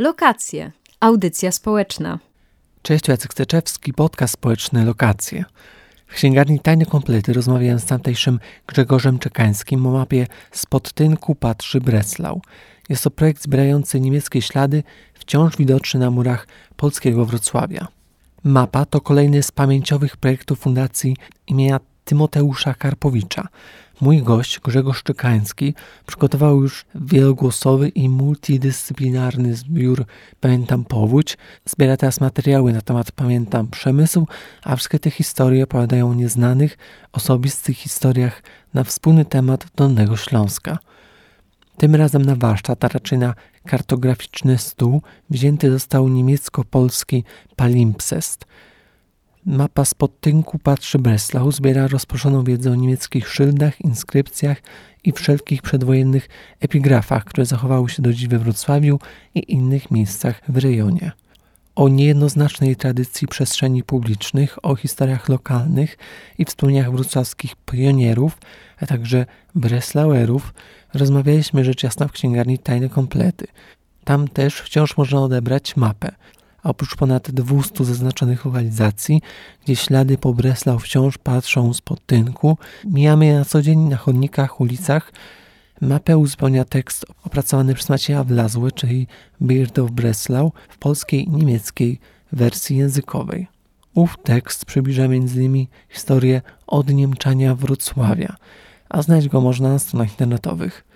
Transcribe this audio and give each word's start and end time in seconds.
Lokacje. 0.00 0.72
Audycja 1.00 1.52
społeczna. 1.52 2.18
Cześć, 2.82 3.08
Jacek 3.08 3.32
Steczewski, 3.32 3.92
podcast 3.92 4.34
społeczny 4.34 4.84
Lokacje. 4.84 5.44
W 6.06 6.14
księgarni 6.14 6.60
Tajne 6.60 6.86
Komplety 6.86 7.32
rozmawiałem 7.32 7.78
z 7.78 7.84
tamtejszym 7.84 8.40
Grzegorzem 8.66 9.18
Czekańskim 9.18 9.86
o 9.86 9.90
mapie 9.90 10.26
Spod 10.52 10.92
tynku 10.92 11.34
patrzy 11.34 11.80
Breslau. 11.80 12.42
Jest 12.88 13.04
to 13.04 13.10
projekt 13.10 13.42
zbierający 13.42 14.00
niemieckie 14.00 14.42
ślady, 14.42 14.82
wciąż 15.14 15.56
widoczny 15.56 16.00
na 16.00 16.10
murach 16.10 16.46
polskiego 16.76 17.24
Wrocławia. 17.24 17.88
Mapa 18.44 18.84
to 18.84 19.00
kolejny 19.00 19.42
z 19.42 19.52
pamięciowych 19.52 20.16
projektów 20.16 20.58
Fundacji 20.58 21.16
imienia 21.46 21.80
Tymoteusza 22.04 22.74
Karpowicza. 22.74 23.48
Mój 24.00 24.22
gość, 24.22 24.60
Grzegorz 24.60 25.02
Czekański, 25.02 25.74
przygotował 26.06 26.62
już 26.62 26.84
wielogłosowy 26.94 27.88
i 27.88 28.08
multidyscyplinarny 28.08 29.54
zbiór 29.54 30.04
Pamiętam 30.40 30.84
Powódź. 30.84 31.38
Zbiera 31.64 31.96
teraz 31.96 32.20
materiały 32.20 32.72
na 32.72 32.80
temat 32.80 33.12
Pamiętam 33.12 33.68
Przemysł, 33.68 34.26
a 34.62 34.76
wszystkie 34.76 34.98
te 34.98 35.10
historie 35.10 35.64
opowiadają 35.64 36.10
o 36.10 36.14
nieznanych, 36.14 36.78
osobistych 37.12 37.76
historiach 37.76 38.42
na 38.74 38.84
wspólny 38.84 39.24
temat 39.24 39.66
Dolnego 39.76 40.16
Śląska. 40.16 40.78
Tym 41.76 41.94
razem 41.94 42.22
na 42.22 42.36
warsztat, 42.36 42.84
a 42.84 42.88
raczej 42.88 43.18
na 43.18 43.34
kartograficzny 43.66 44.58
stół, 44.58 45.02
wzięty 45.30 45.70
został 45.70 46.08
niemiecko-polski 46.08 47.24
palimpsest– 47.56 48.44
Mapa 49.46 49.84
spod 49.84 50.20
tynku 50.20 50.58
patrzy 50.58 50.98
Breslau 50.98 51.52
zbiera 51.52 51.88
rozproszoną 51.88 52.44
wiedzę 52.44 52.72
o 52.72 52.74
niemieckich 52.74 53.28
szyldach, 53.28 53.80
inskrypcjach 53.80 54.62
i 55.04 55.12
wszelkich 55.12 55.62
przedwojennych 55.62 56.28
epigrafach, 56.60 57.24
które 57.24 57.46
zachowały 57.46 57.90
się 57.90 58.02
do 58.02 58.12
dziś 58.12 58.28
we 58.28 58.38
Wrocławiu 58.38 58.98
i 59.34 59.52
innych 59.52 59.90
miejscach 59.90 60.40
w 60.48 60.56
rejonie. 60.56 61.12
O 61.74 61.88
niejednoznacznej 61.88 62.76
tradycji 62.76 63.28
przestrzeni 63.28 63.82
publicznych, 63.82 64.64
o 64.64 64.76
historiach 64.76 65.28
lokalnych 65.28 65.98
i 66.38 66.44
wspomnieniach 66.44 66.92
wrocławskich 66.92 67.56
pionierów, 67.56 68.38
a 68.80 68.86
także 68.86 69.26
Breslauerów 69.54 70.54
rozmawialiśmy 70.94 71.64
rzecz 71.64 71.82
jasna 71.82 72.08
w 72.08 72.12
księgarni 72.12 72.58
Tajne 72.58 72.88
Komplety. 72.88 73.46
Tam 74.04 74.28
też 74.28 74.54
wciąż 74.54 74.96
można 74.96 75.20
odebrać 75.20 75.76
mapę– 75.76 76.12
a 76.62 76.68
oprócz 76.68 76.96
ponad 76.96 77.30
200 77.30 77.84
zaznaczonych 77.84 78.44
lokalizacji, 78.44 79.22
gdzie 79.64 79.76
ślady 79.76 80.18
po 80.18 80.34
Breslau 80.34 80.78
wciąż 80.78 81.18
patrzą 81.18 81.74
spod 81.74 82.06
tynku, 82.06 82.58
mijamy 82.84 83.26
je 83.26 83.34
na 83.34 83.44
co 83.44 83.62
dzień 83.62 83.78
na 83.78 83.96
chodnikach, 83.96 84.60
ulicach. 84.60 85.12
Mapę 85.80 86.18
uzupełnia 86.18 86.64
tekst 86.64 87.06
opracowany 87.24 87.74
przez 87.74 87.88
Macieja 87.88 88.24
Wlazły, 88.24 88.72
czyli 88.72 89.06
Beard 89.40 89.78
of 89.78 89.90
Breslau, 89.90 90.52
w 90.68 90.78
polskiej 90.78 91.24
i 91.24 91.30
niemieckiej 91.30 92.00
wersji 92.32 92.76
językowej. 92.76 93.46
Ów 93.94 94.16
tekst 94.22 94.64
przybliża 94.64 95.02
m.in. 95.02 95.66
historię 95.88 96.42
odniemczania 96.66 97.54
Wrocławia, 97.54 98.36
a 98.88 99.02
znaleźć 99.02 99.28
go 99.28 99.40
można 99.40 99.68
na 99.68 99.78
stronach 99.78 100.10
internetowych. 100.10 100.89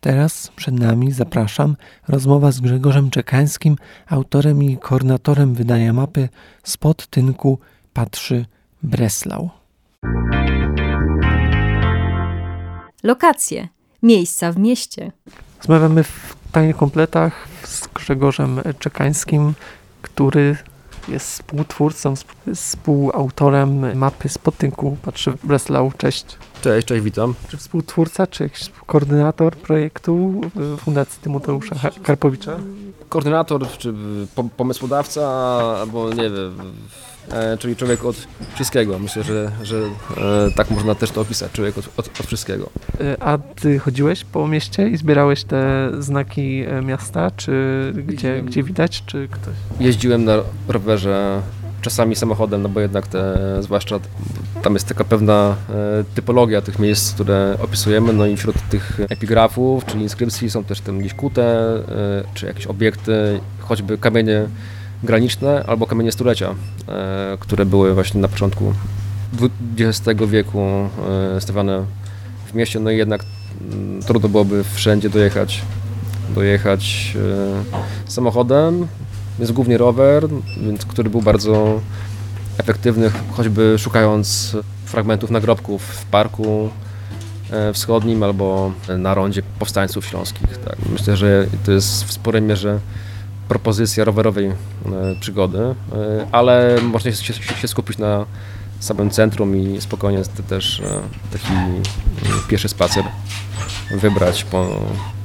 Teraz 0.00 0.52
przed 0.56 0.74
nami, 0.74 1.12
zapraszam, 1.12 1.76
rozmowa 2.08 2.52
z 2.52 2.60
Grzegorzem 2.60 3.10
Czekańskim, 3.10 3.76
autorem 4.08 4.62
i 4.62 4.78
koordynatorem 4.78 5.54
wydania 5.54 5.92
mapy 5.92 6.28
Spod 6.62 7.06
Tynku 7.06 7.58
Patrzy 7.92 8.46
Breslau. 8.82 9.50
Lokacje. 13.02 13.68
Miejsca 14.02 14.52
w 14.52 14.58
mieście. 14.58 15.12
Rozmawiamy 15.58 16.04
w 16.04 16.36
tajnych 16.52 16.76
kompletach 16.76 17.48
z 17.64 17.86
Grzegorzem 17.86 18.60
Czekańskim, 18.78 19.54
który 20.02 20.56
jest 21.08 21.26
współtwórcą, 21.32 22.14
współautorem 22.54 23.98
mapy 23.98 24.28
Spod 24.28 24.56
Tynku 24.56 24.96
Patrzy 25.02 25.32
Breslau. 25.44 25.92
Cześć. 25.98 26.24
Cześć, 26.62 26.86
cześć, 26.86 27.02
witam. 27.02 27.34
Czy 27.48 27.56
współtwórca, 27.56 28.26
czy 28.26 28.50
koordynator 28.86 29.56
projektu 29.56 30.40
Fundacji 30.78 31.22
Tymoteusza 31.22 31.76
Karpowicza? 32.02 32.56
Koordynator, 33.08 33.68
czy 33.78 33.94
pomysłodawca, 34.56 35.22
albo 35.80 36.10
nie 36.10 36.30
wiem, 36.30 36.56
czyli 37.58 37.76
człowiek 37.76 38.04
od 38.04 38.16
wszystkiego. 38.54 38.98
Myślę, 38.98 39.22
że, 39.22 39.50
że 39.62 39.76
e, 39.76 40.50
tak 40.56 40.70
można 40.70 40.94
też 40.94 41.10
to 41.10 41.20
opisać, 41.20 41.52
człowiek 41.52 41.78
od, 41.78 41.88
od, 41.96 42.20
od, 42.20 42.26
wszystkiego. 42.26 42.70
E, 43.00 43.22
a 43.22 43.38
ty 43.38 43.78
chodziłeś 43.78 44.24
po 44.24 44.48
mieście 44.48 44.88
i 44.88 44.96
zbierałeś 44.96 45.44
te 45.44 45.90
znaki 45.98 46.64
miasta, 46.82 47.30
czy 47.30 47.92
gdzie, 48.06 48.42
gdzie 48.42 48.62
widać, 48.62 49.02
czy 49.06 49.28
ktoś? 49.28 49.54
Jeździłem 49.80 50.24
na 50.24 50.36
rowerze 50.68 51.42
czasami 51.80 52.16
samochodem, 52.16 52.62
no 52.62 52.68
bo 52.68 52.80
jednak 52.80 53.06
te, 53.06 53.36
zwłaszcza 53.62 54.00
tam 54.62 54.74
jest 54.74 54.88
taka 54.88 55.04
pewna 55.04 55.56
e, 55.70 56.04
typologia 56.14 56.60
tych 56.60 56.78
miejsc, 56.78 57.14
które 57.14 57.56
opisujemy, 57.62 58.12
no 58.12 58.26
i 58.26 58.36
wśród 58.36 58.56
tych 58.70 59.00
epigrafów, 59.08 59.84
czyli 59.84 60.02
inskrypcji 60.02 60.50
są 60.50 60.64
też 60.64 60.80
tam 60.80 60.98
gdzieś 60.98 61.14
kute, 61.14 61.42
e, 61.42 62.24
czy 62.34 62.46
jakieś 62.46 62.66
obiekty, 62.66 63.40
choćby 63.60 63.98
kamienie 63.98 64.48
graniczne 65.02 65.64
albo 65.66 65.86
kamienie 65.86 66.12
stulecia, 66.12 66.54
e, 66.88 67.36
które 67.40 67.66
były 67.66 67.94
właśnie 67.94 68.20
na 68.20 68.28
początku 68.28 68.74
XX 69.78 70.20
wieku 70.26 70.88
stawiane 71.38 71.84
w 72.46 72.54
mieście, 72.54 72.80
no 72.80 72.90
i 72.90 72.96
jednak 72.96 73.24
mm, 73.60 74.02
trudno 74.02 74.28
byłoby 74.28 74.64
wszędzie 74.64 75.10
dojechać, 75.10 75.62
dojechać 76.34 77.16
samochodem, 78.06 78.86
jest 79.38 79.52
głównie 79.52 79.78
rower, 79.78 80.28
więc, 80.60 80.84
który 80.84 81.10
był 81.10 81.22
bardzo 81.22 81.80
efektywny, 82.58 83.10
choćby 83.30 83.74
szukając 83.78 84.56
fragmentów 84.84 85.30
nagrobków 85.30 85.82
w 85.82 86.04
parku 86.04 86.70
e, 87.50 87.72
wschodnim 87.72 88.22
albo 88.22 88.72
na 88.98 89.14
rondzie 89.14 89.42
powstańców 89.58 90.06
śląskich. 90.06 90.58
Tak. 90.58 90.76
Myślę, 90.92 91.16
że 91.16 91.46
to 91.64 91.72
jest 91.72 92.04
w 92.04 92.12
sporej 92.12 92.42
mierze 92.42 92.80
propozycja 93.50 94.04
rowerowej 94.04 94.46
e, 94.46 94.54
przygody, 95.20 95.58
e, 95.58 95.74
ale 96.32 96.76
można 96.82 97.12
się, 97.12 97.34
się 97.34 97.68
skupić 97.68 97.98
na 97.98 98.26
samym 98.80 99.10
centrum 99.10 99.56
i 99.56 99.80
spokojnie 99.80 100.22
też 100.48 100.82
taki 101.32 101.52
pieszy 102.48 102.68
spacer 102.68 103.04
wybrać 103.90 104.44
po, 104.44 104.66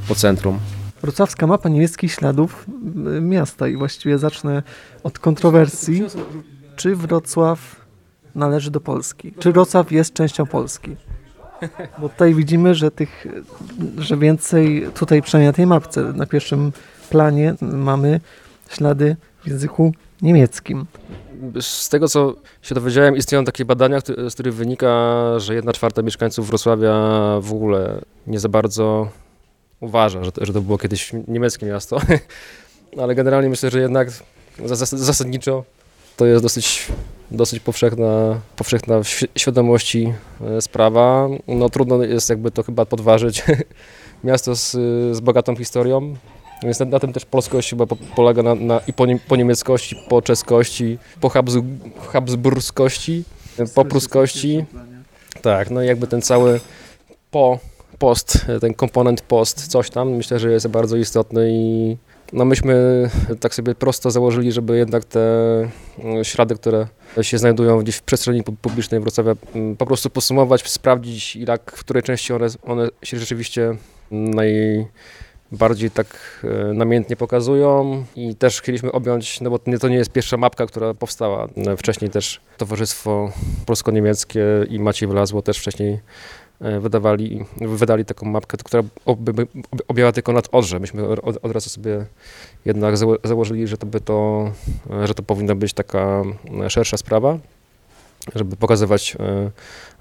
po 0.08 0.16
centrum. 0.16 0.60
Wrocławska 1.02 1.48
mapa 1.48 1.70
niemieckich 1.70 2.12
śladów 2.12 2.66
miasta 3.22 3.68
i 3.68 3.76
właściwie 3.76 4.18
zacznę 4.18 4.64
od 5.04 5.20
kontrowersji. 5.20 6.04
Czy 6.76 6.96
Wrocław 6.96 7.76
należy 8.36 8.72
do 8.72 8.82
Polski? 8.82 9.34
Czy 9.40 9.52
Wrocław 9.52 9.92
jest 9.92 10.14
częścią 10.14 10.46
Polski? 10.46 10.96
Bo 12.00 12.10
tutaj 12.10 12.34
widzimy, 12.34 12.76
że 12.76 12.92
tych, 12.92 13.28
że 13.98 14.18
więcej 14.18 14.88
tutaj 14.94 15.22
przynajmniej 15.22 15.50
na 15.50 15.54
tej 15.54 15.68
mapce, 15.68 16.14
na 16.14 16.26
pierwszym 16.26 16.72
planie 17.06 17.56
mamy 17.62 18.20
ślady 18.70 19.16
w 19.44 19.48
języku 19.48 19.94
niemieckim. 20.22 20.86
Z 21.62 21.90
tego, 21.90 22.08
co 22.08 22.34
się 22.62 22.76
dowiedziałem, 22.76 23.18
istnieją 23.18 23.46
takie 23.46 23.66
badania, 23.66 24.00
z 24.30 24.34
których 24.34 24.56
wynika, 24.56 25.14
że 25.40 25.56
jedna 25.56 25.74
czwarta 25.74 26.02
mieszkańców 26.02 26.48
Wrocławia 26.48 26.94
w 27.42 27.54
ogóle 27.54 28.02
nie 28.28 28.40
za 28.40 28.50
bardzo 28.50 29.08
uważa, 29.80 30.24
że 30.24 30.32
to, 30.32 30.46
że 30.46 30.54
to 30.54 30.62
było 30.62 30.78
kiedyś 30.78 31.12
niemieckie 31.28 31.66
miasto, 31.66 31.98
ale 33.02 33.16
generalnie 33.16 33.50
myślę, 33.50 33.70
że 33.70 33.80
jednak 33.80 34.10
zasadniczo 34.92 35.64
to 36.18 36.26
jest 36.26 36.44
dosyć, 36.44 36.88
dosyć 37.32 37.60
powszechna, 37.60 38.40
powszechna 38.56 39.04
w 39.04 39.08
świadomości 39.36 40.14
e, 40.42 40.62
sprawa. 40.62 41.28
No 41.48 41.70
trudno 41.70 42.04
jest 42.04 42.30
jakby 42.30 42.52
to 42.52 42.64
chyba 42.64 42.86
podważyć. 42.86 43.44
Miasto 44.24 44.56
z, 44.56 44.72
z 45.16 45.20
bogatą 45.20 45.56
historią, 45.56 46.16
więc 46.64 46.80
na, 46.80 46.86
na, 46.86 47.00
tym 47.00 47.14
też 47.14 47.26
polskość 47.26 47.70
chyba 47.70 47.86
po, 47.86 47.96
polega 47.96 48.44
na, 48.44 48.56
na, 48.56 48.80
i 48.88 48.94
po, 48.94 49.06
nie, 49.06 49.20
po, 49.20 49.36
niemieckości, 49.36 49.96
po 50.10 50.22
czeskości, 50.22 50.98
po 51.22 51.30
Habs, 51.30 51.54
habsburskości, 52.12 53.24
po 53.76 53.86
pruskości. 53.86 54.66
Tak, 55.42 55.72
no 55.72 55.84
i 55.84 55.88
jakby 55.88 56.08
ten 56.08 56.22
cały 56.22 56.60
po 57.32 57.60
post, 58.00 58.46
ten 58.62 58.74
komponent 58.74 59.22
post, 59.22 59.68
coś 59.68 59.90
tam, 59.90 60.10
myślę, 60.10 60.40
że 60.40 60.52
jest 60.52 60.68
bardzo 60.68 60.98
istotny 60.98 61.50
i 61.52 61.98
no 62.34 62.46
myśmy 62.46 63.10
tak 63.40 63.56
sobie 63.56 63.76
prosto 63.76 64.12
założyli, 64.12 64.52
żeby 64.52 64.78
jednak 64.78 65.06
te 65.06 65.20
mm, 66.00 66.24
ślady, 66.24 66.56
które 66.56 66.88
się 67.22 67.38
znajdują 67.38 67.80
gdzieś 67.80 67.96
w 67.96 68.02
przestrzeni 68.02 68.44
publicznej 68.44 69.00
Wrocławia, 69.00 69.36
mm, 69.56 69.78
po 69.78 69.86
prostu 69.86 70.10
podsumować, 70.10 70.70
sprawdzić 70.70 71.36
jak, 71.36 71.72
w 71.72 71.80
której 71.80 72.04
części 72.04 72.34
one, 72.34 72.48
one 72.64 72.88
się 73.04 73.20
rzeczywiście 73.20 73.76
najbardziej 75.52 75.92
tak 75.92 76.08
e, 76.44 76.74
namiętnie 76.74 77.16
pokazują 77.16 78.04
i 78.16 78.36
też 78.36 78.62
chcieliśmy 78.62 78.92
objąć, 78.92 79.42
no 79.42 79.50
bo 79.50 79.60
to 79.60 79.88
nie 79.88 79.96
jest 79.96 80.12
pierwsza 80.12 80.38
mapka, 80.38 80.66
która 80.66 80.94
powstała. 80.94 81.48
Wcześniej 81.78 82.12
też 82.12 82.42
Towarzystwo 82.58 83.32
Polsko-Niemieckie 83.66 84.46
i 84.70 84.80
Maciej 84.80 85.10
Wlazło 85.10 85.42
też 85.42 85.60
wcześniej 85.60 86.00
wydawali, 86.80 87.46
wydali 87.62 88.06
taką 88.06 88.26
mapkę, 88.26 88.58
która 88.58 88.84
objęła 89.88 90.12
tylko 90.12 90.34
nad 90.34 90.48
Odrze. 90.52 90.80
Myśmy 90.80 91.08
od, 91.08 91.38
od 91.42 91.52
razu 91.52 91.70
sobie 91.70 92.06
jednak 92.66 92.96
założyli, 93.24 93.68
że 93.68 93.78
to, 93.78 93.86
by 93.86 94.02
to, 94.02 94.52
że 95.04 95.14
to 95.14 95.24
powinna 95.24 95.56
być 95.56 95.74
taka 95.74 96.24
szersza 96.70 96.98
sprawa, 96.98 97.38
żeby 98.36 98.56
pokazywać 98.56 99.18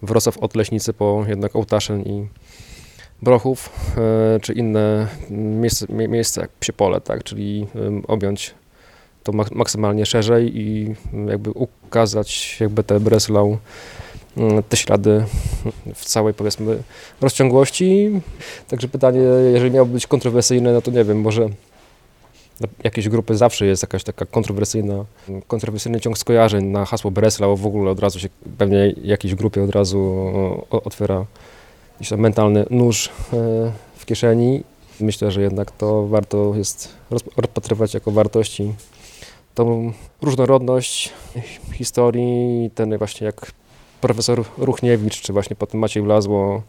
Wrocław 0.02 0.38
od 0.38 0.54
Leśnicy 0.54 0.92
po 0.92 1.24
jednak 1.28 1.56
Ołtaszyn 1.56 2.02
i 2.02 2.26
Brochów, 3.24 3.70
czy 4.42 4.52
inne 4.52 5.08
miejsca, 5.30 5.86
miejsca 5.88 6.40
jak 6.40 6.50
Psiepole, 6.50 7.00
tak, 7.00 7.24
czyli 7.24 7.66
objąć 8.08 8.54
to 9.22 9.32
maksymalnie 9.32 10.06
szerzej 10.06 10.60
i 10.60 10.94
jakby 11.28 11.50
ukazać 11.50 12.60
jakby 12.60 12.84
te 12.84 13.00
Breslau, 13.00 13.58
mm, 14.36 14.62
te 14.62 14.76
ślady 14.76 15.24
w 15.94 16.04
całej 16.04 16.34
powiedzmy 16.34 16.78
rozciągłości. 17.20 18.10
Także 18.68 18.88
pytanie, 18.88 19.20
jeżeli 19.52 19.70
miałoby 19.70 19.92
być 19.92 20.06
kontrowersyjne, 20.06 20.72
no 20.72 20.82
to 20.82 20.90
nie 20.90 21.04
wiem, 21.04 21.20
może 21.20 21.48
jakieś 22.84 23.08
grupy 23.08 23.36
zawsze 23.36 23.66
jest 23.66 23.82
jakaś 23.82 24.04
taka 24.04 24.26
kontrowersyjna, 24.26 25.04
kontrowersyjny 25.46 26.00
ciąg 26.00 26.18
skojarzeń 26.18 26.64
na 26.64 26.84
hasło 26.84 27.10
Breslau, 27.10 27.56
w 27.56 27.66
ogóle 27.66 27.90
od 27.90 28.00
razu 28.00 28.18
się 28.18 28.28
pewnie 28.58 28.94
jakiejś 29.02 29.34
grupie 29.34 29.62
od 29.62 29.70
razu 29.70 30.32
otwiera 30.70 31.26
jakiś 31.94 32.10
mentalny 32.10 32.66
nóż 32.70 33.08
e, 33.08 33.12
w 33.96 34.06
kieszeni. 34.06 34.62
Myślę, 35.00 35.30
że 35.30 35.42
jednak 35.42 35.70
to 35.70 36.06
warto 36.06 36.52
jest 36.56 36.88
rozpatrywać 37.36 37.94
jako 37.94 38.10
wartości 38.10 38.74
tą 39.54 39.92
różnorodność 40.22 41.12
historii, 41.72 42.70
ten 42.74 42.98
właśnie 42.98 43.24
jak 43.24 43.52
profesor 44.00 44.44
Ruchniewicz, 44.58 45.20
czy 45.20 45.32
właśnie 45.32 45.56
potem 45.56 45.80
Maciej 45.80 46.02
Wlazło, 46.02 46.62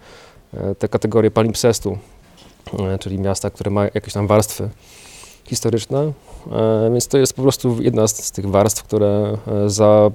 e, 0.53 0.75
te 0.75 0.87
kategorie 0.87 1.31
palimpsestu, 1.31 1.97
e, 2.79 2.99
czyli 2.99 3.19
miasta, 3.19 3.49
które 3.49 3.71
ma 3.71 3.83
jakieś 3.83 4.13
tam 4.13 4.27
warstwy 4.27 4.69
historyczne. 5.45 6.11
Więc 6.93 7.07
to 7.07 7.17
jest 7.17 7.33
po 7.33 7.41
prostu 7.41 7.81
jedna 7.81 8.07
z, 8.07 8.31
tych 8.31 8.49
warstw, 8.49 8.83
które 8.83 9.37
za 9.67 10.11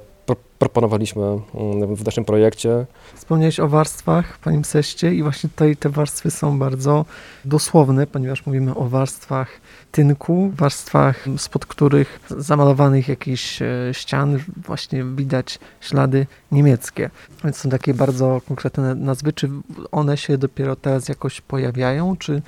proponowaliśmy 0.59 1.23
mm, 1.23 1.97
w 1.97 2.05
naszym 2.05 2.25
projekcie. 2.25 2.87
Wspomniałeś 3.15 3.61
o 3.61 3.69
warstwach 3.69 4.35
w 4.35 4.38
Panim 4.38 4.65
Seście 4.65 5.15
i 5.15 5.23
właśnie 5.23 5.50
tutaj 5.50 5.77
te 5.77 5.88
warstwy 5.88 6.31
są 6.31 6.59
bardzo 6.59 7.05
dosłowne, 7.44 8.06
ponieważ 8.06 8.47
mówimy 8.47 8.75
o 8.75 8.88
warstwach 8.88 9.49
tynku, 9.93 10.53
warstwach 10.55 11.25
spod 11.37 11.67
których 11.67 12.21
zamalowanych 12.31 13.09
jakichś 13.09 13.62
e, 13.62 13.69
ścian 13.93 14.38
właśnie 14.56 15.05
widać 15.05 15.59
ślady 15.81 16.27
niemieckie. 16.53 17.11
Więc 17.44 17.56
są 17.56 17.71
takie 17.71 17.94
bardzo 17.94 18.41
konkretne 18.49 18.94
nazwy. 18.94 19.32
Czy 19.32 19.50
one 19.93 20.17
się 20.17 20.38
dopiero 20.38 20.77
teraz 20.77 21.09
jakoś 21.09 21.41
pojawiają, 21.41 22.17
czy 22.17 22.43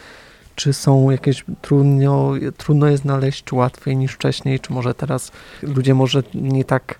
czy 0.55 0.73
są 0.73 1.11
jakieś 1.11 1.45
trudno, 1.63 2.33
trudno 2.57 2.87
je 2.87 2.97
znaleźć, 2.97 3.45
czy 3.45 3.55
łatwiej 3.55 3.97
niż 3.97 4.13
wcześniej, 4.13 4.61
czy 4.61 4.73
może 4.73 4.95
teraz 4.95 5.33
ludzie 5.63 5.95
może 5.95 6.23
nie 6.35 6.65
tak 6.65 6.99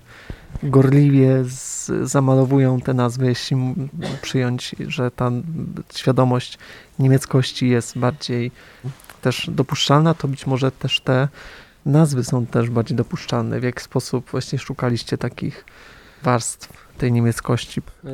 gorliwie 0.63 1.43
z, 1.43 1.91
zamalowują 2.03 2.81
te 2.81 2.93
nazwy, 2.93 3.25
jeśli 3.25 3.57
przyjąć, 4.21 4.75
że 4.87 5.11
ta 5.11 5.31
świadomość 5.95 6.57
niemieckości 6.99 7.69
jest 7.69 7.97
bardziej 7.97 8.51
też 9.21 9.49
dopuszczalna, 9.51 10.13
to 10.13 10.27
być 10.27 10.47
może 10.47 10.71
też 10.71 10.99
te 10.99 11.27
nazwy 11.85 12.23
są 12.23 12.45
też 12.45 12.69
bardziej 12.69 12.97
dopuszczalne. 12.97 13.59
W 13.59 13.63
jaki 13.63 13.83
sposób 13.83 14.29
właśnie 14.31 14.59
szukaliście 14.59 15.17
takich 15.17 15.65
warstw 16.23 16.83
tej 16.97 17.11
niemieckości? 17.11 17.81
E, 18.05 18.09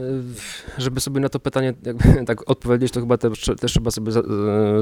żeby 0.77 0.99
sobie 0.99 1.19
na 1.21 1.29
to 1.29 1.39
pytanie 1.39 1.73
tak 2.27 2.49
odpowiedzieć, 2.49 2.91
to 2.91 2.99
chyba 2.99 3.17
też, 3.17 3.45
też 3.59 3.71
trzeba 3.71 3.91
sobie 3.91 4.11
e, 4.11 4.23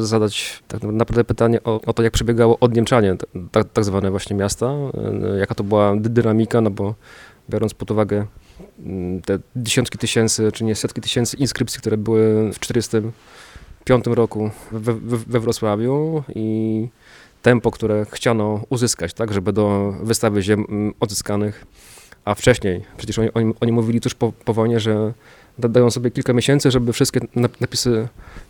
zadać 0.01 0.63
tak 0.67 0.83
naprawdę 0.83 1.23
pytanie 1.23 1.63
o, 1.63 1.81
o, 1.81 1.93
to, 1.93 2.03
jak 2.03 2.13
przebiegało 2.13 2.59
odniemczanie 2.59 3.15
tak, 3.51 3.69
tak 3.73 3.85
zwane 3.85 4.11
właśnie 4.11 4.35
miasta, 4.35 4.65
e, 4.65 5.37
jaka 5.39 5.55
to 5.55 5.63
była 5.63 5.95
dynamika, 5.95 6.61
no 6.61 6.71
bo 6.71 6.95
biorąc 7.49 7.73
pod 7.73 7.91
uwagę 7.91 8.25
mm, 8.79 9.21
te 9.21 9.39
dziesiątki 9.55 9.97
tysięcy, 9.97 10.51
czy 10.51 10.63
nie 10.63 10.75
setki 10.75 11.01
tysięcy 11.01 11.37
inskrypcji, 11.37 11.79
które 11.79 11.97
były 11.97 12.53
w 12.53 12.59
1945 12.59 14.05
roku 14.07 14.51
we, 14.71 14.93
we, 14.93 15.17
we 15.17 15.39
Wrocławiu 15.39 16.23
i 16.35 16.87
tempo, 17.41 17.71
które 17.71 18.05
chciano 18.11 18.61
uzyskać, 18.69 19.13
tak, 19.13 19.33
żeby 19.33 19.53
do 19.53 19.93
wystawy 20.03 20.41
ziem 20.41 20.65
mm, 20.69 20.93
odzyskanych, 20.99 21.65
a 22.25 22.35
wcześniej, 22.35 22.83
przecież 22.97 23.19
oni, 23.19 23.53
oni, 23.59 23.71
mówili 23.71 24.01
tuż 24.01 24.15
po, 24.15 24.31
po 24.31 24.53
wojnie, 24.53 24.79
że 24.79 25.13
dają 25.59 25.91
sobie 25.91 26.11
kilka 26.11 26.33
miesięcy, 26.33 26.71
żeby 26.71 26.93
wszystkie 26.93 27.19
napisy, 27.35 28.07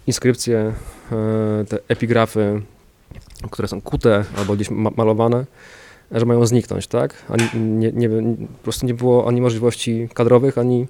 inskrypcje, 0.07 0.73
e, 1.11 1.65
te 1.69 1.79
epigrafy, 1.87 2.61
które 3.51 3.67
są 3.67 3.81
kute 3.81 4.25
albo 4.37 4.55
gdzieś 4.55 4.69
malowane, 4.69 5.45
że 6.11 6.25
mają 6.25 6.45
zniknąć, 6.45 6.87
tak? 6.87 7.13
Ani, 7.29 7.43
nie, 7.61 7.91
nie, 7.91 8.09
po 8.57 8.63
prostu 8.63 8.85
nie 8.85 8.93
było 8.93 9.27
ani 9.27 9.41
możliwości 9.41 10.09
kadrowych, 10.13 10.57
ani 10.57 10.87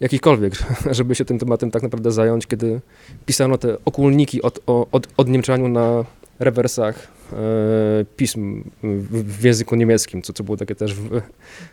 jakichkolwiek, 0.00 0.52
żeby 0.90 1.14
się 1.14 1.24
tym 1.24 1.38
tematem 1.38 1.70
tak 1.70 1.82
naprawdę 1.82 2.12
zająć, 2.12 2.46
kiedy 2.46 2.80
pisano 3.26 3.58
te 3.58 3.76
okulniki 3.84 4.42
od, 4.42 4.58
o, 4.66 4.86
od, 4.92 5.08
odniemczaniu 5.16 5.68
na 5.68 6.04
rewersach 6.38 7.08
e, 7.32 7.36
pism 8.16 8.64
w, 8.82 9.38
w, 9.38 9.44
języku 9.44 9.76
niemieckim, 9.76 10.22
co, 10.22 10.32
co 10.32 10.44
było 10.44 10.56
takie 10.56 10.74
też 10.74 10.94
w, 10.94 11.20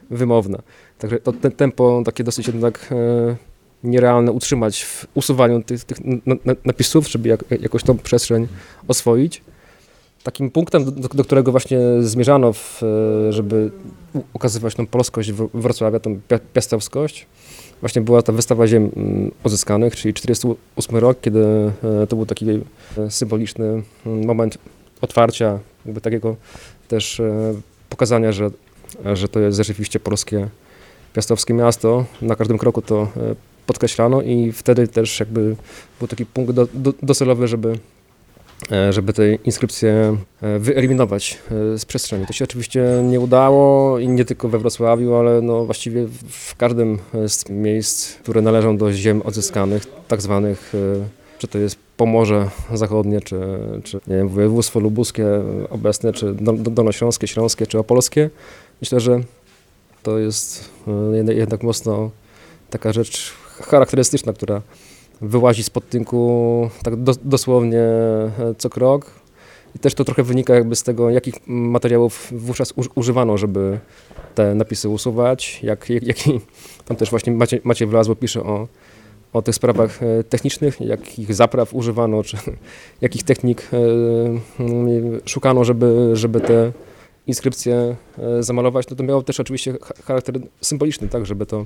wymowne. 0.10 0.62
Także 0.98 1.20
to 1.20 1.34
te, 1.34 1.52
tempo 1.52 2.02
takie 2.06 2.24
dosyć 2.24 2.48
jednak 2.48 2.88
e, 2.92 3.36
nierealne 3.84 4.32
utrzymać 4.32 4.84
w 4.84 5.06
usuwaniu 5.14 5.64
tych, 5.64 5.84
tych 5.84 5.98
napisów, 6.66 7.10
żeby 7.10 7.30
jak, 7.30 7.44
jakoś 7.62 7.84
tą 7.84 7.98
przestrzeń 7.98 8.48
oswoić. 8.88 9.42
Takim 10.26 10.52
punktem, 10.52 10.86
do, 10.86 10.92
do 10.92 11.24
którego 11.24 11.52
właśnie 11.52 11.80
zmierzano, 12.02 12.54
w, 12.54 12.82
żeby 13.30 13.72
ukazywać 14.34 14.76
tą 14.76 14.88
polskość 14.88 15.32
Wrocławia, 15.32 16.00
tą 16.00 16.20
piastowskość, 16.54 17.28
właśnie 17.82 18.02
była 18.02 18.22
ta 18.22 18.34
wystawa 18.34 18.68
ziem 18.68 18.92
odzyskanych, 19.44 19.96
czyli 19.96 20.14
48 20.14 20.98
rok, 20.98 21.18
kiedy 21.22 21.46
e, 22.04 22.08
to 22.08 22.16
był 22.16 22.26
taki 22.26 22.46
e, 22.50 23.12
symboliczny 23.12 23.84
moment 24.06 24.58
otwarcia, 25.02 25.60
jakby 25.86 26.02
takiego 26.02 26.36
też 26.88 27.20
e, 27.20 27.54
pokazania, 27.90 28.32
że, 28.32 28.50
że 29.14 29.28
to 29.28 29.40
jest 29.40 29.58
rzeczywiście 29.58 30.00
polskie 30.00 30.48
piastowskie 31.14 31.54
miasto. 31.54 32.06
Na 32.22 32.36
każdym 32.36 32.58
kroku 32.58 32.82
to 32.82 33.08
podkreślano 33.68 34.22
i 34.22 34.52
wtedy 34.52 34.88
też 34.88 35.20
jakby 35.20 35.56
był 36.00 36.08
taki 36.08 36.26
punkt 36.26 36.52
do, 36.52 36.68
do, 36.74 36.94
docelowy, 37.02 37.48
żeby 37.48 37.74
E, 37.74 37.95
żeby 38.90 39.14
te 39.14 39.36
inskrypcje 39.36 40.18
e, 40.42 40.60
wyeliminować 40.60 41.38
e, 41.74 41.78
z 41.78 41.86
przestrzeni. 41.86 42.26
To 42.26 42.34
się 42.34 42.46
oczywiście 42.46 42.84
nie 43.04 43.20
udało 43.20 44.00
i 44.00 44.08
nie 44.08 44.26
tylko 44.26 44.50
we 44.50 44.60
Wrocławiu, 44.60 45.16
ale 45.16 45.42
no 45.42 45.66
właściwie 45.66 46.08
w 46.30 46.56
każdym 46.56 47.00
z 47.28 47.50
miejsc, 47.50 48.14
które 48.14 48.42
należą 48.42 48.78
do 48.78 48.94
ziem 48.94 49.22
odzyskanych, 49.22 49.84
tak 50.08 50.22
zwanych, 50.22 50.74
czy 51.38 51.48
to 51.48 51.58
jest 51.58 51.78
Pomorze 51.98 52.50
Zachodnie, 52.74 53.22
czy, 53.22 53.40
czy 53.84 54.00
nie 54.08 54.16
wiem, 54.16 54.30
województwo 54.30 54.80
lubuskie 54.80 55.26
obecne, 55.70 56.14
czy 56.14 56.34
dolnośląskie, 56.60 57.28
śląskie, 57.28 57.68
czy 57.68 57.80
opolskie. 57.80 58.30
Myślę, 58.82 59.00
że 59.00 59.20
to 60.04 60.20
jest 60.20 60.70
jednak 61.28 61.64
mocno 61.64 62.12
taka 62.70 62.94
rzecz 62.94 63.34
charakterystyczna, 63.62 64.34
która 64.34 64.62
wyłazi 65.28 65.64
z 65.64 65.70
podtynku 65.70 66.70
tak 66.84 66.96
do, 66.96 67.14
dosłownie 67.24 67.80
e, 67.80 68.32
co 68.58 68.70
krok. 68.70 69.12
I 69.76 69.80
też 69.80 69.94
to 69.94 70.06
trochę 70.06 70.24
wynika 70.24 70.56
jakby 70.56 70.76
z 70.76 70.84
tego, 70.84 71.10
jakich 71.10 71.36
materiałów 71.48 72.28
wówczas 72.32 72.74
używano, 72.96 73.38
żeby 73.38 73.80
te 74.36 74.56
napisy 74.56 74.90
usuwać, 74.90 75.60
jak, 75.64 75.90
jak, 75.90 76.04
jaki, 76.04 76.40
tam 76.86 76.98
też 76.98 77.10
właśnie 77.10 77.34
Macie, 77.34 77.60
Maciej 77.64 77.88
Wlazło 77.88 78.16
pisze 78.16 78.44
o, 78.44 78.68
o 79.34 79.42
tych 79.42 79.56
sprawach 79.56 80.04
e, 80.04 80.24
technicznych, 80.24 80.82
jakich 80.82 81.36
zapraw 81.36 81.74
używano, 81.74 82.24
czy 82.24 82.38
jakich 83.02 83.24
technik 83.24 83.70
e, 83.74 83.78
szukano, 85.26 85.64
żeby, 85.64 86.12
żeby 86.14 86.42
te 86.42 86.72
inskrypcje 87.28 87.96
zamalować, 88.40 88.90
no 88.90 88.96
to 88.96 89.04
miało 89.04 89.22
też 89.22 89.40
oczywiście 89.40 89.78
charakter 90.06 90.40
symboliczny, 90.62 91.08
tak, 91.08 91.26
żeby 91.26 91.46
to 91.46 91.66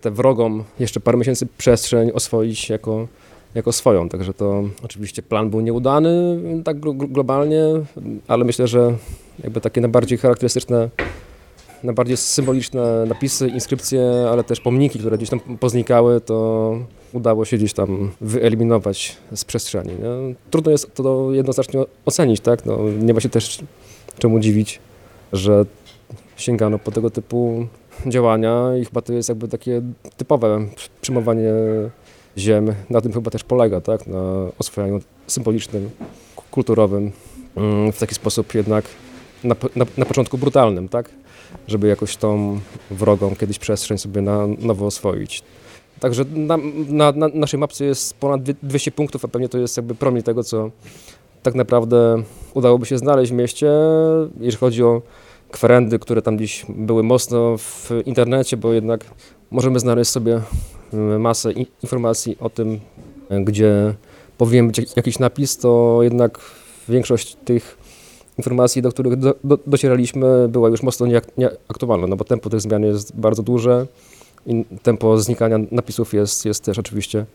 tę 0.00 0.10
wrogą 0.10 0.64
jeszcze 0.80 1.00
parę 1.00 1.18
miesięcy 1.18 1.46
przestrzeń 1.58 2.10
oswoić 2.14 2.68
jako, 2.68 3.08
jako 3.54 3.72
swoją. 3.72 4.08
Także 4.08 4.34
to 4.34 4.62
oczywiście 4.82 5.22
plan 5.22 5.50
był 5.50 5.60
nieudany 5.60 6.38
tak 6.64 6.80
globalnie, 6.94 7.64
ale 8.28 8.44
myślę, 8.44 8.68
że 8.68 8.94
jakby 9.44 9.60
takie 9.60 9.80
najbardziej 9.80 10.18
charakterystyczne, 10.18 10.88
najbardziej 11.82 12.16
symboliczne 12.16 13.06
napisy, 13.06 13.48
inskrypcje, 13.48 14.28
ale 14.30 14.44
też 14.44 14.60
pomniki, 14.60 14.98
które 14.98 15.16
gdzieś 15.16 15.30
tam 15.30 15.40
poznikały, 15.40 16.20
to 16.20 16.78
udało 17.12 17.44
się 17.44 17.56
gdzieś 17.56 17.72
tam 17.72 18.10
wyeliminować 18.20 19.16
z 19.34 19.44
przestrzeni. 19.44 19.90
Nie? 19.90 20.34
Trudno 20.50 20.70
jest 20.70 20.94
to 20.94 21.32
jednoznacznie 21.32 21.80
ocenić, 22.06 22.40
tak? 22.40 22.66
No, 22.66 22.78
nie 23.00 23.14
ma 23.14 23.20
się 23.20 23.28
też 23.28 23.58
czemu 24.18 24.40
dziwić, 24.40 24.78
że 25.32 25.64
sięgano 26.36 26.78
po 26.78 26.90
tego 26.90 27.10
typu 27.10 27.66
działania 28.06 28.76
i 28.80 28.84
chyba 28.84 29.00
to 29.00 29.12
jest 29.12 29.28
jakby 29.28 29.48
takie 29.48 29.82
typowe 30.16 30.66
przyjmowanie 31.00 31.52
ziem. 32.38 32.74
Na 32.90 33.00
tym 33.00 33.12
chyba 33.12 33.30
też 33.30 33.44
polega, 33.44 33.80
tak? 33.80 34.06
Na 34.06 34.20
oswojeniu 34.58 35.00
symbolicznym, 35.26 35.90
kulturowym, 36.50 37.12
mm, 37.56 37.92
w 37.92 37.98
taki 37.98 38.14
sposób 38.14 38.54
jednak 38.54 38.84
na, 39.44 39.56
na, 39.76 39.86
na 39.98 40.04
początku 40.04 40.38
brutalnym, 40.38 40.88
tak? 40.88 41.10
Żeby 41.68 41.88
jakoś 41.88 42.16
tą 42.16 42.60
wrogą 42.90 43.36
kiedyś 43.36 43.58
przestrzeń 43.58 43.98
sobie 43.98 44.22
na 44.22 44.46
nowo 44.46 44.86
oswoić. 44.86 45.42
Także 46.00 46.24
na, 46.34 46.56
na, 46.88 47.12
na, 47.12 47.28
naszej 47.34 47.60
mapce 47.60 47.84
jest 47.84 48.14
ponad 48.14 48.42
200 48.42 48.90
punktów, 48.90 49.24
a 49.24 49.28
pewnie 49.28 49.48
to 49.48 49.58
jest 49.58 49.76
jakby 49.76 49.94
promień 49.94 50.22
tego, 50.22 50.44
co 50.44 50.70
tak 51.42 51.54
naprawdę 51.54 52.22
udałoby 52.54 52.86
się 52.86 52.98
znaleźć 52.98 53.32
w 53.32 53.34
mieście, 53.34 53.72
jeżeli 54.40 54.60
chodzi 54.60 54.84
o 54.84 55.02
kwerendy, 55.50 55.98
które 55.98 56.22
tam 56.22 56.36
gdzieś 56.36 56.66
były 56.68 57.02
mocno 57.02 57.58
w 57.58 57.90
internecie, 58.04 58.56
bo 58.56 58.72
jednak 58.72 59.04
możemy 59.50 59.80
znaleźć 59.80 60.10
sobie 60.10 60.40
e, 60.92 60.96
masę 61.18 61.52
informacji 61.82 62.36
o 62.40 62.50
tym, 62.50 62.80
gdzie 63.44 63.94
powinien 64.38 64.66
być 64.66 64.96
jakiś 64.96 65.18
napis, 65.18 65.58
to 65.58 65.98
jednak 66.02 66.38
większość 66.88 67.36
tych 67.44 67.78
informacji, 68.38 68.82
do 68.82 68.90
których 68.92 69.16
do, 69.16 69.34
do, 69.44 69.58
docieraliśmy, 69.66 70.48
była 70.48 70.68
już 70.68 70.82
mocno 70.82 71.06
nieaktualna, 71.36 72.06
no 72.06 72.16
bo 72.16 72.24
tempo 72.24 72.50
tych 72.50 72.60
zmian 72.60 72.82
jest 72.82 73.16
bardzo 73.16 73.42
duże 73.42 73.86
i 74.46 74.64
tempo 74.82 75.18
znikania 75.18 75.58
napisów 75.70 76.14
jest, 76.14 76.44
jest 76.44 76.64
też 76.64 76.78
oczywiście 76.78 77.26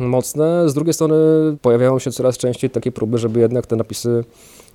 mocne. 0.00 0.68
Z 0.68 0.74
drugiej 0.74 0.94
strony 0.94 1.16
pojawiają 1.62 1.98
się 1.98 2.10
coraz 2.10 2.38
częściej 2.38 2.70
takie 2.70 2.92
próby, 2.92 3.18
żeby 3.18 3.40
jednak 3.40 3.66
te 3.66 3.76
napisy 3.76 4.24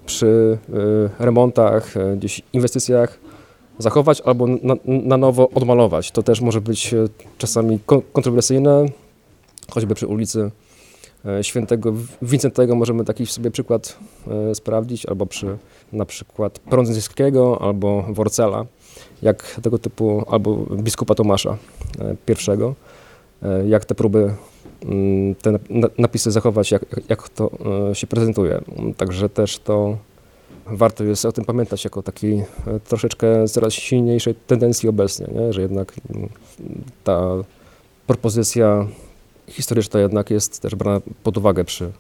przy 0.06 0.58
y, 0.70 1.24
remontach, 1.24 1.98
y, 1.98 2.18
gdzieś 2.18 2.42
inwestycjach 2.54 3.20
zachować 3.78 4.22
albo 4.22 4.48
na, 4.48 4.76
na 4.86 5.18
nowo 5.18 5.50
odmalować. 5.50 6.12
To 6.12 6.24
też 6.24 6.42
może 6.42 6.62
być 6.62 6.94
y, 6.94 7.10
czasami 7.38 7.80
kontrowersyjne, 8.14 8.86
choćby 9.72 9.96
przy 9.96 10.08
ulicy 10.08 10.52
Świętego 11.42 11.94
Wincentego 12.22 12.76
możemy 12.76 13.06
taki 13.06 13.26
sobie 13.26 13.52
przykład 13.52 13.98
sprawdzić, 14.54 15.06
albo 15.06 15.26
przy 15.26 15.58
na 15.94 16.06
przykład 16.06 16.60
Prądzyńskiego 16.60 17.62
albo 17.62 18.06
Worcela, 18.10 18.66
jak 19.22 19.60
tego 19.64 19.78
typu, 19.78 20.26
albo 20.30 20.56
biskupa 20.56 21.16
Tomasza 21.16 21.58
pierwszego, 22.26 22.76
jak 23.68 23.86
te 23.86 23.96
próby 23.96 24.34
te 25.42 25.60
napisy 25.98 26.32
zachować, 26.32 26.72
jak, 26.72 26.86
jak 27.10 27.30
to 27.30 27.52
e, 27.92 27.96
się 27.96 28.08
prezentuje. 28.08 28.62
Także 28.98 29.30
też 29.30 29.60
to 29.60 29.98
warto 30.66 31.04
jest 31.04 31.26
o 31.26 31.32
tym 31.32 31.46
pamiętać 31.46 31.84
jako 31.84 32.04
takiej 32.04 32.44
troszeczkę 32.90 33.48
coraz 33.48 33.74
silniejszej 33.74 34.36
tendencji 34.36 34.90
obecnie, 34.90 35.28
nie? 35.36 35.54
że 35.54 35.62
jednak 35.62 35.94
mm, 36.16 36.30
ta 37.04 37.22
propozycja 38.08 38.88
historyczna 39.48 40.00
jednak 40.00 40.30
jest 40.30 40.60
też 40.60 40.76
brana 40.76 41.02
pod 41.24 41.38
uwagę 41.38 41.64
przy 41.64 41.92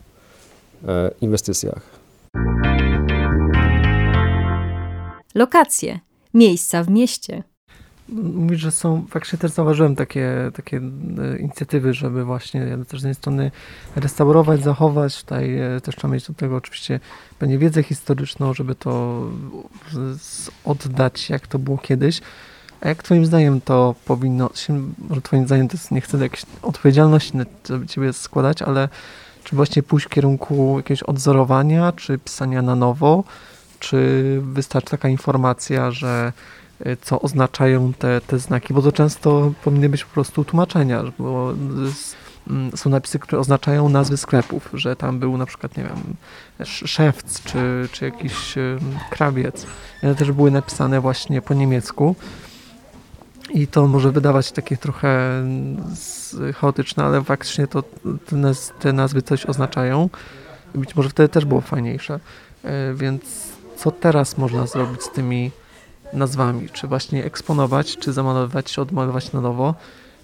e, 0.87 1.11
inwestycjach. 1.21 1.81
Lokacje, 5.35 5.99
miejsca 6.33 6.83
w 6.83 6.89
mieście. 6.89 7.43
Mówisz, 8.11 8.61
że 8.61 8.71
są, 8.71 9.05
faktycznie 9.09 9.39
też 9.39 9.51
zauważyłem 9.51 9.95
takie, 9.95 10.51
takie 10.53 10.77
e, 10.77 11.37
inicjatywy, 11.39 11.93
żeby 11.93 12.25
właśnie 12.25 12.77
też 12.87 12.99
z 12.99 13.03
jednej 13.03 13.15
strony 13.15 13.51
restaurować, 13.95 14.63
zachować, 14.63 15.21
tutaj 15.21 15.59
e, 15.59 15.81
też 15.81 15.95
trzeba 15.95 16.13
mieć 16.13 16.27
do 16.27 16.33
tego 16.33 16.55
oczywiście 16.55 16.99
pewnie 17.39 17.57
wiedzę 17.57 17.83
historyczną, 17.83 18.53
żeby 18.53 18.75
to 18.75 19.23
oddać, 20.65 21.29
jak 21.29 21.47
to 21.47 21.59
było 21.59 21.77
kiedyś. 21.77 22.21
A 22.81 22.89
jak 22.89 23.03
twoim 23.03 23.25
zdaniem 23.25 23.61
to 23.61 23.95
powinno 24.05 24.49
się, 24.55 24.81
może 25.09 25.21
twoim 25.21 25.45
zdaniem 25.45 25.67
to 25.67 25.73
jest, 25.73 25.91
nie 25.91 26.01
chcę 26.01 26.17
jakiejś 26.17 26.45
odpowiedzialności, 26.61 27.33
żeby 27.69 27.87
ciebie 27.87 28.13
składać, 28.13 28.61
ale 28.61 28.89
czy 29.43 29.55
właśnie 29.55 29.83
pójść 29.83 30.05
w 30.05 30.09
kierunku 30.09 30.77
jakiegoś 30.77 31.03
odzorowania, 31.03 31.91
czy 31.91 32.17
pisania 32.17 32.61
na 32.61 32.75
nowo, 32.75 33.23
czy 33.79 34.39
wystarczy 34.43 34.91
taka 34.91 35.09
informacja, 35.09 35.91
że 35.91 36.33
co 37.01 37.21
oznaczają 37.21 37.93
te, 37.93 38.21
te 38.21 38.39
znaki, 38.39 38.73
bo 38.73 38.81
to 38.81 38.91
często 38.91 39.53
powinny 39.63 39.89
być 39.89 40.05
po 40.05 40.13
prostu 40.13 40.45
tłumaczenia, 40.45 41.03
bo 41.19 41.53
mm, 42.49 42.71
są 42.77 42.89
napisy, 42.89 43.19
które 43.19 43.39
oznaczają 43.39 43.89
nazwy 43.89 44.17
sklepów, 44.17 44.69
że 44.73 44.95
tam 44.95 45.19
był 45.19 45.37
na 45.37 45.45
przykład, 45.45 45.77
nie 45.77 45.83
wiem, 45.83 46.15
szewc 46.65 47.43
czy, 47.43 47.87
czy 47.91 48.05
jakiś 48.05 48.55
krawiec. 49.09 49.65
One 50.03 50.15
też 50.15 50.31
były 50.31 50.51
napisane 50.51 51.01
właśnie 51.01 51.41
po 51.41 51.53
niemiecku. 51.53 52.15
I 53.53 53.67
to 53.67 53.87
może 53.87 54.11
wydawać 54.11 54.51
takie 54.51 54.77
trochę 54.77 55.39
mm, 55.39 55.77
chaotyczne, 56.55 57.03
ale 57.03 57.23
faktycznie 57.23 57.67
to 57.67 57.83
te, 58.25 58.53
te 58.79 58.93
nazwy 58.93 59.21
coś 59.21 59.45
oznaczają. 59.45 60.09
Być 60.75 60.95
może 60.95 61.09
wtedy 61.09 61.29
też 61.29 61.45
było 61.45 61.61
fajniejsze. 61.61 62.19
Y, 62.65 62.69
więc 62.95 63.23
co 63.77 63.91
teraz 63.91 64.37
można 64.37 64.67
zrobić 64.67 65.03
z 65.03 65.11
tymi 65.11 65.51
nazwami, 66.13 66.69
czy 66.69 66.87
właśnie 66.87 67.25
eksponować, 67.25 67.97
czy 67.97 68.13
zamalować, 68.13 68.65
czy 68.65 68.81
odmalować 68.81 69.33
na 69.33 69.41
nowo, 69.41 69.75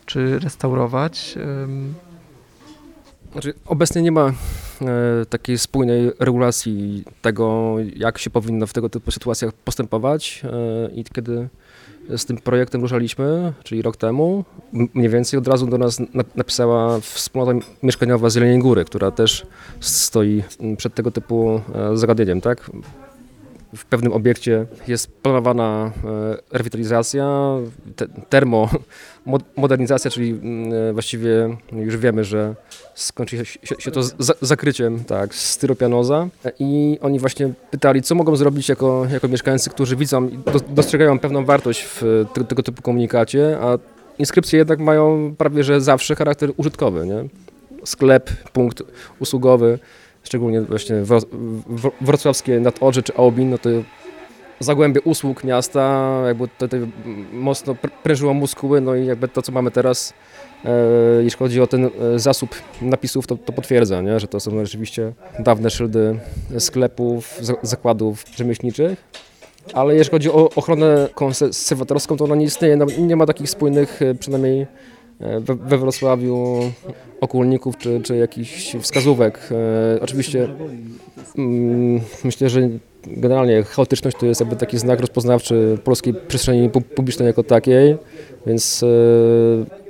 czy 0.05 0.39
restaurować. 0.39 1.35
Znaczy, 3.31 3.53
obecnie 3.65 4.01
nie 4.01 4.11
ma 4.11 4.27
e, 4.81 5.25
takiej 5.29 5.57
spójnej 5.57 6.11
regulacji 6.19 7.03
tego, 7.21 7.75
jak 7.95 8.17
się 8.17 8.29
powinno 8.29 8.67
w 8.67 8.73
tego 8.73 8.89
typu 8.89 9.11
sytuacjach 9.11 9.53
postępować 9.53 10.41
e, 10.43 10.91
i 10.91 11.03
kiedy 11.03 11.49
z 12.17 12.25
tym 12.25 12.37
projektem 12.37 12.81
ruszaliśmy, 12.81 13.53
czyli 13.63 13.81
rok 13.81 13.97
temu, 13.97 14.45
mniej 14.93 15.09
więcej 15.09 15.39
od 15.39 15.47
razu 15.47 15.67
do 15.67 15.77
nas 15.77 16.01
napisała 16.35 16.99
wspólnota 16.99 17.67
mieszkaniowa 17.83 18.29
z 18.29 18.35
Jeleniej 18.35 18.59
Góry, 18.59 18.85
która 18.85 19.11
też 19.11 19.45
stoi 19.79 20.43
przed 20.77 20.93
tego 20.93 21.11
typu 21.11 21.61
e, 21.75 21.97
zagadnieniem, 21.97 22.41
tak? 22.41 22.71
W 23.77 23.85
pewnym 23.85 24.13
obiekcie 24.13 24.65
jest 24.87 25.11
planowana 25.21 25.91
e, 26.51 26.57
rewitalizacja, 26.57 27.55
te, 27.95 28.07
termomodernizacja, 28.29 30.11
czyli 30.15 30.29
mm, 30.29 30.73
e, 30.89 30.93
właściwie 30.93 31.57
już 31.71 31.97
wiemy, 31.97 32.23
że 32.23 32.55
skończy 32.95 33.45
się, 33.45 33.75
się 33.79 33.91
to 33.91 34.01
zakryciem 34.41 35.03
tak, 35.03 35.35
styropianoza 35.35 36.27
i 36.59 36.97
oni 37.01 37.19
właśnie 37.19 37.53
pytali, 37.71 38.01
co 38.01 38.15
mogą 38.15 38.35
zrobić 38.35 38.69
jako, 38.69 39.07
jako 39.11 39.27
mieszkańcy, 39.27 39.69
którzy 39.69 39.95
widzą 39.95 40.27
i 40.27 40.39
dostrzegają 40.69 41.19
pewną 41.19 41.45
wartość 41.45 41.83
w 41.83 42.25
tego 42.47 42.63
typu 42.63 42.81
komunikacie, 42.81 43.57
a 43.61 43.77
inskrypcje 44.19 44.59
jednak 44.59 44.79
mają 44.79 45.35
prawie 45.37 45.63
że 45.63 45.81
zawsze 45.81 46.15
charakter 46.15 46.51
użytkowy. 46.57 47.07
Nie? 47.07 47.25
Sklep, 47.83 48.29
punkt 48.53 48.83
usługowy, 49.19 49.79
szczególnie 50.23 50.61
właśnie 50.61 50.95
wrocławskie 52.01 52.59
Nadodrze 52.59 53.03
czy 53.03 53.15
Aubin, 53.15 53.49
no 53.49 53.57
to 53.57 53.69
zagłębie 54.59 55.01
usług 55.01 55.43
miasta, 55.43 56.13
jakby 56.27 56.47
to 56.47 56.67
mocno 57.31 57.75
prężyło 58.03 58.33
muskuły, 58.33 58.81
no 58.81 58.95
i 58.95 59.05
jakby 59.05 59.27
to, 59.27 59.41
co 59.41 59.51
mamy 59.51 59.71
teraz, 59.71 60.13
e, 60.65 60.69
jeśli 61.23 61.39
chodzi 61.39 61.61
o 61.61 61.67
ten 61.67 61.85
e, 61.85 62.19
zasób 62.19 62.49
napisów, 62.81 63.27
to, 63.27 63.37
to 63.37 63.53
potwierdza, 63.53 64.01
nie? 64.01 64.19
że 64.19 64.27
to 64.27 64.39
są 64.39 64.65
rzeczywiście 64.65 65.13
dawne 65.39 65.69
szyldy 65.69 66.19
sklepów, 66.59 67.39
zakładów 67.61 68.23
rzemieślniczych. 68.35 69.03
Ale 69.73 69.95
jeśli 69.95 70.11
chodzi 70.11 70.31
o 70.31 70.49
ochronę 70.55 71.09
konserwatorską, 71.15 72.17
to 72.17 72.23
ona 72.23 72.35
nie 72.35 72.45
istnieje, 72.45 72.77
no, 72.77 72.85
nie 72.99 73.15
ma 73.15 73.25
takich 73.25 73.49
spójnych, 73.49 74.01
e, 74.01 74.15
przynajmniej 74.15 74.67
we, 75.19 75.55
we 75.55 75.77
Wrocławiu 75.77 76.59
okulników 77.21 77.77
czy, 77.77 78.01
czy 78.01 78.17
jakichś 78.17 78.75
wskazówek. 78.75 79.39
E, 79.51 80.01
oczywiście 80.01 80.47
mm, 81.37 82.01
myślę, 82.23 82.49
że 82.49 82.69
generalnie 83.07 83.63
chaotyczność 83.63 84.17
to 84.19 84.25
jest 84.25 84.41
jakby 84.41 84.55
taki 84.55 84.77
znak 84.77 84.99
rozpoznawczy 84.99 85.77
polskiej 85.83 86.13
przestrzeni 86.27 86.69
publicznej 86.69 87.27
jako 87.27 87.43
takiej, 87.43 87.97
więc 88.45 88.83
e, 88.83 88.87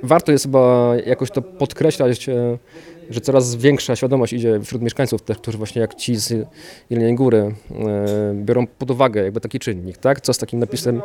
warto 0.02 0.32
jest 0.32 0.44
chyba 0.44 0.92
jakoś 1.06 1.30
to 1.30 1.42
podkreślać, 1.42 2.28
e, 2.28 2.58
że 3.10 3.20
coraz 3.20 3.54
większa 3.54 3.96
świadomość 3.96 4.32
idzie 4.32 4.60
wśród 4.60 4.82
mieszkańców, 4.82 5.22
tych, 5.22 5.38
którzy 5.38 5.58
właśnie 5.58 5.80
jak 5.80 5.94
ci 5.94 6.16
z 6.16 6.46
Jeleniej 6.90 7.14
Góry 7.14 7.54
biorą 8.34 8.66
pod 8.66 8.90
uwagę 8.90 9.24
jakby 9.24 9.40
taki 9.40 9.58
czynnik, 9.58 9.98
tak? 9.98 10.20
Co 10.20 10.32
z 10.32 10.38
takim 10.38 10.58
napisem, 10.58 11.02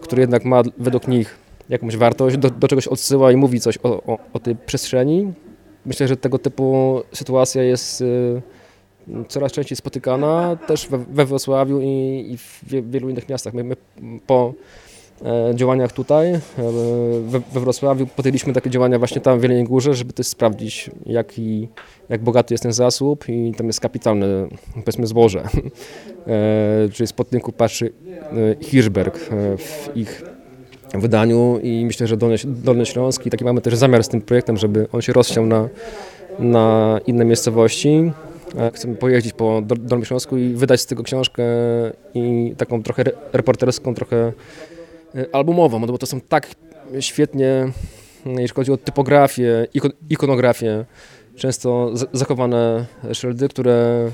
który 0.00 0.20
jednak 0.20 0.44
ma 0.44 0.62
według 0.78 1.08
nich 1.08 1.47
jakąś 1.68 1.96
wartość, 1.96 2.36
do, 2.36 2.50
do 2.50 2.68
czegoś 2.68 2.88
odsyła 2.88 3.32
i 3.32 3.36
mówi 3.36 3.60
coś 3.60 3.78
o, 3.82 4.02
o, 4.02 4.18
o 4.32 4.38
tej 4.38 4.56
przestrzeni. 4.56 5.32
Myślę, 5.86 6.08
że 6.08 6.16
tego 6.16 6.38
typu 6.38 7.00
sytuacja 7.12 7.62
jest 7.62 8.00
y, 8.00 8.42
coraz 9.28 9.52
częściej 9.52 9.76
spotykana 9.76 10.56
też 10.56 10.88
we, 10.88 10.98
we 10.98 11.26
Wrocławiu 11.26 11.80
i, 11.80 12.26
i 12.30 12.38
w 12.38 12.90
wielu 12.90 13.08
innych 13.08 13.28
miastach. 13.28 13.54
My, 13.54 13.64
my 13.64 13.76
po 14.26 14.54
e, 15.24 15.54
działaniach 15.54 15.92
tutaj 15.92 16.30
e, 16.32 16.40
we, 17.52 17.60
Wrocławiu 17.60 18.06
podjęliśmy 18.06 18.52
takie 18.52 18.70
działania 18.70 18.98
właśnie 18.98 19.20
tam 19.20 19.38
w 19.38 19.42
Wielkiej 19.42 19.64
Górze, 19.64 19.94
żeby 19.94 20.12
też 20.12 20.26
sprawdzić 20.26 20.90
jak 22.08 22.22
bogaty 22.22 22.54
jest 22.54 22.62
ten 22.62 22.72
zasób 22.72 23.28
i 23.28 23.52
tam 23.56 23.66
jest 23.66 23.80
kapitalne 23.80 24.26
powiedzmy 24.74 25.06
zboże. 25.06 25.42
E, 26.26 26.88
czyli 26.92 27.06
z 27.06 27.12
podtynku 27.12 27.52
patrzy 27.52 27.92
Hirschberg 28.60 29.18
w 29.58 29.96
ich 29.96 30.22
wydaniu 30.94 31.58
i 31.62 31.84
myślę, 31.86 32.06
że 32.06 32.16
Dolny, 32.16 32.36
Dolny 32.44 32.86
Śląsk 32.86 33.26
i 33.26 33.30
taki 33.30 33.44
mamy 33.44 33.60
też 33.60 33.76
zamiar 33.76 34.04
z 34.04 34.08
tym 34.08 34.20
projektem, 34.20 34.56
żeby 34.56 34.86
on 34.92 35.02
się 35.02 35.12
rozsiał 35.12 35.46
na, 35.46 35.68
na 36.38 36.98
inne 37.06 37.24
miejscowości. 37.24 38.12
Chcemy 38.74 38.94
pojeździć 38.96 39.32
po 39.32 39.62
Dolnym 39.62 40.04
Śląsku 40.04 40.36
i 40.36 40.48
wydać 40.54 40.80
z 40.80 40.86
tego 40.86 41.02
książkę 41.02 41.44
i 42.14 42.54
taką 42.56 42.82
trochę 42.82 43.04
reporterską, 43.32 43.94
trochę 43.94 44.32
e, 45.14 45.34
albumową, 45.34 45.78
no 45.78 45.86
bo 45.86 45.98
to 45.98 46.06
są 46.06 46.20
tak 46.20 46.48
świetnie, 47.00 47.72
jeśli 48.26 48.54
chodzi 48.54 48.72
o 48.72 48.76
typografię, 48.76 49.66
ikonografię, 50.10 50.84
często 51.36 51.92
zachowane 52.12 52.86
szyldy, 53.12 53.48
które 53.48 54.10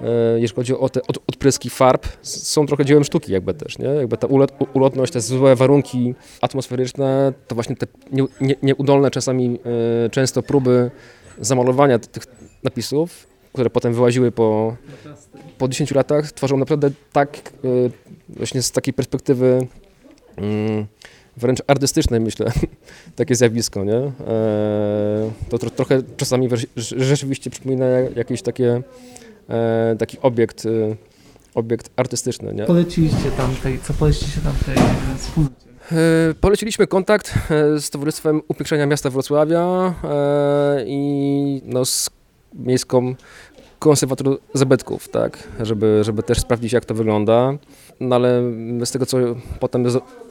e, 0.00 0.40
jeśli 0.40 0.56
chodzi 0.56 0.74
o 0.74 0.88
te 0.88 1.00
odpryski 1.26 1.70
farb, 1.70 2.06
są 2.22 2.66
trochę 2.66 2.84
dziełem 2.84 3.04
sztuki 3.04 3.32
jakby 3.32 3.54
też, 3.54 3.78
nie? 3.78 3.86
Jakby 3.86 4.16
ta 4.16 4.26
ulotność, 4.74 5.12
te 5.12 5.20
złe 5.20 5.56
warunki 5.56 6.14
atmosferyczne, 6.40 7.32
to 7.48 7.54
właśnie 7.54 7.76
te 7.76 7.86
nieudolne 8.62 9.10
czasami 9.10 9.58
e, 10.06 10.10
często 10.10 10.42
próby 10.42 10.90
zamalowania 11.40 11.98
tych 11.98 12.22
napisów, 12.62 13.26
które 13.52 13.70
potem 13.70 13.94
wyłaziły 13.94 14.32
po, 14.32 14.76
po 15.58 15.68
10 15.68 15.90
latach, 15.90 16.32
tworzą 16.32 16.56
naprawdę 16.56 16.90
tak, 17.12 17.38
e, 17.38 17.68
właśnie 18.28 18.62
z 18.62 18.72
takiej 18.72 18.94
perspektywy 18.94 19.66
mm, 20.36 20.86
wręcz 21.36 21.62
artystycznej, 21.66 22.20
myślę, 22.20 22.52
takie 23.16 23.34
zjawisko, 23.34 23.84
nie? 23.84 24.12
To 25.48 25.58
tro, 25.58 25.70
trochę 25.70 26.02
czasami 26.16 26.48
rzeczywiście 26.76 27.50
przypomina 27.50 27.86
jakieś 28.16 28.42
takie 28.42 28.82
taki 29.98 30.18
obiekt, 30.22 30.66
e, 30.66 30.70
obiekt 31.54 31.90
artystyczny. 31.96 32.54
Nie? 32.54 32.64
Poleciliście 32.64 33.30
tamtej, 33.36 33.78
co 33.82 33.94
poleciliście 33.94 34.40
tamtej 34.40 34.84
wspólnocie? 35.18 35.54
E, 35.92 36.34
poleciliśmy 36.40 36.86
kontakt 36.86 37.34
z 37.78 37.90
Towarzystwem 37.90 38.42
Upiększenia 38.48 38.86
Miasta 38.86 39.10
Wrocławia 39.10 39.94
i 40.86 41.62
no, 41.64 41.84
z 41.84 42.10
miejską 42.54 43.14
konserwatorą 43.78 44.36
zabytków, 44.54 45.08
tak, 45.08 45.48
żeby, 45.60 46.00
żeby 46.04 46.22
też 46.22 46.40
sprawdzić 46.40 46.72
jak 46.72 46.84
to 46.84 46.94
wygląda, 46.94 47.52
no 48.00 48.16
ale 48.16 48.42
z 48.84 48.90
tego 48.90 49.06
co 49.06 49.18
potem 49.60 49.84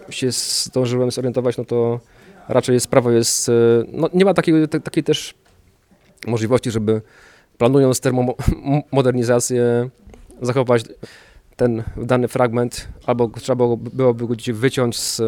się 0.10 0.32
zdążyłem 0.32 1.12
zorientować, 1.12 1.58
no 1.58 1.66
to 1.66 2.00
raczej 2.48 2.80
sprawa 2.80 3.12
jest, 3.12 3.52
no 3.88 4.10
nie 4.14 4.26
ma 4.26 4.34
takiej, 4.34 4.68
takiej 4.68 5.04
też 5.04 5.34
możliwości, 6.28 6.72
żeby 6.72 7.02
planując 7.58 8.00
termomodernizację, 8.00 9.90
zachować 10.42 10.84
ten 11.56 11.84
dany 11.98 12.28
fragment, 12.28 12.88
albo 13.06 13.28
trzeba 13.28 13.66
byłoby 13.94 14.28
go 14.28 14.36
wyciąć 14.54 15.00
z, 15.00 15.20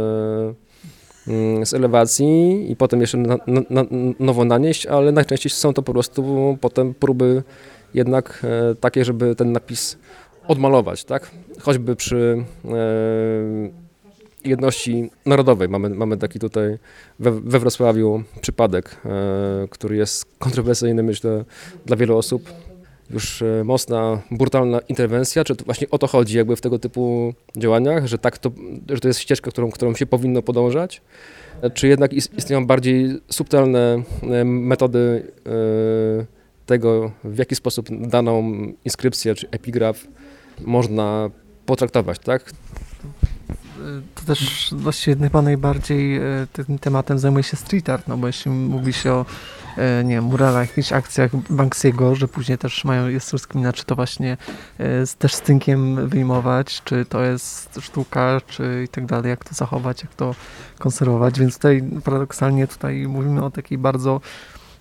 mm, 1.28 1.66
z 1.66 1.74
elewacji 1.74 2.66
i 2.72 2.76
potem 2.76 3.02
jeszcze 3.02 3.18
na, 3.18 3.38
na, 3.70 3.86
nowo 4.20 4.46
nanieść, 4.46 4.86
ale 4.86 5.12
najczęściej 5.12 5.50
są 5.50 5.74
to 5.74 5.82
po 5.82 5.94
prostu 5.94 6.58
potem 6.62 6.94
próby 6.94 7.44
jednak 7.94 8.46
e, 8.72 8.76
takie, 8.76 9.06
żeby 9.06 9.36
ten 9.36 9.52
napis 9.52 9.98
odmalować, 10.48 11.04
tak? 11.04 11.32
Choćby 11.62 11.96
przy 11.96 12.44
e, 12.66 13.85
jedności 14.46 15.10
narodowej. 15.26 15.70
Mamy, 15.70 15.90
mamy 15.90 16.18
taki 16.18 16.40
tutaj 16.40 16.78
we, 17.20 17.32
we 17.32 17.60
Wrocławiu 17.60 18.24
przypadek, 18.42 18.96
e, 19.06 19.68
który 19.70 19.96
jest 19.96 20.26
kontrowersyjny, 20.40 21.04
myślę, 21.04 21.46
dla 21.86 21.98
wielu 21.98 22.18
osób. 22.18 22.50
Już 23.10 23.42
e, 23.42 23.64
mocna, 23.64 24.22
brutalna 24.32 24.80
interwencja, 24.80 25.44
czy 25.44 25.56
to 25.56 25.66
właśnie 25.66 25.90
o 25.90 25.98
to 25.98 26.08
chodzi 26.08 26.38
jakby 26.38 26.56
w 26.56 26.62
tego 26.62 26.80
typu 26.80 27.34
działaniach, 27.56 28.08
że 28.08 28.18
tak 28.18 28.38
to, 28.38 28.52
że 28.90 29.00
to 29.00 29.08
jest 29.08 29.20
ścieżka, 29.20 29.52
którą, 29.52 29.72
którą 29.72 29.96
się 29.96 30.06
powinno 30.06 30.42
podążać, 30.42 31.02
e, 31.62 31.70
czy 31.70 31.88
jednak 31.88 32.14
istnieją 32.14 32.68
bardziej 32.68 33.20
subtelne 33.30 34.04
e, 34.24 34.46
metody 34.46 35.32
tego, 36.66 37.12
w 37.24 37.38
jaki 37.38 37.56
sposób 37.56 38.08
daną 38.08 38.54
inskrypcję 38.86 39.36
czy 39.36 39.50
epigraf 39.50 40.08
można 40.62 41.30
potraktować, 41.66 42.20
tak? 42.20 42.52
To 44.16 44.26
też 44.26 44.70
właściwie 44.78 45.24
chyba 45.24 45.42
najbardziej 45.42 46.18
e, 46.18 46.22
tym 46.54 46.80
tematem 46.80 47.20
zajmuje 47.20 47.44
się 47.44 47.58
street 47.58 47.90
art, 47.90 48.08
no 48.08 48.18
bo 48.18 48.28
jeśli 48.28 48.52
mówi 48.52 48.94
się 48.94 49.14
o 49.14 49.26
e, 49.78 50.04
nie 50.04 50.16
wiem, 50.16 50.24
muralach, 50.24 50.70
jakichś 50.70 50.94
akcjach 50.94 51.32
Banksiego, 51.50 52.16
że 52.16 52.28
później 52.28 52.58
też 52.58 52.86
mają, 52.86 53.08
jest 53.08 53.32
rozkmina, 53.32 53.74
czy 53.74 53.86
to 53.86 53.96
właśnie 53.96 54.38
e, 54.78 55.06
z, 55.06 55.16
też 55.16 55.34
z 55.34 55.42
tynkiem 55.42 56.10
wyjmować, 56.10 56.82
czy 56.84 57.06
to 57.06 57.24
jest 57.24 57.80
sztuka, 57.82 58.42
czy 58.48 58.84
i 58.86 58.88
tak 58.88 59.06
dalej, 59.06 59.30
jak 59.30 59.44
to 59.44 59.56
zachować, 59.56 60.02
jak 60.02 60.14
to 60.14 60.36
konserwować, 60.80 61.40
więc 61.40 61.56
tutaj 61.56 61.84
paradoksalnie 62.04 62.68
tutaj 62.68 63.08
mówimy 63.08 63.44
o 63.44 63.52
takiej 63.52 63.78
bardzo 63.78 64.22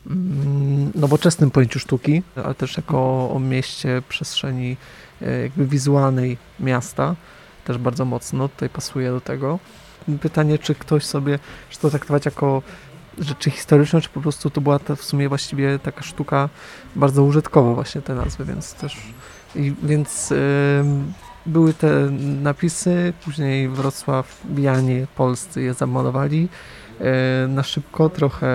mm, 0.07 0.93
nowoczesnym 0.95 1.51
pojęciu 1.51 1.79
sztuki, 1.79 2.23
ale 2.45 2.55
też 2.55 2.77
jako 2.77 3.31
o 3.31 3.39
mieście, 3.39 4.03
przestrzeni 4.09 4.77
jakby 5.43 5.67
wizualnej 5.67 6.39
miasta, 6.61 7.15
też 7.65 7.79
bardzo 7.79 8.05
mocno 8.05 8.49
tutaj 8.49 8.69
pasuje 8.69 9.11
do 9.11 9.21
tego. 9.21 9.59
Pytanie, 10.21 10.59
czy 10.59 10.75
ktoś 10.75 11.05
sobie, 11.05 11.39
czy 11.71 11.79
to 11.79 11.91
traktować 11.91 12.25
jako 12.25 12.63
rzeczy 13.19 13.51
historyczne, 13.51 14.01
czy 14.01 14.09
po 14.09 14.21
prostu 14.21 14.51
to 14.51 14.61
była 14.61 14.79
ta 14.79 14.97
w 14.97 15.03
sumie 15.03 15.29
właściwie 15.29 15.79
taka 15.79 16.03
sztuka 16.03 16.49
bardzo 16.97 17.25
użytkowa 17.25 17.75
właśnie 17.75 18.03
te 18.03 18.15
nazwy, 18.15 18.45
więc 18.45 18.75
też 18.75 18.97
i, 19.57 19.75
więc 19.83 20.31
yy, 20.31 20.37
były 21.47 21.75
te 21.75 22.11
napisy, 22.43 23.13
później 23.25 23.69
Wrocławianie 23.69 25.07
polscy 25.17 25.63
je 25.63 25.75
zamalowali 25.75 26.49
yy, 27.01 27.07
na 27.49 27.63
szybko, 27.63 28.09
trochę 28.09 28.49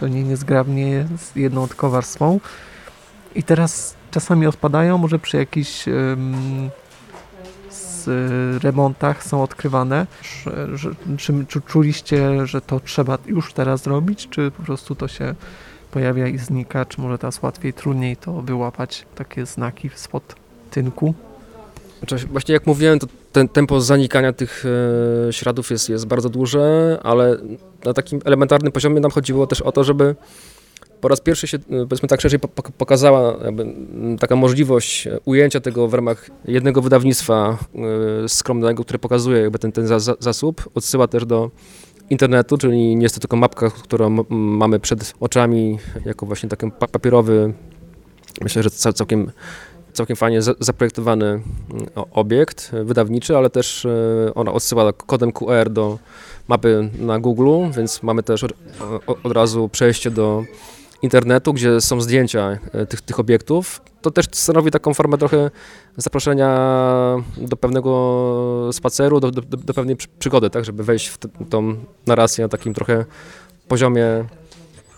pewnie 0.00 0.22
niezgrabnie 0.22 1.06
z 1.18 1.36
jedną 1.36 1.68
tylko 1.68 1.90
warstwą 1.90 2.40
i 3.34 3.42
teraz 3.42 3.96
czasami 4.10 4.46
odpadają, 4.46 4.98
może 4.98 5.18
przy 5.18 5.36
jakichś 5.36 5.86
yy, 5.86 6.16
remontach 8.62 9.24
są 9.24 9.42
odkrywane. 9.42 10.06
Czy, 11.16 11.32
czy 11.48 11.60
czuliście, 11.60 12.46
że 12.46 12.60
to 12.60 12.80
trzeba 12.80 13.18
już 13.26 13.52
teraz 13.52 13.82
zrobić, 13.82 14.28
czy 14.30 14.50
po 14.50 14.62
prostu 14.62 14.94
to 14.94 15.08
się 15.08 15.34
pojawia 15.90 16.28
i 16.28 16.38
znika, 16.38 16.84
czy 16.84 17.00
może 17.00 17.18
teraz 17.18 17.42
łatwiej, 17.42 17.72
trudniej 17.72 18.16
to 18.16 18.42
wyłapać 18.42 19.06
takie 19.14 19.46
znaki 19.46 19.90
spod 19.94 20.34
tynku? 20.70 21.14
Znaczy, 21.98 22.26
właśnie 22.26 22.52
jak 22.52 22.66
mówiłem, 22.66 22.98
to 22.98 23.06
ten 23.32 23.48
tempo 23.48 23.80
zanikania 23.80 24.32
tych 24.32 24.64
e, 25.28 25.32
śladów 25.32 25.70
jest, 25.70 25.88
jest 25.88 26.06
bardzo 26.06 26.28
duże, 26.28 26.98
ale 27.02 27.36
na 27.84 27.92
takim 27.92 28.20
elementarnym 28.24 28.72
poziomie 28.72 29.00
nam 29.00 29.10
chodziło 29.10 29.46
też 29.46 29.60
o 29.60 29.72
to, 29.72 29.84
żeby 29.84 30.14
po 31.00 31.08
raz 31.08 31.20
pierwszy 31.20 31.46
się, 31.46 31.58
e, 31.58 31.60
powiedzmy 31.68 32.08
tak 32.08 32.20
szerzej, 32.20 32.40
pokazała 32.78 33.36
taka 34.20 34.36
możliwość 34.36 35.06
e, 35.06 35.18
ujęcia 35.24 35.60
tego 35.60 35.88
w 35.88 35.94
ramach 35.94 36.30
jednego 36.44 36.82
wydawnictwa 36.82 37.58
e, 38.24 38.28
skromnego, 38.28 38.84
które 38.84 38.98
pokazuje 38.98 39.40
jakby 39.40 39.58
ten, 39.58 39.72
ten 39.72 39.86
zasób, 40.18 40.70
odsyła 40.74 41.08
też 41.08 41.26
do 41.26 41.50
internetu, 42.10 42.58
czyli 42.58 42.96
nie 42.96 43.02
jest 43.02 43.14
to 43.14 43.20
tylko 43.20 43.36
mapka, 43.36 43.70
którą 43.70 44.24
mamy 44.30 44.80
przed 44.80 45.14
oczami 45.20 45.78
jako 46.04 46.26
właśnie 46.26 46.48
taki 46.48 46.70
papierowy, 46.70 47.54
myślę, 48.42 48.62
że 48.62 48.70
całkiem, 48.70 49.30
całkiem 49.92 50.16
fajnie 50.16 50.42
zaprojektowany 50.42 51.40
obiekt 52.12 52.70
wydawniczy, 52.84 53.36
ale 53.36 53.50
też 53.50 53.86
ona 54.34 54.52
odsyła 54.52 54.92
kodem 54.92 55.32
QR 55.32 55.70
do 55.70 55.98
mapy 56.48 56.90
na 56.98 57.18
Google, 57.18 57.70
więc 57.76 58.02
mamy 58.02 58.22
też 58.22 58.44
od 59.06 59.32
razu 59.32 59.68
przejście 59.68 60.10
do 60.10 60.44
internetu, 61.04 61.52
gdzie 61.52 61.80
są 61.80 62.00
zdjęcia 62.00 62.58
e, 62.72 62.86
tych, 62.86 63.00
tych 63.00 63.20
obiektów, 63.20 63.82
to 64.02 64.10
też 64.10 64.26
stanowi 64.32 64.70
taką 64.70 64.94
formę 64.94 65.18
trochę 65.18 65.50
zaproszenia 65.96 66.48
do 67.36 67.56
pewnego 67.56 68.70
spaceru, 68.72 69.20
do, 69.20 69.30
do, 69.30 69.42
do 69.42 69.74
pewnej 69.74 69.96
przygody, 70.18 70.50
tak, 70.50 70.64
żeby 70.64 70.84
wejść 70.84 71.08
w 71.08 71.18
tą 71.50 71.76
narrację 72.06 72.44
na 72.44 72.48
takim 72.48 72.74
trochę 72.74 73.04
poziomie 73.68 74.24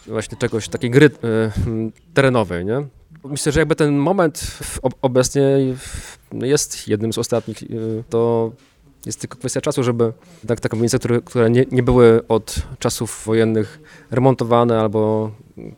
właśnie 0.07 0.39
czegoś, 0.39 0.69
takiej 0.69 0.91
gry 0.91 1.07
e, 1.07 1.51
terenowej, 2.15 2.65
nie? 2.65 2.87
Myślę, 3.25 3.53
że 3.53 3.61
jakby 3.61 3.77
ten 3.77 3.97
moment 3.97 4.59
obecnie 5.03 5.75
jest 6.33 6.89
jednym 6.89 7.13
z 7.13 7.19
ostatnich, 7.19 7.63
e, 7.63 7.67
to 8.11 8.53
jest 9.07 9.21
tylko 9.21 9.39
kwestia 9.39 9.61
czasu, 9.61 9.83
żeby 9.83 10.13
tak, 10.47 10.61
takie 10.61 10.69
kamienice, 10.69 10.99
które, 10.99 11.21
które 11.21 11.51
nie, 11.51 11.65
nie 11.71 11.83
były 11.83 12.27
od 12.29 12.57
czasów 12.79 13.23
wojennych 13.27 13.81
remontowane 14.11 14.81
albo 14.81 15.31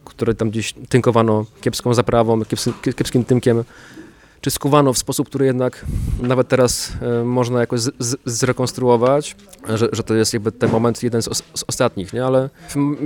które 0.04 0.34
tam 0.34 0.50
gdzieś 0.50 0.74
tynkowano 0.88 1.44
kiepską 1.60 1.94
zaprawą, 1.94 2.44
kiepskim, 2.44 2.72
kiepskim 2.82 3.24
tynkiem, 3.24 3.64
czy 4.40 4.50
skuwano 4.50 4.92
w 4.92 4.98
sposób, 4.98 5.28
który 5.28 5.46
jednak 5.46 5.86
nawet 6.22 6.48
teraz 6.48 6.92
e, 7.02 7.24
można 7.24 7.60
jakoś 7.60 7.80
z, 7.80 7.94
z, 7.98 8.16
zrekonstruować, 8.24 9.36
że, 9.68 9.88
że 9.92 10.02
to 10.02 10.14
jest 10.14 10.32
jakby 10.32 10.52
ten 10.52 10.70
moment 10.70 11.02
jeden 11.02 11.22
z, 11.22 11.28
os, 11.28 11.42
z 11.54 11.64
ostatnich, 11.66 12.12
nie? 12.12 12.24
ale 12.24 12.50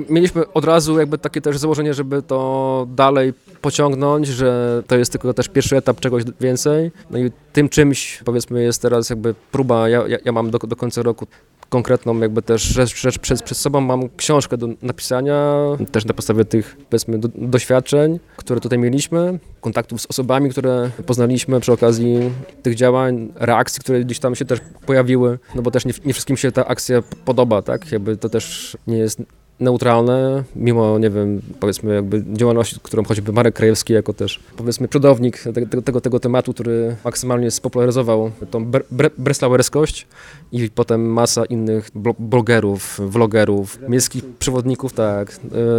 mieliśmy 0.08 0.52
od 0.52 0.64
razu 0.64 0.98
jakby 0.98 1.18
takie 1.18 1.40
też 1.40 1.58
założenie, 1.58 1.94
żeby 1.94 2.22
to 2.22 2.86
dalej 2.90 3.34
pociągnąć, 3.60 4.26
że 4.26 4.82
to 4.86 4.96
jest 4.96 5.12
tylko 5.12 5.34
też 5.34 5.48
pierwszy 5.48 5.76
etap 5.76 6.00
czegoś 6.00 6.22
więcej. 6.40 6.90
No 7.10 7.18
i 7.18 7.30
tym 7.52 7.68
czymś 7.68 8.22
powiedzmy 8.24 8.62
jest 8.62 8.82
teraz 8.82 9.10
jakby 9.10 9.34
próba, 9.52 9.88
ja, 9.88 10.08
ja, 10.08 10.18
ja 10.24 10.32
mam 10.32 10.50
do, 10.50 10.58
do 10.58 10.76
końca 10.76 11.02
roku 11.02 11.26
konkretną 11.72 12.20
jakby 12.20 12.42
też 12.42 12.62
rzecz, 12.62 13.00
rzecz 13.00 13.18
przed, 13.18 13.42
przed 13.42 13.58
sobą. 13.58 13.80
Mam 13.80 14.08
książkę 14.16 14.56
do 14.56 14.68
napisania, 14.82 15.54
też 15.92 16.04
na 16.04 16.14
podstawie 16.14 16.44
tych 16.44 16.76
powiedzmy 16.90 17.18
do, 17.18 17.28
doświadczeń, 17.34 18.18
które 18.36 18.60
tutaj 18.60 18.78
mieliśmy, 18.78 19.38
kontaktów 19.60 20.02
z 20.02 20.06
osobami, 20.06 20.50
które 20.50 20.90
poznaliśmy 21.06 21.21
przy 21.60 21.72
okazji 21.72 22.32
tych 22.62 22.74
działań, 22.74 23.32
reakcji, 23.34 23.80
które 23.80 24.04
gdzieś 24.04 24.18
tam 24.18 24.34
się 24.34 24.44
też 24.44 24.60
pojawiły, 24.86 25.38
no 25.54 25.62
bo 25.62 25.70
też 25.70 25.84
nie, 25.84 25.92
nie 26.04 26.12
wszystkim 26.12 26.36
się 26.36 26.52
ta 26.52 26.66
akcja 26.66 27.02
podoba, 27.24 27.62
tak? 27.62 27.92
Jakby 27.92 28.16
to 28.16 28.28
też 28.28 28.76
nie 28.86 28.98
jest 28.98 29.22
neutralne, 29.62 30.44
mimo, 30.56 30.98
nie 30.98 31.10
wiem, 31.10 31.40
powiedzmy 31.60 31.94
jakby 31.94 32.24
działalności, 32.32 32.76
którą 32.82 33.04
choćby 33.04 33.32
Marek 33.32 33.54
Krajewski 33.54 33.92
jako 33.92 34.12
też, 34.12 34.40
powiedzmy, 34.56 34.88
przodownik 34.88 35.44
tego, 35.54 35.82
tego, 35.82 36.00
tego 36.00 36.20
tematu, 36.20 36.54
który 36.54 36.96
maksymalnie 37.04 37.50
spopularyzował 37.50 38.30
tą 38.50 38.64
bre, 38.64 38.80
bre, 38.90 39.10
breslauerskość 39.18 40.06
i 40.52 40.70
potem 40.70 41.12
masa 41.12 41.44
innych 41.44 41.90
blogerów, 42.18 43.00
vlogerów, 43.06 43.78
miejskich 43.88 44.24
przewodników, 44.38 44.92
tak, 44.92 45.32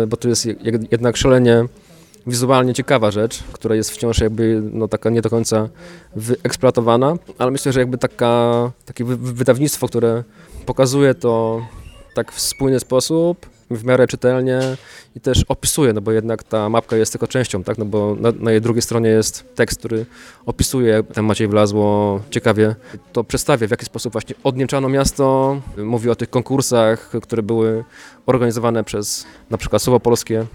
e, 0.04 0.08
bo 0.08 0.18
to 0.18 0.30
jest 0.30 0.48
jednak 0.92 1.18
szalenie 1.18 1.66
wizualnie 2.28 2.74
ciekawa 2.74 3.12
rzecz, 3.12 3.44
która 3.54 3.76
jest 3.76 3.92
wciąż 3.92 4.20
jakby 4.20 4.62
no, 4.72 4.88
taka 4.88 5.10
nie 5.10 5.22
do 5.22 5.30
końca 5.30 5.70
wyeksploatowana, 6.16 7.16
ale 7.38 7.52
myślę, 7.52 7.74
że 7.74 7.80
jakby 7.80 7.98
taka, 7.98 8.72
takie 8.86 9.06
wydawnictwo, 9.06 9.88
które 9.88 10.24
pokazuje 10.66 11.14
to 11.14 11.62
tak 12.16 12.32
w 12.32 12.40
spójny 12.40 12.80
sposób, 12.80 13.46
w 13.72 13.86
miarę 13.86 14.08
czytelnie 14.08 14.60
i 15.16 15.20
też 15.20 15.44
opisuje, 15.48 15.94
no 15.94 16.02
bo 16.02 16.12
jednak 16.12 16.44
ta 16.44 16.70
mapka 16.70 16.96
jest 16.96 17.12
tylko 17.12 17.28
częścią, 17.28 17.64
tak, 17.64 17.78
no 17.78 17.86
bo 17.86 18.16
na, 18.20 18.32
na 18.40 18.52
jej 18.52 18.62
drugiej 18.62 18.82
stronie 18.82 19.10
jest 19.10 19.56
tekst, 19.56 19.80
który 19.80 20.06
opisuje, 20.46 21.04
ten 21.04 21.26
Maciej 21.26 21.48
Wlazło 21.48 22.20
ciekawie 22.30 22.76
to 23.14 23.24
przedstawia, 23.24 23.68
w 23.68 23.72
jaki 23.72 23.86
sposób 23.86 24.14
właśnie 24.14 24.36
odnieczano 24.44 24.90
miasto, 24.90 25.58
mówi 25.78 26.10
o 26.10 26.16
tych 26.16 26.30
konkursach, 26.30 27.12
które 27.22 27.44
były 27.44 27.84
organizowane 28.26 28.84
przez 28.84 29.26
na 29.50 29.58
przykład 29.58 29.82
Słowo 29.82 30.00
Polskie, 30.00 30.46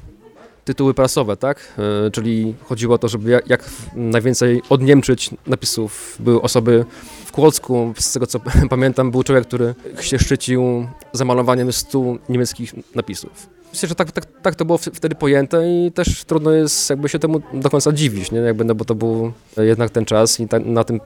tytuły 0.68 0.94
prasowe, 0.94 1.36
tak? 1.36 1.74
E, 2.06 2.10
czyli 2.10 2.54
chodziło 2.64 2.94
o 2.94 2.98
to, 2.98 3.08
żeby 3.08 3.42
jak, 3.46 3.70
najwięcej 3.94 4.62
odniemczyć 4.68 5.30
napisów. 5.46 6.16
Były 6.20 6.42
osoby 6.42 6.84
w 7.26 7.32
Kłodzku, 7.32 7.94
z 7.98 8.12
tego 8.12 8.26
co 8.26 8.40
pamiętam, 8.70 9.10
był 9.10 9.22
człowiek, 9.22 9.46
który 9.46 9.74
się 10.00 10.18
szczycił 10.18 10.86
zamalowaniem 11.12 11.72
stu 11.72 12.18
niemieckich 12.28 12.74
napisów. 12.94 13.46
Myślę, 13.72 13.88
że 13.88 13.94
tak, 13.94 14.12
tak, 14.12 14.26
tak 14.42 14.54
to 14.54 14.64
było 14.64 14.78
wtedy 14.78 15.14
pojęte 15.14 15.70
i 15.70 15.92
też 15.92 16.24
trudno 16.24 16.50
jest 16.50 16.90
jakby 16.90 17.08
się 17.08 17.18
temu 17.18 17.40
do 17.54 17.70
końca 17.70 17.92
dziwić, 17.92 18.32
nie? 18.32 18.38
Jakby, 18.38 18.64
no 18.64 18.74
bo 18.74 18.84
to 18.84 18.94
był 18.94 19.32
jednak 19.56 19.90
ten 19.90 20.04
czas 20.04 20.40
i 20.40 20.48
ta, 20.48 20.58
na, 20.58 20.84
tym, 20.84 21.00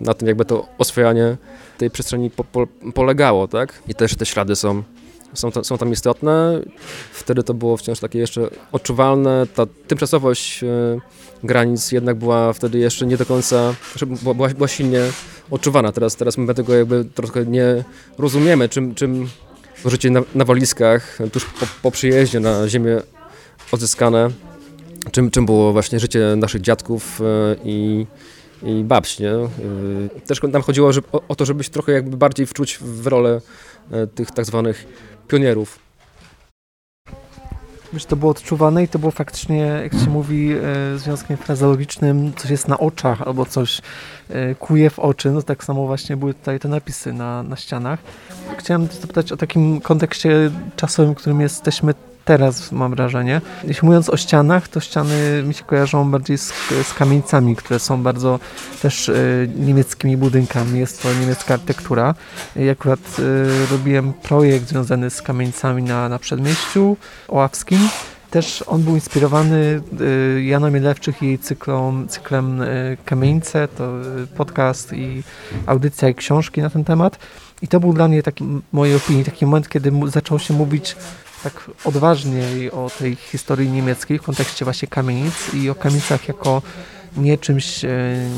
na 0.00 0.14
tym 0.14 0.28
jakby 0.28 0.44
to 0.44 0.66
oswojanie 0.78 1.36
tej 1.78 1.90
przestrzeni 1.90 2.30
po, 2.30 2.44
po, 2.44 2.66
polegało, 2.94 3.48
tak? 3.48 3.82
I 3.88 3.94
też 3.94 4.14
te 4.14 4.26
ślady 4.26 4.56
są 4.56 4.82
są, 5.34 5.50
są 5.62 5.78
tam 5.78 5.92
istotne. 5.92 6.60
Wtedy 7.12 7.42
to 7.42 7.54
było 7.54 7.76
wciąż 7.76 8.00
takie 8.00 8.18
jeszcze 8.18 8.50
odczuwalne. 8.72 9.46
Ta 9.54 9.66
tymczasowość 9.66 10.64
e, 10.64 10.66
granic 11.44 11.92
jednak 11.92 12.16
była 12.16 12.52
wtedy 12.52 12.78
jeszcze 12.78 13.06
nie 13.06 13.16
do 13.16 13.26
końca, 13.26 13.74
była, 14.06 14.34
była, 14.34 14.48
była 14.48 14.68
silnie 14.68 15.00
odczuwana. 15.50 15.92
Teraz, 15.92 16.16
teraz 16.16 16.38
my 16.38 16.54
tego 16.54 16.74
jakby 16.74 17.04
trochę 17.04 17.46
nie 17.46 17.84
rozumiemy, 18.18 18.68
czym, 18.68 18.94
czym 18.94 19.28
życie 19.84 20.10
na, 20.10 20.20
na 20.34 20.44
walizkach 20.44 21.18
tuż 21.32 21.44
po, 21.44 21.66
po 21.82 21.90
przyjeździe 21.90 22.40
na 22.40 22.68
ziemię 22.68 23.00
odzyskane, 23.72 24.30
czym, 25.12 25.30
czym 25.30 25.46
było 25.46 25.72
właśnie 25.72 26.00
życie 26.00 26.34
naszych 26.36 26.60
dziadków 26.60 27.20
e, 27.20 27.56
i 27.64 28.06
i 28.62 28.84
babć, 28.84 29.18
nie? 29.18 29.32
E, 29.32 29.48
też 30.26 30.42
nam 30.42 30.62
chodziło 30.62 30.90
o, 31.28 31.34
to, 31.34 31.44
żeby 31.44 31.64
się 31.64 31.70
trochę 31.70 31.92
jakby 31.92 32.16
bardziej 32.16 32.46
wczuć 32.46 32.78
w 32.82 33.06
rolę 33.06 33.40
tych 34.14 34.30
tak 34.30 34.44
zwanych 34.44 34.86
pionierów. 35.30 35.78
Myślę, 37.92 38.08
to 38.08 38.16
było 38.16 38.30
odczuwane 38.30 38.84
i 38.84 38.88
to 38.88 38.98
było 38.98 39.12
faktycznie, 39.12 39.56
jak 39.56 39.92
się 39.92 40.10
mówi 40.10 40.52
e, 40.52 40.98
związkiem 40.98 41.36
frazologicznym, 41.36 42.32
coś 42.36 42.50
jest 42.50 42.68
na 42.68 42.78
oczach 42.78 43.22
albo 43.22 43.46
coś 43.46 43.80
e, 44.28 44.54
kuje 44.54 44.90
w 44.90 44.98
oczy. 44.98 45.30
No 45.30 45.42
tak 45.42 45.64
samo 45.64 45.86
właśnie 45.86 46.16
były 46.16 46.34
tutaj 46.34 46.60
te 46.60 46.68
napisy 46.68 47.12
na, 47.12 47.42
na 47.42 47.56
ścianach. 47.56 47.98
Chciałem 48.58 48.86
zapytać 48.86 49.32
o 49.32 49.36
takim 49.36 49.80
kontekście 49.80 50.50
czasowym, 50.76 51.14
w 51.14 51.16
którym 51.16 51.40
jesteśmy 51.40 51.94
teraz, 52.24 52.72
mam 52.72 52.94
wrażenie. 52.94 53.40
Jeśli 53.64 53.86
mówiąc 53.86 54.08
o 54.08 54.16
ścianach, 54.16 54.68
to 54.68 54.80
ściany 54.80 55.42
mi 55.46 55.54
się 55.54 55.64
kojarzą 55.64 56.10
bardziej 56.10 56.38
z, 56.38 56.52
z 56.82 56.94
kamienicami, 56.94 57.56
które 57.56 57.78
są 57.78 58.02
bardzo 58.02 58.40
też 58.82 59.08
y, 59.08 59.50
niemieckimi 59.56 60.16
budynkami. 60.16 60.78
Jest 60.78 61.02
to 61.02 61.08
niemiecka 61.20 61.54
architektura. 61.54 62.14
I 62.56 62.68
akurat 62.68 63.00
y, 63.18 63.66
robiłem 63.70 64.12
projekt 64.12 64.68
związany 64.68 65.10
z 65.10 65.22
kamienicami 65.22 65.82
na, 65.82 66.08
na 66.08 66.18
przedmieściu 66.18 66.96
oławskim. 67.28 67.88
Też 68.30 68.64
on 68.66 68.82
był 68.82 68.94
inspirowany 68.94 69.82
y, 70.00 70.42
Janą 70.42 70.70
Mielewczych 70.70 71.22
i 71.22 71.26
jej 71.26 71.38
cyklem 72.08 72.62
Kamienice, 73.04 73.68
to 73.68 73.92
podcast 74.36 74.92
i 74.92 75.22
audycja 75.66 76.08
i 76.08 76.14
książki 76.14 76.62
na 76.62 76.70
ten 76.70 76.84
temat. 76.84 77.18
I 77.62 77.68
to 77.68 77.80
był 77.80 77.92
dla 77.92 78.08
mnie 78.08 78.22
taki, 78.22 78.44
w 78.44 78.72
mojej 78.72 78.96
opinii, 78.96 79.24
taki 79.24 79.46
moment, 79.46 79.68
kiedy 79.68 79.92
zaczął 80.06 80.38
się 80.38 80.54
mówić 80.54 80.96
tak 81.42 81.70
odważniej 81.84 82.70
o 82.70 82.90
tej 82.98 83.16
historii 83.16 83.68
niemieckiej 83.70 84.18
w 84.18 84.22
kontekście 84.22 84.64
właśnie 84.64 84.88
kamienic 84.88 85.54
i 85.54 85.70
o 85.70 85.74
kamienicach 85.74 86.28
jako 86.28 86.62
nie 87.16 87.38
czymś 87.38 87.84
e, 87.84 87.88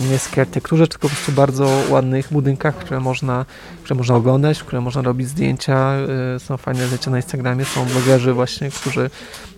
niemieckiej 0.00 0.40
architekturze, 0.40 0.88
tylko 0.88 1.08
po 1.08 1.14
prostu 1.14 1.32
bardzo 1.32 1.68
ładnych 1.88 2.32
budynkach, 2.32 2.76
które 2.76 3.00
można, 3.00 3.44
które 3.84 3.98
można 3.98 4.14
oglądać, 4.14 4.62
które 4.62 4.80
można 4.80 5.02
robić 5.02 5.28
zdjęcia. 5.28 5.92
E, 6.36 6.40
są 6.40 6.56
fajne 6.56 6.86
zdjęcia 6.86 7.10
na 7.10 7.16
Instagramie, 7.16 7.64
są 7.64 7.84
blogerzy 7.84 8.32
właśnie, 8.32 8.70
którzy 8.70 9.10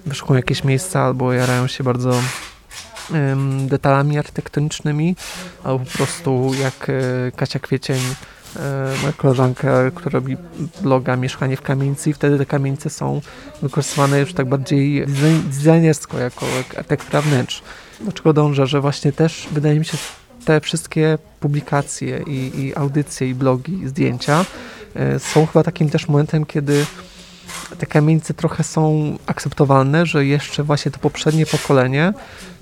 wyszukują 0.06 0.36
jakieś 0.36 0.64
miejsca 0.64 1.00
albo 1.00 1.32
jarają 1.32 1.66
się 1.66 1.84
bardzo 1.84 2.20
detalami 3.66 4.18
architektonicznymi, 4.18 5.16
albo 5.64 5.84
po 5.84 5.90
prostu 5.90 6.50
jak 6.60 6.90
e, 6.90 6.92
Kasia 7.36 7.58
Kwiecień 7.58 8.00
moja 9.02 9.12
koleżanka, 9.16 9.90
która 9.94 10.12
robi 10.12 10.36
bloga 10.82 11.16
Mieszkanie 11.16 11.56
w 11.56 11.62
kamienicy 11.62 12.10
i 12.10 12.12
wtedy 12.12 12.38
te 12.38 12.46
kamienice 12.46 12.90
są 12.90 13.20
wykorzystywane 13.62 14.20
już 14.20 14.32
tak 14.32 14.48
bardziej 14.48 15.06
designersko, 15.46 16.18
jako 16.18 16.46
architektura 16.76 17.22
wnętrz. 17.22 17.62
Do 18.00 18.12
czego 18.12 18.32
dążę, 18.32 18.66
że 18.66 18.80
właśnie 18.80 19.12
też 19.12 19.48
wydaje 19.52 19.78
mi 19.78 19.84
się 19.84 19.98
te 20.44 20.60
wszystkie 20.60 21.18
publikacje 21.40 22.22
i, 22.26 22.60
i 22.60 22.76
audycje 22.76 23.28
i 23.28 23.34
blogi, 23.34 23.82
i 23.82 23.88
zdjęcia 23.88 24.44
e, 24.94 25.18
są 25.18 25.46
chyba 25.46 25.62
takim 25.62 25.90
też 25.90 26.08
momentem, 26.08 26.46
kiedy 26.46 26.86
te 27.78 27.86
kamienice 27.86 28.34
trochę 28.34 28.64
są 28.64 29.16
akceptowalne, 29.26 30.06
że 30.06 30.26
jeszcze 30.26 30.62
właśnie 30.62 30.90
to 30.90 30.98
poprzednie 30.98 31.46
pokolenie, 31.46 32.12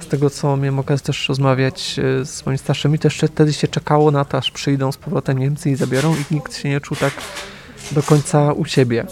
z 0.00 0.06
tego 0.06 0.30
co 0.30 0.56
miałem 0.56 0.78
okazję 0.78 1.06
też 1.06 1.28
rozmawiać 1.28 1.98
e, 1.98 2.24
z 2.24 2.46
moimi 2.46 2.58
starszymi, 2.58 2.98
to 2.98 3.06
jeszcze 3.06 3.28
wtedy 3.28 3.52
się 3.52 3.68
czekało 3.68 4.10
na 4.10 4.24
to, 4.24 4.38
aż 4.38 4.50
przyjdą 4.50 4.92
z 4.92 4.96
powrotem 4.96 5.38
Niemcy 5.38 5.70
i 5.70 5.76
zabiorą 5.76 6.14
i 6.14 6.34
nikt 6.34 6.56
się 6.56 6.68
nie 6.68 6.80
czuł 6.80 6.96
tak 6.96 7.12
do 7.92 8.02
końca 8.02 8.52
u 8.52 8.64
siebie. 8.64 9.06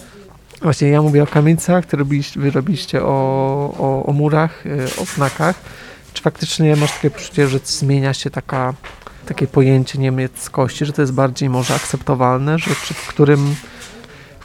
Właśnie 0.62 0.88
ja 0.88 1.02
mówię 1.02 1.22
o 1.22 1.26
kamienicach, 1.26 1.86
które 1.86 2.04
wy 2.36 2.50
robiliście 2.50 3.02
o, 3.02 3.06
o, 3.78 4.06
o 4.06 4.12
murach, 4.12 4.66
e, 4.66 5.02
o 5.02 5.04
znakach. 5.04 5.56
Czy 6.12 6.22
faktycznie 6.22 6.76
masz 6.76 6.92
takie 6.92 7.10
poczucie, 7.10 7.48
że 7.48 7.58
zmienia 7.64 8.14
się 8.14 8.30
taka, 8.30 8.74
takie 9.26 9.46
pojęcie 9.46 9.98
niemieckości, 9.98 10.86
że 10.86 10.92
to 10.92 11.02
jest 11.02 11.12
bardziej 11.12 11.48
może 11.48 11.74
akceptowalne, 11.74 12.58
że 12.58 12.70
czy 12.84 12.94
w 12.94 13.06
którym 13.06 13.54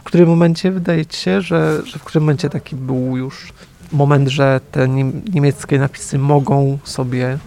którym 0.05 0.29
momencie 0.29 0.71
wydaje 0.71 1.05
ci 1.05 1.21
się, 1.21 1.41
że, 1.41 1.81
że 1.85 1.99
w 1.99 2.03
którym 2.03 2.23
momencie 2.23 2.49
taki 2.49 2.75
był 2.75 3.17
już 3.17 3.53
moment, 3.91 4.27
że 4.29 4.61
te 4.71 4.89
niemieckie 5.33 5.79
napisy 5.79 6.17
mogą 6.17 6.77
sobie 6.83 7.37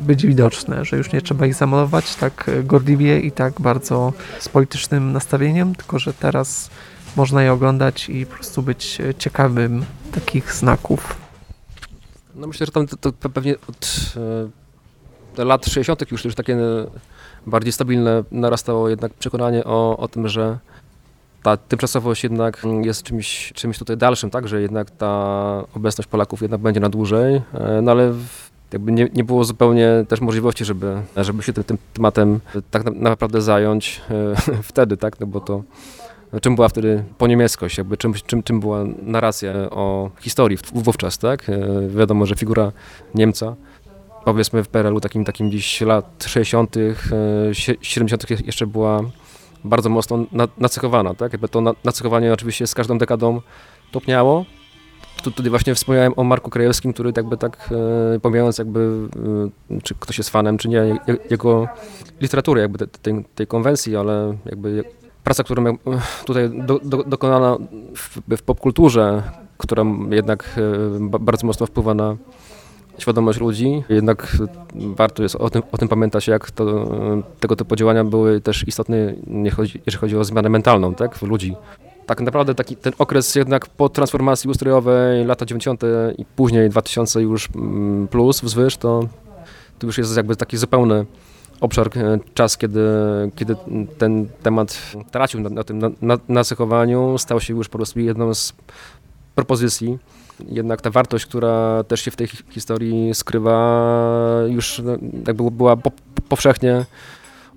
być 0.00 0.26
widoczne, 0.26 0.84
że 0.84 0.96
już 0.96 1.12
nie 1.12 1.22
trzeba 1.22 1.46
ich 1.46 1.54
zamalować 1.54 2.14
tak 2.14 2.50
gorliwie 2.64 3.20
i 3.20 3.32
tak 3.32 3.60
bardzo 3.60 4.12
z 4.38 4.48
politycznym 4.48 5.12
nastawieniem, 5.12 5.74
tylko 5.74 5.98
że 5.98 6.12
teraz 6.12 6.70
można 7.16 7.42
je 7.42 7.52
oglądać 7.52 8.08
i 8.08 8.26
po 8.26 8.34
prostu 8.34 8.62
być 8.62 8.98
ciekawym 9.18 9.84
takich 10.12 10.52
znaków. 10.52 11.16
No 12.34 12.46
myślę, 12.46 12.66
że 12.66 12.72
tam 12.72 12.86
to, 12.86 13.12
to 13.12 13.28
pewnie 13.28 13.54
od 13.68 14.12
e, 15.38 15.44
lat 15.44 15.66
60. 15.66 16.10
już, 16.12 16.24
już 16.24 16.34
takie 16.34 16.56
bardziej 17.46 17.72
stabilne 17.72 18.24
narastało 18.32 18.88
jednak 18.88 19.14
przekonanie 19.14 19.64
o, 19.64 19.96
o 19.96 20.08
tym, 20.08 20.28
że 20.28 20.58
ta 21.42 21.56
tymczasowość 21.56 22.24
jednak 22.24 22.66
jest 22.82 23.02
czymś, 23.02 23.52
czymś 23.54 23.78
tutaj 23.78 23.96
dalszym, 23.96 24.30
tak, 24.30 24.48
że 24.48 24.62
jednak 24.62 24.90
ta 24.90 25.64
obecność 25.74 26.08
Polaków 26.08 26.42
jednak 26.42 26.60
będzie 26.60 26.80
na 26.80 26.88
dłużej, 26.88 27.34
e, 27.54 27.80
no 27.82 27.90
ale 27.90 28.14
jakby 28.72 28.92
nie, 28.92 29.08
nie 29.14 29.24
było 29.24 29.44
zupełnie 29.44 30.04
też 30.08 30.20
możliwości, 30.20 30.64
żeby, 30.64 31.02
żeby 31.16 31.42
się 31.42 31.52
tym, 31.52 31.64
tym 31.64 31.78
tematem 31.94 32.40
tak 32.70 32.84
naprawdę 32.94 33.42
zająć 33.42 34.00
e, 34.10 34.62
wtedy, 34.62 34.96
tak, 34.96 35.20
no 35.20 35.26
bo 35.26 35.40
to 35.40 35.62
czym 36.42 36.54
była 36.54 36.68
wtedy 36.68 37.04
po 37.18 37.26
niemieckość, 37.26 37.78
jakby 37.78 37.96
czym, 37.96 38.14
czym, 38.26 38.42
czym 38.42 38.60
była 38.60 38.84
narracja 39.02 39.52
o 39.70 40.10
historii 40.20 40.58
wówczas, 40.74 41.18
tak? 41.18 41.48
E, 41.48 41.88
wiadomo, 41.88 42.26
że 42.26 42.34
figura 42.34 42.72
Niemca, 43.14 43.54
powiedzmy 44.24 44.64
w 44.64 44.68
PRL-u 44.68 45.00
takim, 45.00 45.24
takim 45.24 45.48
gdzieś 45.48 45.80
lat 45.80 46.24
60., 46.26 46.76
70. 47.82 48.46
jeszcze 48.46 48.66
była 48.66 49.00
bardzo 49.68 49.88
mocno 49.88 50.24
nacechowana, 50.58 51.14
tak? 51.14 51.32
Jakby 51.32 51.48
to 51.48 51.74
nacechowanie 51.84 52.32
oczywiście 52.32 52.66
z 52.66 52.74
każdą 52.74 52.98
dekadą 52.98 53.40
topniało, 53.92 54.44
tu, 55.22 55.30
tutaj 55.30 55.50
właśnie 55.50 55.74
wspomniałem 55.74 56.12
o 56.16 56.24
Marku 56.24 56.50
Krajewskim, 56.50 56.92
który 56.92 57.12
jakby 57.16 57.36
tak, 57.36 57.70
e, 58.16 58.20
pomijając 58.20 58.58
jakby, 58.58 59.08
e, 59.70 59.80
czy 59.80 59.94
ktoś 59.94 60.18
jest 60.18 60.30
fanem, 60.30 60.58
czy 60.58 60.68
nie, 60.68 60.98
jego 61.30 61.68
literatury, 62.20 62.60
jakby 62.60 62.86
tej, 62.86 63.24
tej 63.34 63.46
konwencji, 63.46 63.96
ale 63.96 64.36
jakby 64.44 64.84
praca, 65.24 65.44
którą 65.44 65.76
tutaj 66.24 66.50
do, 66.66 66.78
do, 66.78 67.04
dokonana 67.04 67.56
w, 67.96 68.36
w 68.36 68.42
popkulturze, 68.42 69.22
która 69.58 69.84
jednak 70.10 70.58
e, 71.14 71.18
bardzo 71.20 71.46
mocno 71.46 71.66
wpływa 71.66 71.94
na 71.94 72.16
świadomość 72.98 73.40
ludzi. 73.40 73.82
Jednak 73.88 74.36
warto 74.74 75.22
jest 75.22 75.36
o 75.36 75.50
tym, 75.50 75.62
o 75.72 75.78
tym 75.78 75.88
pamiętać, 75.88 76.26
jak 76.26 76.50
to, 76.50 76.88
tego 77.40 77.56
typu 77.56 77.76
działania 77.76 78.04
były 78.04 78.40
też 78.40 78.68
istotne, 78.68 79.14
jeżeli 79.86 79.98
chodzi 79.98 80.16
o 80.16 80.24
zmianę 80.24 80.48
mentalną 80.48 80.94
tak, 80.94 81.22
ludzi 81.22 81.56
tak 82.08 82.20
naprawdę 82.20 82.54
taki 82.54 82.76
ten 82.76 82.92
okres 82.98 83.34
jednak 83.34 83.66
po 83.66 83.88
transformacji 83.88 84.50
ustrojowej, 84.50 85.24
lata 85.24 85.46
90. 85.46 85.82
i 86.18 86.24
później 86.24 86.70
2000 86.70 87.22
już 87.22 87.48
mm, 87.56 88.08
plus 88.08 88.40
wzwyż, 88.40 88.76
to, 88.76 89.08
to 89.78 89.86
już 89.86 89.98
jest 89.98 90.16
jakby 90.16 90.36
taki 90.36 90.56
zupełny 90.56 91.06
obszar, 91.60 91.90
e, 91.96 92.18
czas, 92.34 92.58
kiedy, 92.58 92.80
kiedy 93.36 93.56
ten 93.98 94.28
temat 94.42 94.92
tracił 95.10 95.40
na, 95.40 95.48
na 95.48 95.64
tym 95.64 95.78
na, 95.78 96.18
na, 96.28 96.44
stał 97.18 97.40
się 97.40 97.54
już 97.54 97.68
po 97.68 97.78
prostu 97.78 98.00
jedną 98.00 98.34
z 98.34 98.52
propozycji. 99.34 99.98
Jednak 100.48 100.80
ta 100.80 100.90
wartość, 100.90 101.26
która 101.26 101.84
też 101.84 102.00
się 102.00 102.10
w 102.10 102.16
tej 102.16 102.28
historii 102.50 103.14
skrywa, 103.14 104.42
już 104.48 104.80
no, 104.84 104.92
jakby 105.26 105.50
była 105.50 105.76
po, 105.76 105.90
powszechnie 106.28 106.84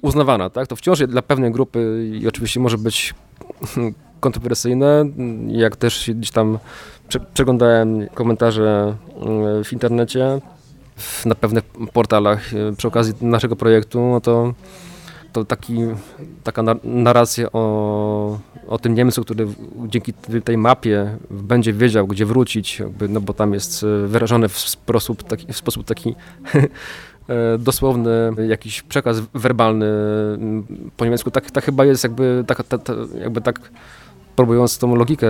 uznawana. 0.02 0.50
Tak? 0.50 0.67
To 0.67 0.76
wciąż 0.76 1.00
dla 1.00 1.22
pewnej 1.22 1.52
grupy 1.52 2.10
i 2.22 2.28
oczywiście 2.28 2.60
może 2.60 2.78
być 2.78 3.13
kontrowersyjne, 4.20 5.06
jak 5.48 5.76
też 5.76 6.12
gdzieś 6.15 6.32
tam 6.32 6.60
przeglądałem 7.34 8.08
komentarze 8.08 8.96
mm, 9.22 9.63
w 9.63 9.74
internecie, 9.74 10.39
na 11.26 11.36
pewnych 11.36 11.63
portalach 11.94 12.54
e, 12.54 12.76
przy 12.76 12.88
okazji 12.88 13.13
naszego 13.22 13.56
projektu, 13.56 14.00
no 14.00 14.22
to, 14.22 14.54
to 15.32 15.46
taki, 15.46 15.78
taka 16.44 16.63
narracja 16.84 17.52
o, 17.52 18.39
o 18.67 18.80
tym 18.80 18.96
Niemcu, 18.96 19.24
który 19.24 19.48
dzięki 19.88 20.13
tej 20.44 20.58
mapie 20.58 21.17
będzie 21.30 21.74
wiedział, 21.74 22.08
gdzie 22.08 22.26
wrócić, 22.26 22.80
jakby, 22.80 23.08
no 23.08 23.22
bo 23.22 23.34
tam 23.34 23.54
jest 23.54 23.84
e, 23.84 24.08
wyrażony 24.08 24.50
w 24.50 24.60
sposób 24.60 25.24
taki, 25.24 25.54
w 25.54 25.58
sposób 25.58 25.86
taki 25.86 26.15
e, 27.28 27.58
dosłowny 27.58 28.34
jakiś 28.48 28.82
przekaz 28.82 29.20
werbalny 29.34 29.88
po 30.98 31.06
niemiecku. 31.06 31.32
Tak, 31.32 31.52
tak 31.52 31.63
chyba 31.63 31.86
jest 31.86 32.04
jakby 32.04 32.44
tak, 32.48 32.63
tak, 32.63 32.82
jakby 33.20 33.41
tak 33.41 33.60
próbując 34.36 34.78
tą 34.78 34.96
logikę 34.96 35.28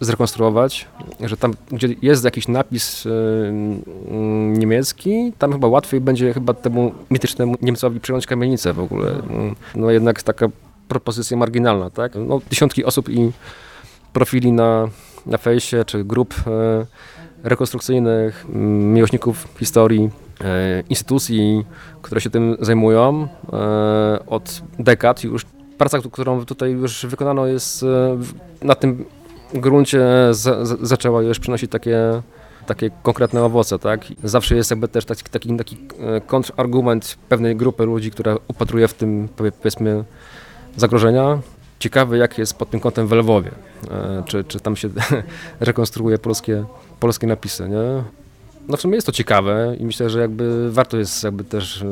zrekonstruować, 0.00 0.88
że 1.20 1.36
tam, 1.36 1.54
gdzie 1.70 1.88
jest 2.02 2.24
jakiś 2.24 2.48
napis 2.48 3.06
y, 3.06 3.10
niemiecki, 4.58 5.32
tam 5.38 5.52
chyba 5.52 5.68
łatwiej 5.68 6.00
będzie 6.00 6.34
chyba 6.34 6.54
temu 6.54 6.92
mitycznemu 7.10 7.54
Niemcowi 7.62 8.00
przyjąć 8.00 8.26
kamienicę 8.26 8.72
w 8.72 8.80
ogóle. 8.80 9.22
No 9.74 9.90
jednak 9.90 10.22
taka 10.22 10.46
propozycja 10.88 11.36
marginalna, 11.36 11.90
tak? 11.90 12.12
No, 12.14 12.40
dziesiątki 12.50 12.84
osób 12.84 13.08
i 13.08 13.32
profili 14.12 14.52
na, 14.52 14.88
na 15.26 15.38
fejsie, 15.38 15.84
czy 15.86 16.04
grup 16.04 16.34
y, 16.38 16.86
rekonstrukcyjnych, 17.42 18.46
miłośników 18.94 19.48
historii, 19.58 20.10
y, 20.40 20.84
instytucji, 20.88 21.64
które 22.02 22.20
się 22.20 22.30
tym 22.30 22.56
zajmują 22.60 23.28
od 24.26 24.62
dekad 24.78 25.24
już 25.24 25.46
praca, 25.78 25.98
którą 26.12 26.44
tutaj 26.44 26.70
już 26.70 27.06
wykonano 27.06 27.46
jest 27.46 27.82
e, 27.82 28.18
na 28.62 28.74
tym 28.74 29.04
gruncie 29.54 30.06
zaczęła 30.82 31.22
już 31.22 31.38
przynosić 31.38 31.70
takie, 31.70 32.22
takie 32.66 32.90
konkretne 33.02 33.44
owoce, 33.44 33.78
tak? 33.78 34.04
Zawsze 34.24 34.56
jest 34.56 34.70
jakby 34.70 34.88
też 34.88 35.04
taki, 35.04 35.22
taki, 35.22 35.56
taki 35.56 35.76
e, 36.00 36.20
kontrargument 36.20 37.18
pewnej 37.28 37.56
grupy 37.56 37.84
ludzi, 37.84 38.10
która 38.10 38.36
upatruje 38.48 38.88
w 38.88 38.94
tym 38.94 39.28
powiedzmy 39.36 40.04
zagrożenia. 40.76 41.38
Ciekawy 41.78 42.18
jak 42.18 42.38
jest 42.38 42.54
pod 42.54 42.70
tym 42.70 42.80
kątem 42.80 43.06
w 43.06 43.12
Lwowie, 43.12 43.50
e, 43.90 44.22
czy, 44.26 44.44
czy 44.44 44.60
tam 44.60 44.76
się 44.76 44.88
rekonstruuje 45.60 46.18
polskie, 46.18 46.64
polskie 47.00 47.26
napisy, 47.26 47.68
nie? 47.68 48.02
No 48.68 48.76
w 48.76 48.80
sumie 48.80 48.94
jest 48.94 49.06
to 49.06 49.12
ciekawe 49.12 49.76
i 49.78 49.84
myślę, 49.84 50.10
że 50.10 50.20
jakby 50.20 50.72
warto 50.72 50.96
jest 50.96 51.24
jakby 51.24 51.44
też 51.44 51.84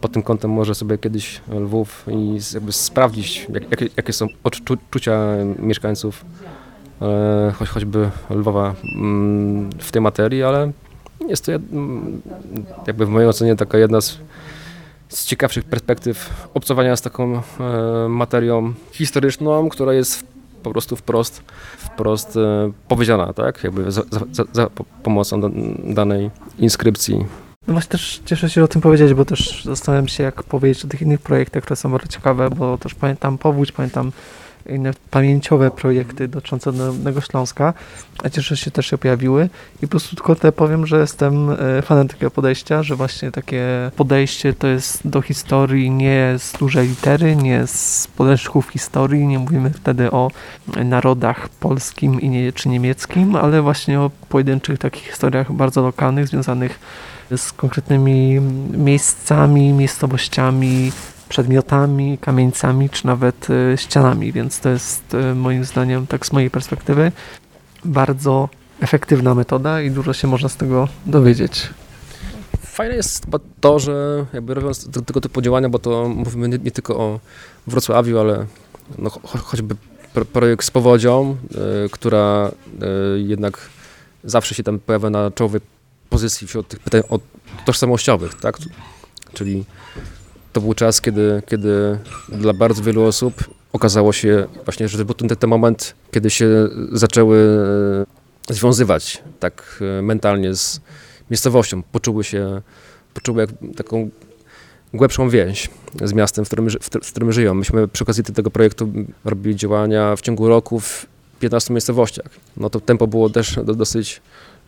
pod 0.00 0.12
tym 0.12 0.22
kątem 0.22 0.50
może 0.50 0.74
sobie 0.74 0.98
kiedyś 0.98 1.40
Lwów 1.50 2.04
i 2.08 2.38
jakby 2.54 2.72
sprawdzić, 2.72 3.46
jak, 3.52 3.70
jakie, 3.70 3.88
jakie 3.96 4.12
są 4.12 4.26
odczucia 4.44 5.20
mieszkańców 5.58 6.24
e, 7.02 7.52
choć, 7.58 7.68
choćby 7.68 8.10
Lwowa 8.30 8.74
mm, 8.94 9.70
w 9.78 9.92
tej 9.92 10.02
materii, 10.02 10.42
ale 10.42 10.72
jest 11.28 11.46
to 11.46 11.52
mm, 11.52 12.22
jakby 12.86 13.06
w 13.06 13.08
mojej 13.08 13.28
ocenie 13.28 13.56
taka 13.56 13.78
jedna 13.78 14.00
z, 14.00 14.18
z 15.08 15.24
ciekawszych 15.26 15.64
perspektyw 15.64 16.48
obcowania 16.54 16.96
z 16.96 17.02
taką 17.02 17.36
e, 17.36 17.42
materią 18.08 18.74
historyczną, 18.92 19.68
która 19.68 19.92
jest 19.92 20.24
po 20.62 20.70
prostu 20.70 20.96
wprost, 20.96 21.42
wprost 21.78 22.36
e, 22.36 22.72
powiedziana, 22.88 23.32
tak? 23.32 23.64
Jakby 23.64 23.92
za, 23.92 24.02
za, 24.32 24.44
za 24.52 24.70
pomocą 25.02 25.40
danej 25.84 26.30
inskrypcji 26.58 27.24
no 27.68 27.72
właśnie 27.72 27.90
też 27.90 28.20
cieszę 28.24 28.50
się, 28.50 28.60
że 28.60 28.64
o 28.64 28.68
tym 28.68 28.80
powiedzieć, 28.80 29.14
bo 29.14 29.24
też 29.24 29.64
zastanawiam 29.64 30.08
się, 30.08 30.22
jak 30.22 30.42
powiedzieć 30.42 30.84
o 30.84 30.88
tych 30.88 31.02
innych 31.02 31.20
projektach, 31.20 31.62
które 31.62 31.76
są 31.76 31.90
bardzo 31.90 32.08
ciekawe, 32.08 32.50
bo 32.50 32.78
też 32.78 32.94
pamiętam 32.94 33.38
Powódź, 33.38 33.72
pamiętam 33.72 34.12
inne 34.68 34.90
pamięciowe 35.10 35.70
projekty 35.70 36.28
dotyczące 36.28 36.72
Dolnego 36.72 37.20
Śląska, 37.20 37.74
a 38.24 38.28
cieszę 38.30 38.56
się 38.56 38.70
też 38.70 38.86
się 38.86 38.98
pojawiły. 38.98 39.48
I 39.76 39.80
po 39.80 39.88
prostu 39.88 40.16
tylko 40.16 40.34
te 40.34 40.52
powiem, 40.52 40.86
że 40.86 41.00
jestem 41.00 41.50
e, 41.50 41.82
fanem 41.82 42.08
takiego 42.08 42.30
podejścia, 42.30 42.82
że 42.82 42.96
właśnie 42.96 43.32
takie 43.32 43.90
podejście 43.96 44.52
to 44.52 44.66
jest 44.66 45.08
do 45.08 45.22
historii 45.22 45.90
nie 45.90 46.34
z 46.38 46.52
dużej 46.52 46.88
litery, 46.88 47.36
nie 47.36 47.66
z 47.66 48.08
podręczników 48.16 48.68
historii, 48.68 49.26
nie 49.26 49.38
mówimy 49.38 49.70
wtedy 49.70 50.10
o 50.10 50.30
narodach 50.84 51.48
polskim 51.48 52.20
i 52.20 52.28
nie, 52.28 52.52
czy 52.52 52.68
niemieckim, 52.68 53.36
ale 53.36 53.62
właśnie 53.62 54.00
o 54.00 54.10
pojedynczych 54.28 54.78
takich 54.78 55.02
historiach 55.02 55.52
bardzo 55.52 55.82
lokalnych, 55.82 56.28
związanych 56.28 56.78
z 57.36 57.52
konkretnymi 57.52 58.40
miejscami, 58.70 59.72
miejscowościami, 59.72 60.92
przedmiotami, 61.28 62.18
kamieńcami, 62.18 62.90
czy 62.90 63.06
nawet 63.06 63.48
e, 63.50 63.76
ścianami, 63.76 64.32
więc 64.32 64.60
to 64.60 64.68
jest 64.68 65.14
e, 65.14 65.34
moim 65.34 65.64
zdaniem, 65.64 66.06
tak 66.06 66.26
z 66.26 66.32
mojej 66.32 66.50
perspektywy, 66.50 67.12
bardzo 67.84 68.48
efektywna 68.80 69.34
metoda 69.34 69.82
i 69.82 69.90
dużo 69.90 70.12
się 70.12 70.28
można 70.28 70.48
z 70.48 70.56
tego 70.56 70.88
dowiedzieć. 71.06 71.70
Fajne 72.60 72.94
jest 72.94 73.26
to, 73.60 73.78
że 73.78 74.26
jakby 74.32 74.54
robiąc 74.54 74.90
tego 75.06 75.20
typu 75.20 75.42
działania, 75.42 75.68
bo 75.68 75.78
to 75.78 76.08
mówimy 76.08 76.48
nie, 76.48 76.58
nie 76.58 76.70
tylko 76.70 76.96
o 76.96 77.20
Wrocławiu, 77.66 78.18
ale 78.18 78.46
no, 78.98 79.10
cho 79.10 79.38
choćby 79.38 79.74
projekt 80.32 80.64
z 80.64 80.70
powodzią, 80.70 81.36
y, 81.86 81.88
która 81.88 82.50
y, 83.16 83.20
jednak 83.20 83.68
zawsze 84.24 84.54
się 84.54 84.62
tam 84.62 84.78
pojawia 84.78 85.10
na 85.10 85.30
czołowej 85.30 85.60
pozycji 86.18 86.46
wśród 86.46 86.68
tych 86.68 86.80
pytań 86.80 87.02
o 87.08 87.18
tożsamościowych, 87.64 88.34
tak? 88.34 88.58
Czyli 89.32 89.64
to 90.52 90.60
był 90.60 90.74
czas, 90.74 91.00
kiedy, 91.00 91.42
kiedy 91.46 91.98
dla 92.28 92.52
bardzo 92.52 92.82
wielu 92.82 93.04
osób 93.04 93.34
okazało 93.72 94.12
się 94.12 94.46
właśnie, 94.64 94.88
że 94.88 94.98
to 94.98 95.04
był 95.04 95.14
ten, 95.14 95.28
ten 95.28 95.50
moment, 95.50 95.94
kiedy 96.10 96.30
się 96.30 96.48
zaczęły 96.92 97.38
e, 98.50 98.54
związywać 98.54 99.22
tak 99.40 99.82
e, 99.98 100.02
mentalnie 100.02 100.54
z 100.54 100.80
miejscowością. 101.30 101.82
Poczuły 101.82 102.24
się, 102.24 102.62
poczuły 103.14 103.40
jak 103.40 103.50
taką 103.76 104.10
głębszą 104.94 105.30
więź 105.30 105.70
z 106.04 106.12
miastem, 106.12 106.44
w 106.44 106.48
którym, 106.48 106.68
w 107.02 107.10
którym 107.10 107.32
żyją. 107.32 107.54
Myśmy 107.54 107.88
przy 107.88 108.04
okazji 108.04 108.24
tego 108.24 108.50
projektu 108.50 108.92
robili 109.24 109.56
działania 109.56 110.16
w 110.16 110.20
ciągu 110.20 110.48
roku 110.48 110.80
w 110.80 111.06
15 111.40 111.74
miejscowościach. 111.74 112.30
No 112.56 112.70
to 112.70 112.80
tempo 112.80 113.06
było 113.06 113.30
też 113.30 113.58
dosyć 113.64 114.20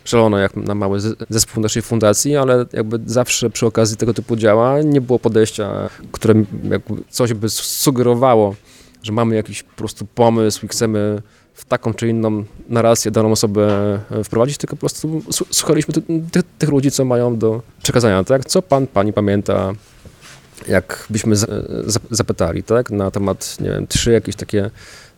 szalone 0.04 0.40
jak 0.40 0.56
na 0.56 0.74
mały 0.74 1.00
zespół 1.28 1.62
naszej 1.62 1.82
fundacji, 1.82 2.36
ale 2.36 2.66
jakby 2.72 3.00
zawsze 3.06 3.50
przy 3.50 3.66
okazji 3.66 3.96
tego 3.96 4.14
typu 4.14 4.36
działań 4.36 4.86
nie 4.86 5.00
było 5.00 5.18
podejścia, 5.18 5.90
które 6.12 6.34
coś 7.10 7.34
by 7.34 7.48
sugerowało, 7.48 8.54
że 9.02 9.12
mamy 9.12 9.36
jakiś 9.36 9.62
po 9.62 9.76
prostu 9.76 10.06
pomysł 10.14 10.66
i 10.66 10.68
chcemy 10.68 11.22
w 11.54 11.64
taką 11.64 11.94
czy 11.94 12.08
inną 12.08 12.44
narrację 12.68 13.10
daną 13.10 13.32
osobę 13.32 13.98
wprowadzić, 14.24 14.58
tylko 14.58 14.76
po 14.76 14.80
prostu 14.80 15.22
słuchaliśmy 15.50 15.94
tych, 15.94 16.42
tych 16.58 16.68
ludzi, 16.68 16.90
co 16.90 17.04
mają 17.04 17.38
do 17.38 17.62
przekazania, 17.82 18.24
tak? 18.24 18.44
Co 18.44 18.62
pan, 18.62 18.86
pani 18.86 19.12
pamięta, 19.12 19.72
jakbyśmy 20.68 21.36
zapytali, 22.10 22.62
tak? 22.62 22.90
Na 22.90 23.10
temat, 23.10 23.56
nie 23.60 23.70
wiem, 23.70 23.86
trzy 23.86 24.12
jakieś 24.12 24.36
takie 24.36 24.70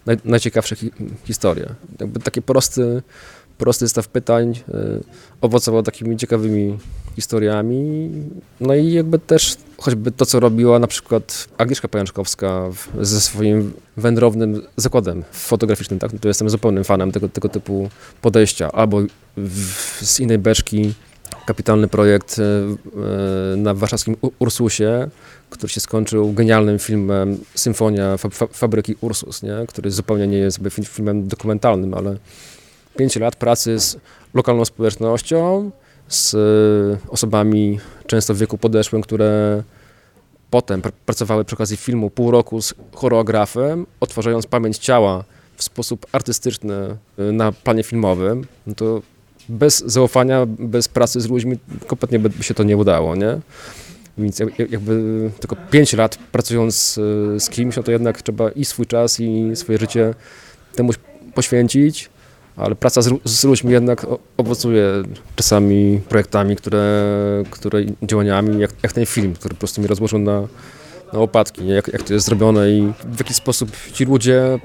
naj, 0.07 0.17
najciekawsze 0.25 0.77
hi, 0.77 0.91
historie. 1.25 1.69
Jakby 2.01 2.21
takie 2.21 2.43
prosty, 2.43 3.03
prosty 3.63 3.87
zestaw 3.87 4.09
pytań 4.09 4.55
y, 4.69 4.75
owocował 5.41 5.83
takimi 5.83 6.17
ciekawymi 6.17 6.79
historiami. 7.17 8.11
No 8.61 8.75
i 8.75 8.93
jakby 8.93 9.19
też 9.19 9.57
choćby 9.79 10.11
to, 10.11 10.27
co 10.27 10.41
robiła 10.41 10.79
na 10.79 10.87
przykład 10.87 11.49
Agnieszka 11.59 11.89
Pajączkowska 11.89 12.71
ze 13.01 13.21
swoim 13.21 13.73
wędrownym 13.97 14.63
zakładem 14.77 15.25
fotograficznym, 15.33 15.99
tak? 15.99 16.13
No 16.13 16.19
to 16.19 16.29
jestem 16.29 16.51
zupełnym 16.51 16.85
fanem 16.85 17.13
tego, 17.13 17.29
tego 17.29 17.49
typu 17.49 17.89
podejścia. 18.23 18.73
Albo 18.73 19.01
w, 19.37 20.07
z 20.07 20.21
innej 20.21 20.39
beczki 20.39 20.95
kapitalny 21.47 21.89
projekt 21.89 22.39
y, 22.39 22.43
y, 22.43 23.57
na 23.57 23.75
warszawskim 23.75 24.17
Ursusie, 24.39 25.09
który 25.51 25.73
się 25.73 25.81
skończył 25.81 26.33
genialnym 26.33 26.79
filmem 26.79 27.39
Symfonia 27.55 28.17
Fabryki 28.53 28.97
Ursus, 29.01 29.43
nie? 29.43 29.67
który 29.69 29.91
zupełnie 29.91 30.27
nie 30.27 30.39
jest 30.39 30.61
filmem 30.85 31.29
dokumentalnym, 31.29 31.95
ale 31.95 32.17
pięć 32.97 33.17
lat 33.17 33.37
pracy 33.37 33.81
z 33.81 33.97
lokalną 34.35 34.65
społecznością, 34.65 35.71
z 36.09 36.35
e, 36.35 36.39
osobami 37.11 37.81
często 38.07 38.35
w 38.35 38.39
wieku 38.39 38.59
podeszłym, 38.59 39.03
które 39.03 39.63
potem 40.51 40.83
pr 40.83 40.93
pracowały 41.07 41.45
przy 41.45 41.57
okazji 41.57 41.77
filmu 41.77 42.11
pół 42.11 42.31
roku 42.31 42.63
z 42.63 42.75
choreografem, 42.95 43.87
odtwarzając 44.01 44.47
pamięć 44.47 44.79
ciała 44.79 45.25
w 45.57 45.63
sposób 45.63 46.07
artystyczny 46.13 46.75
e, 47.19 47.23
na 47.33 47.53
planie 47.53 47.83
filmowym, 47.83 48.47
no 48.67 48.75
to 48.75 49.03
bez 49.49 49.79
zaufania, 49.87 50.47
bez 50.47 50.89
pracy 50.89 51.21
z 51.21 51.29
ludźmi 51.29 51.57
kompletnie 51.87 52.19
by 52.19 52.43
się 52.43 52.55
to 52.55 52.63
nie 52.63 52.77
udało, 52.77 53.17
nie? 53.17 53.41
Więc 54.19 54.39
jakby 54.71 55.31
tylko 55.41 55.57
pięć 55.71 55.93
lat 55.93 56.17
pracując 56.33 56.99
e, 57.37 57.41
z 57.41 57.51
kimś, 57.51 57.77
no 57.77 57.83
to 57.83 57.93
jednak 57.93 58.23
trzeba 58.23 58.51
i 58.51 58.65
swój 58.65 58.87
czas, 58.87 59.21
i 59.21 59.51
swoje 59.55 59.79
życie 59.79 60.15
temu 60.75 60.93
poświęcić, 61.35 62.11
ale 62.57 62.75
praca 62.75 63.03
z, 63.03 63.11
z 63.25 63.45
ludźmi 63.45 63.73
jednak 63.73 64.07
owocuje 64.37 65.03
czasami 65.37 66.01
projektami, 66.09 66.57
które, 66.57 67.05
które 67.51 67.85
działaniami, 68.03 68.61
jak, 68.61 68.71
jak 68.83 68.93
ten 68.93 69.07
film, 69.07 69.35
który 69.35 69.55
po 69.55 69.59
prostu 69.59 69.81
mi 69.81 69.87
rozłożył 69.87 70.19
na, 70.19 70.41
na 71.13 71.19
łopatki, 71.19 71.69
jak, 71.69 71.89
jak 71.89 72.03
to 72.03 72.15
jest 72.15 72.27
zrobione 72.27 72.71
i 72.71 72.93
w 73.05 73.19
jaki 73.19 73.35
sposób 73.35 73.71
ci 73.93 74.05
ludzie, 74.05 74.43
e, 74.43 74.59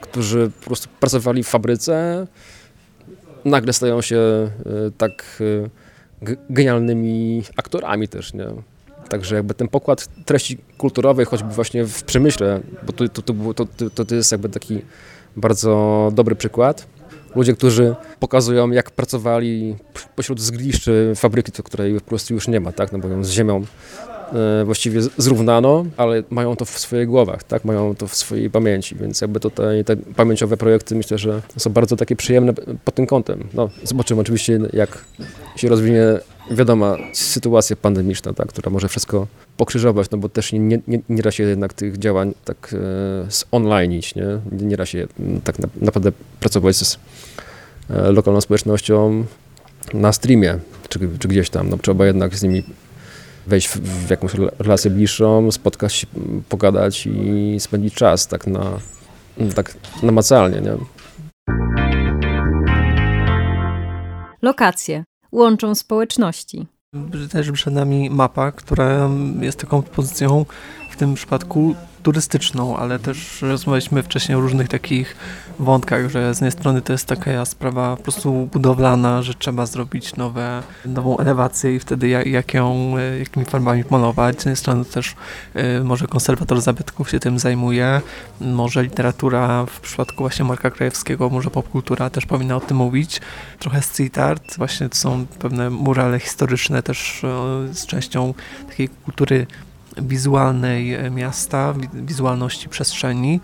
którzy 0.00 0.50
po 0.60 0.66
prostu 0.66 0.88
pracowali 1.00 1.42
w 1.42 1.48
fabryce, 1.48 2.26
nagle 3.44 3.72
stają 3.72 4.00
się 4.02 4.16
e, 4.16 4.50
tak 4.98 5.42
genialnymi 6.50 7.42
aktorami 7.56 8.08
też, 8.08 8.34
nie? 8.34 8.46
Także 9.08 9.36
jakby 9.36 9.54
ten 9.54 9.68
pokład 9.68 10.08
treści 10.24 10.58
kulturowej, 10.78 11.26
choćby 11.26 11.54
właśnie 11.54 11.84
w 11.84 12.02
przemyśle, 12.02 12.60
bo 12.86 12.92
to, 12.92 13.08
to, 13.08 13.22
to, 13.22 13.66
to, 13.90 14.04
to 14.04 14.14
jest 14.14 14.32
jakby 14.32 14.48
taki 14.48 14.82
bardzo 15.36 16.10
dobry 16.14 16.36
przykład. 16.36 16.86
Ludzie, 17.36 17.54
którzy 17.54 17.94
pokazują, 18.20 18.70
jak 18.70 18.90
pracowali 18.90 19.76
pośród 20.16 20.40
zgliszczy 20.40 21.12
fabryki, 21.16 21.52
której 21.52 21.94
po 21.94 22.00
prostu 22.00 22.34
już 22.34 22.48
nie 22.48 22.60
ma, 22.60 22.72
tak? 22.72 22.92
No 22.92 22.98
bo 22.98 23.08
ją 23.08 23.24
z 23.24 23.30
ziemią 23.30 23.64
e, 24.32 24.64
właściwie 24.64 25.00
zrównano, 25.02 25.84
ale 25.96 26.22
mają 26.30 26.56
to 26.56 26.64
w 26.64 26.78
swoich 26.78 27.08
głowach, 27.08 27.44
tak? 27.44 27.64
Mają 27.64 27.94
to 27.94 28.06
w 28.06 28.14
swojej 28.14 28.50
pamięci, 28.50 28.96
więc 28.96 29.20
jakby 29.20 29.40
tutaj 29.40 29.84
te 29.84 29.96
pamięciowe 29.96 30.56
projekty 30.56 30.94
myślę, 30.94 31.18
że 31.18 31.42
są 31.56 31.70
bardzo 31.70 31.96
takie 31.96 32.16
przyjemne 32.16 32.52
pod 32.84 32.94
tym 32.94 33.06
kątem. 33.06 33.48
No, 33.54 33.70
zobaczymy 33.84 34.20
oczywiście, 34.20 34.58
jak 34.72 35.04
się 35.56 35.68
rozwinie 35.68 36.02
wiadoma 36.50 36.96
sytuacja 37.12 37.76
pandemiczna, 37.76 38.32
tak, 38.32 38.48
która 38.48 38.70
może 38.70 38.88
wszystko 38.88 39.26
pokrzyżować, 39.56 40.10
no 40.10 40.18
bo 40.18 40.28
też 40.28 40.52
nie, 40.52 40.60
nie, 40.60 41.00
nie 41.08 41.22
da 41.22 41.30
się 41.30 41.44
jednak 41.44 41.72
tych 41.72 41.98
działań 41.98 42.34
tak 42.44 42.74
e, 42.74 43.30
zonlineić, 43.30 44.14
nie? 44.14 44.26
nie 44.52 44.76
da 44.76 44.86
się 44.86 45.06
tak 45.44 45.58
na, 45.58 45.68
naprawdę 45.80 46.12
pracować 46.40 46.76
z 46.76 46.98
e, 47.90 48.12
lokalną 48.12 48.40
społecznością 48.40 49.24
na 49.94 50.12
streamie, 50.12 50.58
czy, 50.88 50.98
czy 51.18 51.28
gdzieś 51.28 51.50
tam, 51.50 51.68
no 51.68 51.78
trzeba 51.78 52.06
jednak 52.06 52.36
z 52.36 52.42
nimi 52.42 52.62
wejść 53.46 53.68
w, 53.68 53.80
w 53.80 54.10
jakąś 54.10 54.34
relację 54.58 54.90
bliższą, 54.90 55.52
spotkać 55.52 55.92
się, 55.92 56.06
pogadać 56.48 57.06
i 57.06 57.56
spędzić 57.60 57.94
czas 57.94 58.28
tak 58.28 58.46
na, 58.46 58.78
tak 59.54 59.74
namacalnie, 60.02 60.60
nie? 60.60 60.72
Lokacje 64.42 65.04
łączą 65.36 65.74
społeczności. 65.74 66.66
Też 67.30 67.50
przed 67.52 67.74
nami 67.74 68.10
mapa, 68.10 68.52
która 68.52 69.10
jest 69.40 69.58
taką 69.60 69.82
pozycją 69.82 70.44
w 70.90 70.96
tym 70.96 71.14
przypadku 71.14 71.74
turystyczną, 72.06 72.76
ale 72.76 72.98
też 72.98 73.42
rozmawialiśmy 73.42 74.02
wcześniej 74.02 74.38
o 74.38 74.40
różnych 74.40 74.68
takich 74.68 75.16
wątkach, 75.58 76.10
że 76.10 76.34
z 76.34 76.36
jednej 76.36 76.52
strony 76.52 76.82
to 76.82 76.92
jest 76.92 77.06
taka 77.06 77.44
sprawa 77.44 77.96
po 77.96 78.02
prostu 78.02 78.48
budowlana, 78.52 79.22
że 79.22 79.34
trzeba 79.34 79.66
zrobić 79.66 80.16
nowe, 80.16 80.62
nową 80.84 81.18
elewację 81.18 81.74
i 81.74 81.78
wtedy 81.78 82.08
jak, 82.08 82.26
jak 82.26 82.54
ją, 82.54 82.94
jakimi 83.18 83.46
formami 83.46 83.84
malować. 83.90 84.34
Z 84.36 84.38
jednej 84.38 84.56
strony 84.56 84.84
też 84.84 85.14
y, 85.80 85.84
może 85.84 86.06
konserwator 86.06 86.60
zabytków 86.60 87.10
się 87.10 87.20
tym 87.20 87.38
zajmuje, 87.38 88.00
może 88.40 88.82
literatura 88.82 89.66
w 89.66 89.80
przypadku 89.80 90.16
właśnie 90.18 90.44
Marka 90.44 90.70
Krajewskiego, 90.70 91.30
może 91.30 91.50
popkultura 91.50 92.10
też 92.10 92.26
powinna 92.26 92.56
o 92.56 92.60
tym 92.60 92.76
mówić. 92.76 93.20
Trochę 93.58 93.82
street 93.82 94.18
art, 94.18 94.56
właśnie 94.56 94.88
to 94.88 94.96
są 94.96 95.26
pewne 95.38 95.70
murale 95.70 96.20
historyczne 96.20 96.82
też 96.82 97.24
y, 97.24 97.74
z 97.74 97.86
częścią 97.86 98.34
takiej 98.68 98.88
kultury 98.88 99.46
wizualnej 100.02 100.94
e, 100.94 101.10
miasta, 101.10 101.74
wizualności 101.92 102.68
przestrzeni. 102.68 103.40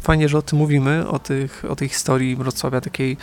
Fajnie, 0.00 0.28
że 0.28 0.38
o 0.38 0.42
tym 0.42 0.58
mówimy, 0.58 1.08
o, 1.08 1.18
tych, 1.18 1.64
o 1.68 1.76
tej 1.76 1.88
historii 1.88 2.36
Wrocławia 2.36 2.80
takiej 2.80 3.16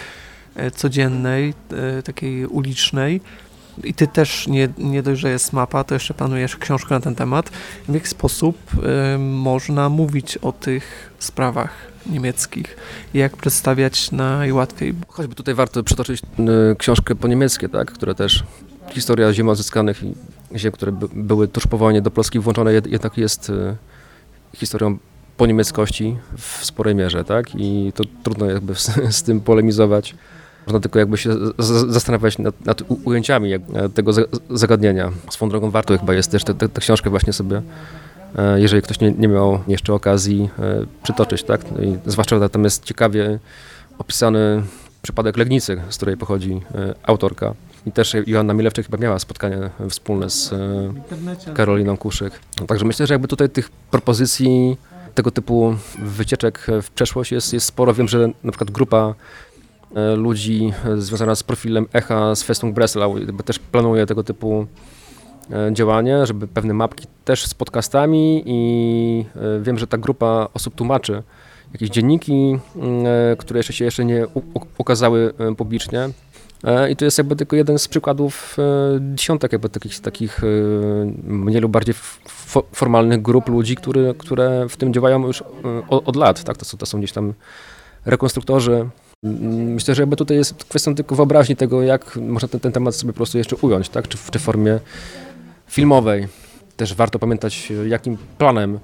e, 0.56 0.72
codziennej, 0.72 1.54
e, 1.98 2.04
takiej 2.04 2.45
ulicznej. 2.45 3.22
I 3.84 3.93
ty 3.93 4.08
też 4.08 4.48
nie, 4.48 4.69
nie 4.78 5.04
dość, 5.04 5.22
że 5.22 5.30
jest 5.30 5.54
mapa, 5.54 5.84
to 5.84 5.93
jeszcze 5.93 6.13
planujesz 6.13 6.56
książkę 6.56 6.95
na 6.95 7.02
ten 7.02 7.15
temat. 7.15 7.50
W 7.88 7.93
jaki 7.93 8.08
sposób 8.08 8.58
y, 9.15 9.17
można 9.19 9.89
mówić 9.89 10.38
o 10.38 10.52
tych 10.52 11.13
sprawach 11.19 11.72
niemieckich 12.06 12.78
jak 13.13 13.38
przedstawiać 13.38 14.12
najłatwiej? 14.12 14.93
Choćby 15.08 15.36
tutaj 15.36 15.54
warto 15.54 15.84
przytoczyć 15.84 16.22
y, 16.72 16.76
książkę 16.76 17.15
po 17.15 17.28
niemieckie, 17.28 17.69
tak, 17.69 17.91
które 17.91 18.15
też 18.15 18.43
historia 18.91 19.34
ziem 19.34 19.50
odzyskanych 19.50 20.04
ziem, 20.56 20.72
które 20.72 20.92
by, 20.92 21.08
były 21.14 21.48
tuż 21.48 21.68
po 21.68 21.78
wojnie 21.78 22.02
do 22.02 22.12
Polski 22.12 22.40
włączone, 22.40 22.74
jednak 22.74 23.18
jest 23.18 23.50
y, 23.50 23.76
historią 24.56 24.98
po 25.40 25.46
niemieckości 25.46 26.18
w 26.38 26.66
sporej 26.66 26.96
mierze, 26.96 27.24
tak? 27.24 27.56
I 27.56 27.92
to 27.96 28.04
trudno 28.24 28.46
jakby 28.46 28.76
z, 28.76 28.92
z 29.18 29.24
tym 29.24 29.42
polemizować. 29.42 30.16
Można 30.68 30.80
tylko 30.80 31.00
jakby 31.00 31.18
się 31.18 31.36
zastanawiać 31.88 32.38
nad, 32.38 32.66
nad 32.66 32.84
ujęciami 33.06 33.54
e, 33.54 33.60
tego 33.94 34.12
zagadnienia. 34.50 35.12
Swoją 35.30 35.50
drogą 35.50 35.72
warto 35.72 35.98
chyba 35.98 36.14
jest 36.14 36.32
też 36.32 36.44
tę 36.44 36.70
książkę 36.80 37.10
właśnie 37.10 37.34
sobie, 37.34 37.62
e, 38.36 38.62
jeżeli 38.62 38.82
ktoś 38.82 39.00
nie, 39.00 39.12
nie 39.12 39.28
miał 39.28 39.60
jeszcze 39.68 39.94
okazji, 39.94 40.50
e, 40.60 40.86
przytoczyć, 41.04 41.44
tak? 41.44 41.72
No 41.72 41.82
I 41.82 41.98
zwłaszcza 42.06 42.50
tam 42.50 42.64
jest 42.64 42.84
ciekawie 42.84 43.40
opisany 43.98 44.64
przypadek 45.02 45.38
Legnicy, 45.38 45.82
z 45.90 45.98
której 45.98 46.18
pochodzi 46.18 46.62
autorka. 47.04 47.54
I 47.86 47.92
też 47.92 48.15
Joanna 48.28 48.54
Milewczyk 48.54 48.86
chyba 48.86 48.98
miała 48.98 49.20
spotkanie 49.20 49.70
wspólne 49.89 50.30
z 50.30 50.54
e, 50.54 51.54
Karoliną 51.54 51.98
Kuszyk. 51.98 52.39
Także 52.68 52.86
myślę, 52.86 53.08
że 53.08 53.13
jakby 53.13 53.28
tutaj 53.28 53.50
tych 53.50 53.70
propozycji 53.70 54.78
tego 55.15 55.32
typu 55.32 55.76
wycieczek 56.04 56.68
w 56.82 56.92
przeszłość 56.92 57.32
jest, 57.32 57.54
jest 57.54 57.65
sporo. 57.65 57.94
Wiem, 57.94 58.08
że 58.08 58.30
na 58.44 58.52
przykład 58.52 58.72
grupa 58.72 59.13
e, 59.96 60.15
ludzi 60.15 60.74
związana 60.98 61.36
z 61.36 61.44
profilem 61.44 61.86
Echa 61.94 62.36
z 62.36 62.44
Festung 62.44 62.76
Breslau 62.76 63.15
też 63.46 63.60
planuje 63.60 64.06
tego 64.06 64.24
typu 64.24 64.68
e, 65.52 65.74
działanie, 65.74 66.26
żeby 66.26 66.48
pewne 66.48 66.74
mapki 66.74 67.08
też 67.26 67.46
z 67.46 67.54
podcastami 67.54 68.44
i 68.46 69.26
wiem, 69.62 69.80
że 69.80 69.88
ta 69.88 69.98
grupa 69.98 70.48
osób 70.54 70.76
tłumaczy 70.76 71.24
jakieś 71.74 71.89
dzienniki, 71.89 72.60
które 73.38 73.60
jeszcze 73.60 73.74
się 73.74 73.86
jeszcze 73.86 74.06
nie 74.06 74.28
ukazały 74.78 75.34
publicznie, 75.58 76.00
E, 76.00 76.29
I 76.89 76.95
to 76.95 77.06
jest 77.06 77.17
jakby 77.17 77.36
tylko 77.36 77.56
jeden 77.56 77.80
z 77.80 77.88
przykładów 77.88 78.58
e, 78.60 79.00
dziesiątek 79.15 79.52
jakby 79.52 79.69
takich, 79.69 80.00
takich 80.00 80.43
e, 80.43 80.48
mniej 81.24 81.62
lub 81.62 81.72
bardziej 81.72 81.95
formalnych 82.74 83.22
grup 83.22 83.50
ludzi, 83.50 83.76
które, 83.76 84.13
które 84.17 84.69
w 84.69 84.78
tym 84.78 84.93
działają 84.93 85.28
już 85.28 85.43
od, 85.89 86.15
lat. 86.15 86.43
Tak? 86.43 86.58
To, 86.58 86.65
są, 86.65 86.78
to 86.78 86.86
są 86.86 86.98
gdzieś 86.98 87.12
tam 87.12 87.34
rekonstruktorzy. 88.06 88.89
Myślę, 89.24 89.95
że 89.95 90.01
jakby 90.01 90.16
tutaj 90.16 90.38
jest 90.38 90.64
kwestią 90.64 90.95
tylko 90.95 91.16
wyobraźni 91.16 91.55
tego, 91.55 91.82
jak 91.82 92.16
można 92.16 92.47
ten, 92.47 92.60
ten 92.60 92.72
temat 92.72 92.95
sobie 92.95 93.14
po 93.14 93.18
prostu 93.18 93.38
jeszcze 93.38 93.55
ująć, 93.55 93.89
tak? 93.89 94.07
czy, 94.07 94.18
w, 94.18 94.32
czy 94.32 94.39
w 94.39 94.41
formie 94.41 94.80
filmowej. 95.68 96.28
Też 96.80 96.95
warto 96.95 97.19
pamiętać, 97.19 97.71
jakim 97.88 98.17
planem 98.38 98.80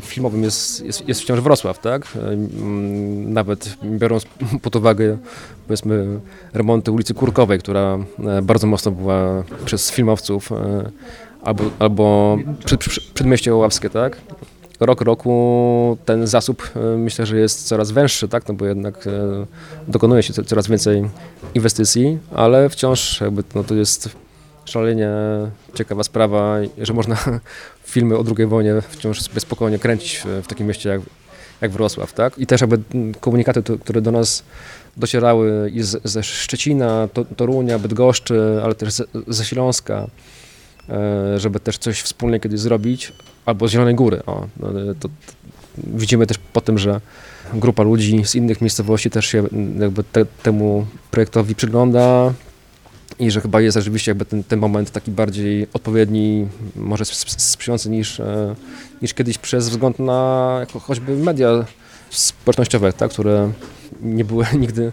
filmowym 0.00 0.42
jest, 0.42 0.84
jest, 0.84 1.08
jest 1.08 1.20
wciąż 1.20 1.40
Wrocław, 1.40 1.78
tak? 1.78 2.02
Nawet 3.26 3.76
biorąc 3.84 4.26
pod 4.62 4.76
uwagę, 4.76 5.18
powiedzmy, 5.66 6.20
remonty 6.52 6.92
ulicy 6.92 7.14
Kurkowej, 7.14 7.58
która 7.58 7.98
bardzo 8.42 8.66
mocno 8.66 8.92
była 8.92 9.44
przez 9.64 9.90
filmowców 9.90 10.52
albo, 11.42 11.64
albo 11.78 12.38
przed, 12.64 12.80
przed, 12.80 13.04
przedmieście 13.04 13.54
Oławskie, 13.54 13.90
tak? 13.90 14.16
Rok 14.80 15.00
roku 15.00 15.98
ten 16.04 16.26
zasób 16.26 16.70
e, 16.76 16.96
myślę, 16.96 17.26
że 17.26 17.38
jest 17.38 17.68
coraz 17.68 17.90
węższy, 17.90 18.28
tak? 18.28 18.48
no 18.48 18.54
bo 18.54 18.66
jednak 18.66 19.06
e, 19.06 19.10
dokonuje 19.88 20.22
się 20.22 20.32
coraz 20.32 20.68
więcej 20.68 21.04
inwestycji, 21.54 22.18
ale 22.34 22.68
wciąż 22.68 23.20
jakby, 23.20 23.44
no 23.54 23.64
to 23.64 23.74
jest 23.74 24.08
szalenie 24.70 25.10
ciekawa 25.74 26.02
sprawa, 26.02 26.56
że 26.78 26.92
można 26.92 27.16
filmy 27.84 28.18
o 28.18 28.24
II 28.38 28.46
wojnie 28.46 28.74
wciąż 28.88 29.20
sobie 29.20 29.40
spokojnie 29.40 29.78
kręcić 29.78 30.22
w 30.42 30.46
takim 30.46 30.66
mieście 30.66 30.88
jak, 30.88 31.00
jak 31.60 31.70
Wrocław. 31.70 32.12
Tak? 32.12 32.38
I 32.38 32.46
też 32.46 32.60
jakby 32.60 32.78
komunikaty, 33.20 33.62
które 33.80 34.00
do 34.00 34.12
nas 34.12 34.44
docierały 34.96 35.70
i 35.74 35.82
z, 35.82 36.00
ze 36.04 36.22
Szczecina, 36.22 37.08
Torunia, 37.36 37.78
Bydgoszczy, 37.78 38.60
ale 38.64 38.74
też 38.74 38.92
ze, 38.92 39.04
ze 39.28 39.44
Śląska, 39.44 40.06
E, 40.90 41.38
żeby 41.38 41.60
też 41.60 41.78
coś 41.78 42.00
wspólnie 42.00 42.40
kiedyś 42.40 42.60
zrobić, 42.60 43.12
albo 43.46 43.68
z 43.68 43.70
Zielonej 43.70 43.94
Góry. 43.94 44.22
O, 44.26 44.46
no, 44.60 44.68
to, 44.94 44.94
to 44.94 45.08
widzimy 45.76 46.26
też 46.26 46.38
po 46.52 46.60
tym, 46.60 46.78
że 46.78 47.00
grupa 47.54 47.82
ludzi 47.82 48.24
z 48.24 48.34
innych 48.34 48.60
miejscowości 48.60 49.10
też 49.10 49.26
się 49.26 49.44
jakby 49.78 50.04
te, 50.04 50.24
temu 50.24 50.86
projektowi 51.10 51.54
przygląda 51.54 52.32
i 53.20 53.30
że 53.30 53.40
chyba 53.40 53.60
jest 53.60 53.76
rzeczywiście 53.76 54.10
jakby 54.10 54.24
ten, 54.24 54.44
ten 54.44 54.58
moment 54.58 54.90
taki 54.90 55.10
bardziej 55.10 55.66
odpowiedni, 55.72 56.48
może 56.76 57.04
sprzyjający 57.04 57.90
niż, 57.90 58.20
e, 58.20 58.54
niż 59.02 59.14
kiedyś 59.14 59.38
przez 59.38 59.68
wzgląd 59.68 59.98
na 59.98 60.66
choćby 60.80 61.16
media 61.16 61.64
społecznościowe, 62.10 62.92
tak, 62.92 63.10
które 63.10 63.52
nie 64.02 64.24
były 64.24 64.44
nigdy 64.60 64.92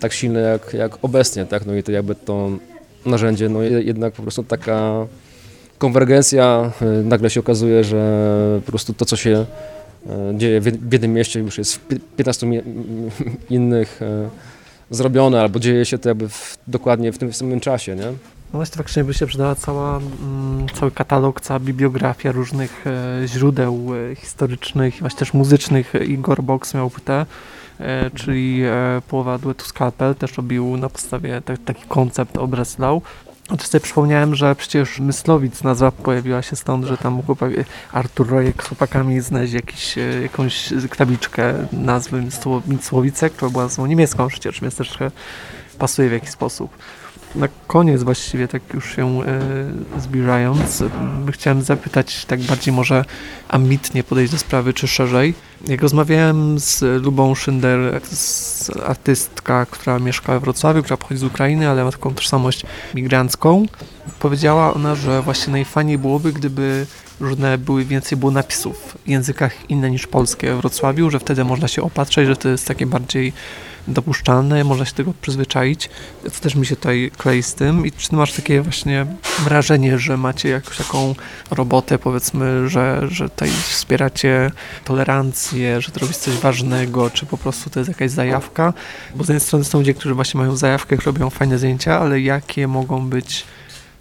tak 0.00 0.12
silne 0.12 0.40
jak, 0.40 0.74
jak 0.74 1.04
obecnie, 1.04 1.46
tak, 1.46 1.66
no 1.66 1.74
i 1.74 1.82
to 1.82 1.92
jakby 1.92 2.14
to 2.14 2.50
narzędzie, 3.06 3.48
no 3.48 3.62
jednak 3.62 4.14
po 4.14 4.22
prostu 4.22 4.44
taka 4.44 5.06
konwergencja, 5.78 6.72
e, 6.80 6.86
nagle 6.86 7.30
się 7.30 7.40
okazuje, 7.40 7.84
że 7.84 8.60
po 8.66 8.72
prostu 8.72 8.94
to, 8.94 9.04
co 9.04 9.16
się 9.16 9.46
e, 10.06 10.38
dzieje 10.38 10.60
w 10.60 10.92
jednym 10.92 11.12
mieście 11.12 11.40
już 11.40 11.58
jest 11.58 11.74
w 11.74 11.98
15 12.16 12.62
innych 13.50 14.00
zrobione, 14.90 15.40
albo 15.40 15.60
dzieje 15.60 15.84
się 15.84 15.98
to 15.98 16.08
jakby 16.08 16.28
w, 16.28 16.58
dokładnie 16.66 17.12
w 17.12 17.18
tym 17.18 17.32
samym 17.32 17.60
czasie, 17.60 17.96
nie? 17.96 18.06
No 18.52 18.58
właśnie 18.58 18.76
faktycznie 18.76 19.04
by 19.04 19.14
się 19.14 19.26
przydała 19.26 19.54
cała, 19.54 19.96
mm, 19.96 20.66
cały 20.74 20.90
katalog, 20.90 21.40
cała 21.40 21.60
bibliografia 21.60 22.32
różnych 22.32 22.84
źródeł 23.26 23.86
historycznych, 24.16 25.00
właśnie 25.00 25.18
też 25.18 25.34
muzycznych. 25.34 25.92
Igor 26.06 26.42
Box 26.42 26.74
miał 26.74 26.90
płytę, 26.90 27.26
czyli 28.14 28.62
połowa 29.08 29.38
duetu 29.38 29.64
Scalpel, 29.64 30.14
też 30.14 30.36
robił 30.36 30.76
na 30.76 30.88
podstawie 30.88 31.42
taki 31.64 31.82
koncept 31.88 32.36
o 32.36 32.46
Breslau. 32.46 33.02
Oczywiście 33.44 33.72
sobie 33.72 33.82
przypomniałem, 33.82 34.34
że 34.34 34.54
przecież 34.54 35.00
Myslowic 35.00 35.62
nazwa 35.62 35.90
pojawiła 35.92 36.42
się 36.42 36.56
stąd, 36.56 36.84
że 36.84 36.96
tam 36.96 37.12
mógł 37.12 37.36
Artur 37.92 38.28
Rojek 38.28 38.62
z 38.62 38.66
chłopakami 38.66 39.20
znaleźć 39.20 39.52
jakiś, 39.52 39.98
e, 39.98 40.22
jakąś 40.22 40.72
tabliczkę 40.96 41.54
nazwy 41.72 42.22
Mysłowice, 42.66 43.30
która 43.30 43.50
była 43.50 43.64
nazwą 43.64 43.86
niemiecką 43.86 44.28
przecież, 44.28 44.60
więc 44.60 44.76
też 44.76 44.98
pasuje 45.78 46.08
w 46.08 46.12
jakiś 46.12 46.30
sposób 46.30 46.70
na 47.34 47.48
koniec 47.66 48.02
właściwie, 48.02 48.48
tak 48.48 48.62
już 48.74 48.96
się 48.96 49.22
e, 49.22 50.00
zbliżając, 50.00 50.84
chciałem 51.32 51.62
zapytać 51.62 52.24
tak 52.24 52.40
bardziej 52.40 52.74
może 52.74 53.04
ambitnie 53.48 54.04
podejść 54.04 54.32
do 54.32 54.38
sprawy, 54.38 54.72
czy 54.72 54.88
szerzej. 54.88 55.34
Jak 55.66 55.82
rozmawiałem 55.82 56.58
z 56.58 57.02
Lubą 57.02 57.34
Szynder, 57.34 58.00
artystka, 58.86 59.66
która 59.70 59.98
mieszka 59.98 60.40
w 60.40 60.42
Wrocławiu, 60.42 60.82
która 60.82 60.96
pochodzi 60.96 61.20
z 61.20 61.24
Ukrainy, 61.24 61.68
ale 61.68 61.84
ma 61.84 61.92
taką 61.92 62.14
tożsamość 62.14 62.62
migrancką, 62.94 63.66
powiedziała 64.18 64.74
ona, 64.74 64.94
że 64.94 65.22
właśnie 65.22 65.52
najfajniej 65.52 65.98
byłoby, 65.98 66.32
gdyby 66.32 66.86
różne 67.20 67.58
były, 67.58 67.84
więcej 67.84 68.18
było 68.18 68.32
napisów 68.32 68.96
w 69.04 69.08
językach 69.08 69.70
inne 69.70 69.90
niż 69.90 70.06
polskie 70.06 70.54
w 70.54 70.56
Wrocławiu, 70.56 71.10
że 71.10 71.18
wtedy 71.18 71.44
można 71.44 71.68
się 71.68 71.82
opatrzeć, 71.82 72.26
że 72.26 72.36
to 72.36 72.48
jest 72.48 72.66
takie 72.66 72.86
bardziej 72.86 73.32
dopuszczalne, 73.88 74.64
można 74.64 74.84
się 74.84 74.92
tego 74.92 75.14
przyzwyczaić. 75.22 75.90
To 76.22 76.30
też 76.30 76.54
mi 76.54 76.66
się 76.66 76.76
tutaj 76.76 77.10
klei 77.18 77.42
z 77.42 77.54
tym. 77.54 77.86
I 77.86 77.92
czy 77.92 78.08
ty 78.08 78.16
masz 78.16 78.32
takie 78.32 78.62
właśnie 78.62 79.06
wrażenie, 79.44 79.98
że 79.98 80.16
macie 80.16 80.48
jakąś 80.48 80.76
taką 80.76 81.14
robotę, 81.50 81.98
powiedzmy, 81.98 82.68
że, 82.68 83.00
że 83.08 83.28
tutaj 83.28 83.50
wspieracie 83.50 84.50
tolerancję, 84.84 85.80
że 85.80 85.92
to 85.92 86.00
robisz 86.00 86.16
coś 86.16 86.34
ważnego, 86.34 87.10
czy 87.10 87.26
po 87.26 87.38
prostu 87.38 87.70
to 87.70 87.80
jest 87.80 87.88
jakaś 87.88 88.10
zajawka? 88.10 88.72
Bo 89.14 89.24
z 89.24 89.28
jednej 89.28 89.40
strony 89.40 89.64
są 89.64 89.78
ludzie, 89.78 89.94
którzy 89.94 90.14
właśnie 90.14 90.40
mają 90.40 90.56
zajawkę, 90.56 90.96
robią 90.96 91.30
fajne 91.30 91.58
zdjęcia, 91.58 92.00
ale 92.00 92.20
jakie 92.20 92.68
mogą 92.68 93.08
być 93.08 93.44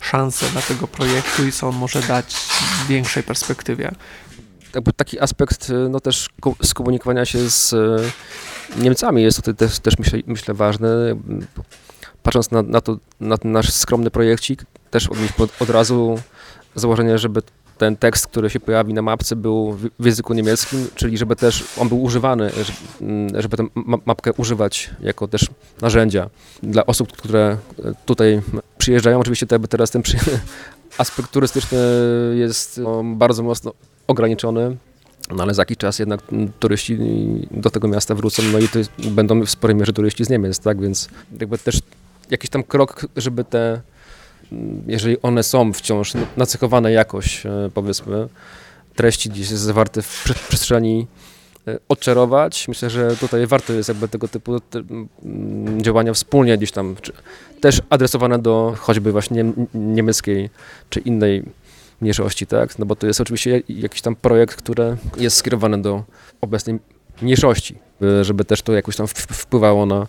szanse 0.02 0.46
dla 0.46 0.62
tego 0.62 0.88
projektu 0.88 1.48
i 1.48 1.52
co 1.52 1.70
on 1.70 1.76
może 1.76 2.02
dać 2.02 2.36
w 2.36 2.88
większej 2.88 3.24
perspektywie? 3.24 3.92
taki 4.96 5.20
aspekt 5.20 5.72
no 5.90 6.00
też 6.00 6.30
skomunikowania 6.64 7.26
się 7.26 7.50
z 7.50 7.76
Niemcami 8.78 9.24
jest 9.24 9.42
to 9.42 9.54
też, 9.54 9.80
też 9.80 9.98
myślę, 10.00 10.20
myślę 10.28 10.54
ważne. 10.54 11.16
Patrząc 12.24 12.52
na, 12.52 12.62
na, 12.62 12.82
to, 12.82 12.98
na 13.20 13.38
ten 13.38 13.52
nasz 13.52 13.74
skromny 13.74 14.12
projekcik, 14.12 14.66
też 14.92 15.10
od, 15.40 15.62
od 15.62 15.70
razu 15.70 16.20
założenie, 16.76 17.18
żeby 17.18 17.42
ten 17.78 17.98
tekst, 17.98 18.28
który 18.28 18.50
się 18.50 18.60
pojawi 18.60 18.94
na 18.94 19.02
mapce 19.02 19.36
był 19.36 19.78
w 20.00 20.06
języku 20.06 20.34
niemieckim, 20.34 20.88
czyli 20.96 21.18
żeby 21.18 21.36
też 21.36 21.64
on 21.78 21.90
był 21.90 22.04
używany, 22.04 22.52
żeby 23.38 23.58
tę 23.58 23.68
mapkę 24.06 24.34
używać 24.34 24.90
jako 25.02 25.28
też 25.28 25.50
narzędzia 25.82 26.30
dla 26.64 26.86
osób, 26.86 27.12
które 27.12 27.58
tutaj 28.06 28.42
przyjeżdżają. 28.78 29.20
Oczywiście 29.20 29.48
teraz 29.70 29.92
ten 29.92 30.02
aspekt 30.98 31.32
turystyczny 31.32 31.80
jest 32.36 32.78
no, 32.78 33.04
bardzo 33.04 33.44
mocno 33.44 33.74
ograniczony. 34.08 34.78
No 35.32 35.44
ale 35.44 35.54
za 35.54 35.62
jakiś 35.62 35.78
czas 35.78 36.00
jednak 36.00 36.20
turyści 36.60 36.98
do 37.52 37.70
tego 37.70 37.88
miasta 37.88 38.16
wrócą, 38.16 38.44
no 38.44 38.60
i 38.60 38.68
to 38.68 38.80
będą 39.12 39.42
w 39.42 39.50
sporej 39.50 39.76
mierze 39.76 39.94
turyści 39.94 40.26
z 40.26 40.30
Niemiec, 40.30 40.60
tak? 40.60 40.82
Więc 40.82 41.10
jakby 41.40 41.58
też 41.58 41.80
jakiś 42.32 42.50
tam 42.50 42.64
krok, 42.64 43.06
żeby 43.18 43.44
te, 43.44 43.82
jeżeli 44.88 45.22
one 45.22 45.44
są 45.44 45.74
wciąż 45.74 46.14
nacechowane 46.38 46.92
jakoś, 46.92 47.46
e, 47.46 47.70
powiedzmy, 47.74 48.28
treści 48.96 49.30
gdzieś 49.30 49.48
zawarte 49.48 50.02
w 50.02 50.24
przestrzeni 50.48 51.08
e, 51.68 51.80
odczarować. 51.90 52.68
Myślę, 52.68 52.90
że 52.90 53.18
tutaj 53.18 53.48
warto 53.48 53.74
jest 53.74 53.90
jakby 53.90 54.08
tego 54.08 54.28
typu 54.28 54.60
działania 55.78 56.14
wspólnie 56.14 56.58
gdzieś 56.58 56.72
tam, 56.72 56.96
też 57.62 57.82
adresowane 57.90 58.40
do 58.40 58.76
choćby 58.80 59.12
właśnie 59.12 59.54
niemieckiej 59.74 60.50
czy 60.90 61.00
innej 61.00 61.44
mniejszości, 62.04 62.48
tak? 62.48 62.80
No 62.80 62.86
bo 62.86 62.96
to 62.96 63.08
jest 63.08 63.22
oczywiście 63.22 63.62
jakiś 63.70 64.02
tam 64.02 64.16
projekt, 64.16 64.56
który 64.56 64.98
jest 65.18 65.36
skierowany 65.36 65.82
do 65.82 66.04
obecnej 66.42 66.80
mniejszości, 67.22 67.76
żeby 68.22 68.46
też 68.46 68.62
to 68.62 68.74
jakoś 68.74 68.96
tam 68.96 69.08
wpływało 69.08 69.86
na, 69.86 70.08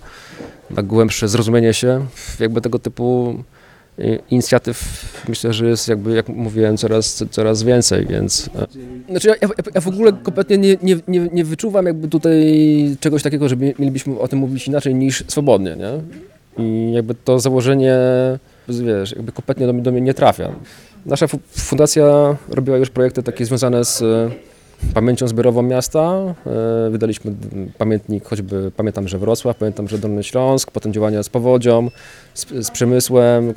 na 0.70 0.82
głębsze 0.82 1.28
zrozumienie 1.28 1.74
się 1.74 2.06
jakby 2.40 2.60
tego 2.60 2.78
typu 2.78 3.38
y, 3.98 4.18
inicjatyw 4.30 5.04
myślę, 5.28 5.52
że 5.52 5.66
jest 5.66 5.88
jakby, 5.88 6.14
jak 6.14 6.28
mówiłem, 6.28 6.76
coraz, 6.76 7.24
coraz 7.30 7.62
więcej, 7.62 8.06
więc... 8.06 8.50
E, 8.56 8.66
znaczy 9.10 9.28
ja, 9.28 9.34
ja 9.74 9.80
w 9.80 9.88
ogóle 9.88 10.12
kompletnie 10.12 10.58
nie, 10.58 10.76
nie, 10.82 10.96
nie, 11.08 11.20
nie 11.20 11.44
wyczuwam 11.44 11.86
jakby 11.86 12.08
tutaj 12.08 12.56
czegoś 13.00 13.22
takiego, 13.22 13.48
że 13.48 13.56
mielibyśmy 13.56 14.18
o 14.18 14.28
tym 14.28 14.38
mówić 14.38 14.68
inaczej 14.68 14.94
niż 14.94 15.24
swobodnie, 15.28 15.76
nie? 15.76 15.90
I 16.64 16.92
jakby 16.92 17.14
to 17.14 17.38
założenie, 17.38 17.96
wiesz, 18.68 19.12
jakby 19.12 19.32
kompletnie 19.32 19.66
do 19.66 19.72
do 19.72 19.92
mnie 19.92 20.00
nie 20.00 20.14
trafia. 20.14 20.52
Nasza 21.06 21.26
fundacja 21.50 22.36
robiła 22.48 22.76
już 22.76 22.90
projekty 22.90 23.22
takie 23.22 23.44
związane 23.44 23.84
z 23.84 24.02
e, 24.02 24.30
pamięcią 24.94 25.28
zbiorową 25.28 25.62
miasta. 25.62 26.34
E, 26.86 26.90
wydaliśmy 26.90 27.34
pamiętnik, 27.78 28.24
choćby 28.24 28.70
pamiętam, 28.76 29.08
że 29.08 29.18
Wrocław, 29.18 29.56
pamiętam, 29.56 29.88
że 29.88 29.98
Dolny 29.98 30.24
Śląsk, 30.24 30.70
potem 30.70 30.92
działania 30.92 31.22
z 31.22 31.28
powodzią, 31.28 31.90
z, 32.34 32.66
z 32.66 32.70
przemysłem. 32.70 33.54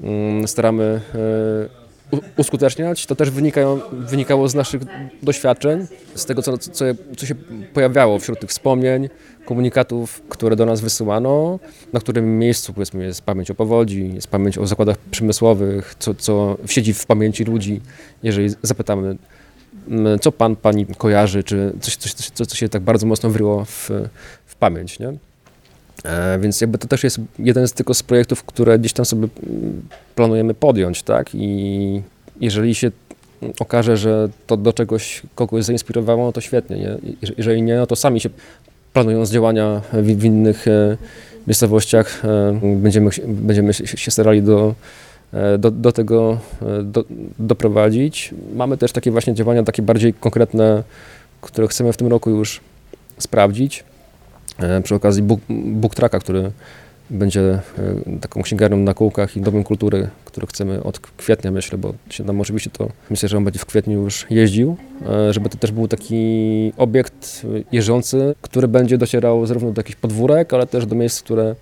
Mm, 0.00 0.48
staramy 0.48 1.00
e, 1.14 1.89
uskuteczniać. 2.36 3.06
To 3.06 3.14
też 3.14 3.30
wynikało 3.92 4.48
z 4.48 4.54
naszych 4.54 4.82
doświadczeń, 5.22 5.86
z 6.14 6.24
tego, 6.24 6.42
co, 6.42 6.58
co, 6.58 6.84
co 7.16 7.26
się 7.26 7.34
pojawiało 7.74 8.18
wśród 8.18 8.40
tych 8.40 8.50
wspomnień, 8.50 9.08
komunikatów, 9.44 10.22
które 10.28 10.56
do 10.56 10.66
nas 10.66 10.80
wysyłano, 10.80 11.58
na 11.92 12.00
którym 12.00 12.38
miejscu 12.38 12.72
powiedzmy 12.72 13.04
jest 13.04 13.22
pamięć 13.22 13.50
o 13.50 13.54
powodzi, 13.54 14.10
jest 14.14 14.28
pamięć 14.28 14.58
o 14.58 14.66
zakładach 14.66 14.98
przemysłowych, 14.98 15.94
co, 15.98 16.14
co 16.14 16.56
siedzi 16.66 16.94
w 16.94 17.06
pamięci 17.06 17.44
ludzi, 17.44 17.80
jeżeli 18.22 18.48
zapytamy, 18.62 19.16
co 20.20 20.32
pan, 20.32 20.56
pani 20.56 20.86
kojarzy, 20.86 21.42
czy 21.42 21.72
coś, 21.80 21.96
coś, 21.96 22.12
coś 22.12 22.46
co 22.46 22.56
się 22.56 22.68
tak 22.68 22.82
bardzo 22.82 23.06
mocno 23.06 23.30
wryło 23.30 23.64
w, 23.64 23.90
w 24.46 24.54
pamięć, 24.54 24.98
nie? 24.98 25.29
E, 26.04 26.38
więc 26.38 26.60
jakby 26.60 26.78
to 26.78 26.88
też 26.88 27.04
jest 27.04 27.20
jeden 27.38 27.68
z 27.68 27.72
tylko 27.72 27.94
z 27.94 28.02
projektów, 28.02 28.44
które 28.44 28.78
gdzieś 28.78 28.92
tam 28.92 29.04
sobie 29.04 29.28
mm, 29.46 29.82
planujemy 30.14 30.54
podjąć, 30.54 31.02
tak? 31.02 31.34
I 31.34 32.02
jeżeli 32.40 32.74
się 32.74 32.90
okaże, 33.60 33.96
że 33.96 34.28
to 34.46 34.56
do 34.56 34.72
czegoś 34.72 35.22
kogoś 35.34 35.64
zainspirowało, 35.64 36.24
no 36.24 36.32
to 36.32 36.40
świetnie. 36.40 36.76
Nie? 36.76 36.96
Jeżeli 37.38 37.62
nie, 37.62 37.76
no 37.76 37.86
to 37.86 37.96
sami 37.96 38.20
się 38.20 38.30
planując 38.92 39.30
działania 39.30 39.80
w, 39.92 40.24
innych 40.24 40.68
e, 40.68 40.96
miejscowościach, 41.46 42.24
e, 42.24 42.60
będziemy, 42.62 43.10
będziemy 43.26 43.74
się 43.74 44.10
starali 44.10 44.42
do, 44.42 44.74
do, 45.58 45.70
do 45.70 45.92
tego 45.92 46.38
do, 46.84 47.04
doprowadzić. 47.38 48.34
Mamy 48.54 48.76
też 48.76 48.92
takie 48.92 49.10
właśnie 49.10 49.34
działania, 49.34 49.62
takie 49.62 49.82
bardziej 49.82 50.14
konkretne, 50.14 50.82
które 51.40 51.68
chcemy 51.68 51.92
w 51.92 51.96
tym 51.96 52.06
roku 52.06 52.30
już 52.30 52.60
sprawdzić. 53.18 53.84
Przy 54.84 54.94
okazji 54.94 55.22
book, 55.22 55.40
book 55.48 55.94
tracka, 55.94 56.18
który 56.18 56.50
będzie 57.10 57.40
e, 57.40 57.60
taką 58.20 58.42
księgarnią 58.42 58.76
na 58.76 58.94
kółkach 58.94 59.36
i 59.36 59.40
domem 59.40 59.64
kultury, 59.64 60.08
który 60.24 60.46
chcemy 60.46 60.82
od 60.82 61.00
kwietnia, 61.00 61.50
myślę, 61.50 61.78
bo 61.78 61.94
się 62.10 62.24
nam 62.24 62.40
oczywiście 62.40 62.70
to, 62.70 62.88
myślę, 63.10 63.28
że 63.28 63.36
on 63.36 63.44
będzie 63.44 63.58
w 63.58 63.66
kwietniu 63.66 64.02
już 64.02 64.26
jeździł, 64.30 64.76
e, 65.06 65.32
żeby 65.32 65.48
to 65.48 65.58
też 65.58 65.72
był 65.72 65.88
taki 65.88 66.72
obiekt 66.76 67.46
jeżdżący, 67.72 68.34
który 68.42 68.68
będzie 68.68 68.98
docierał 68.98 69.46
zarówno 69.46 69.72
do 69.72 69.80
jakichś 69.80 69.96
podwórek, 69.96 70.54
ale 70.54 70.66
też 70.66 70.86
do 70.86 70.94
miejsc, 70.94 71.22
które 71.22 71.54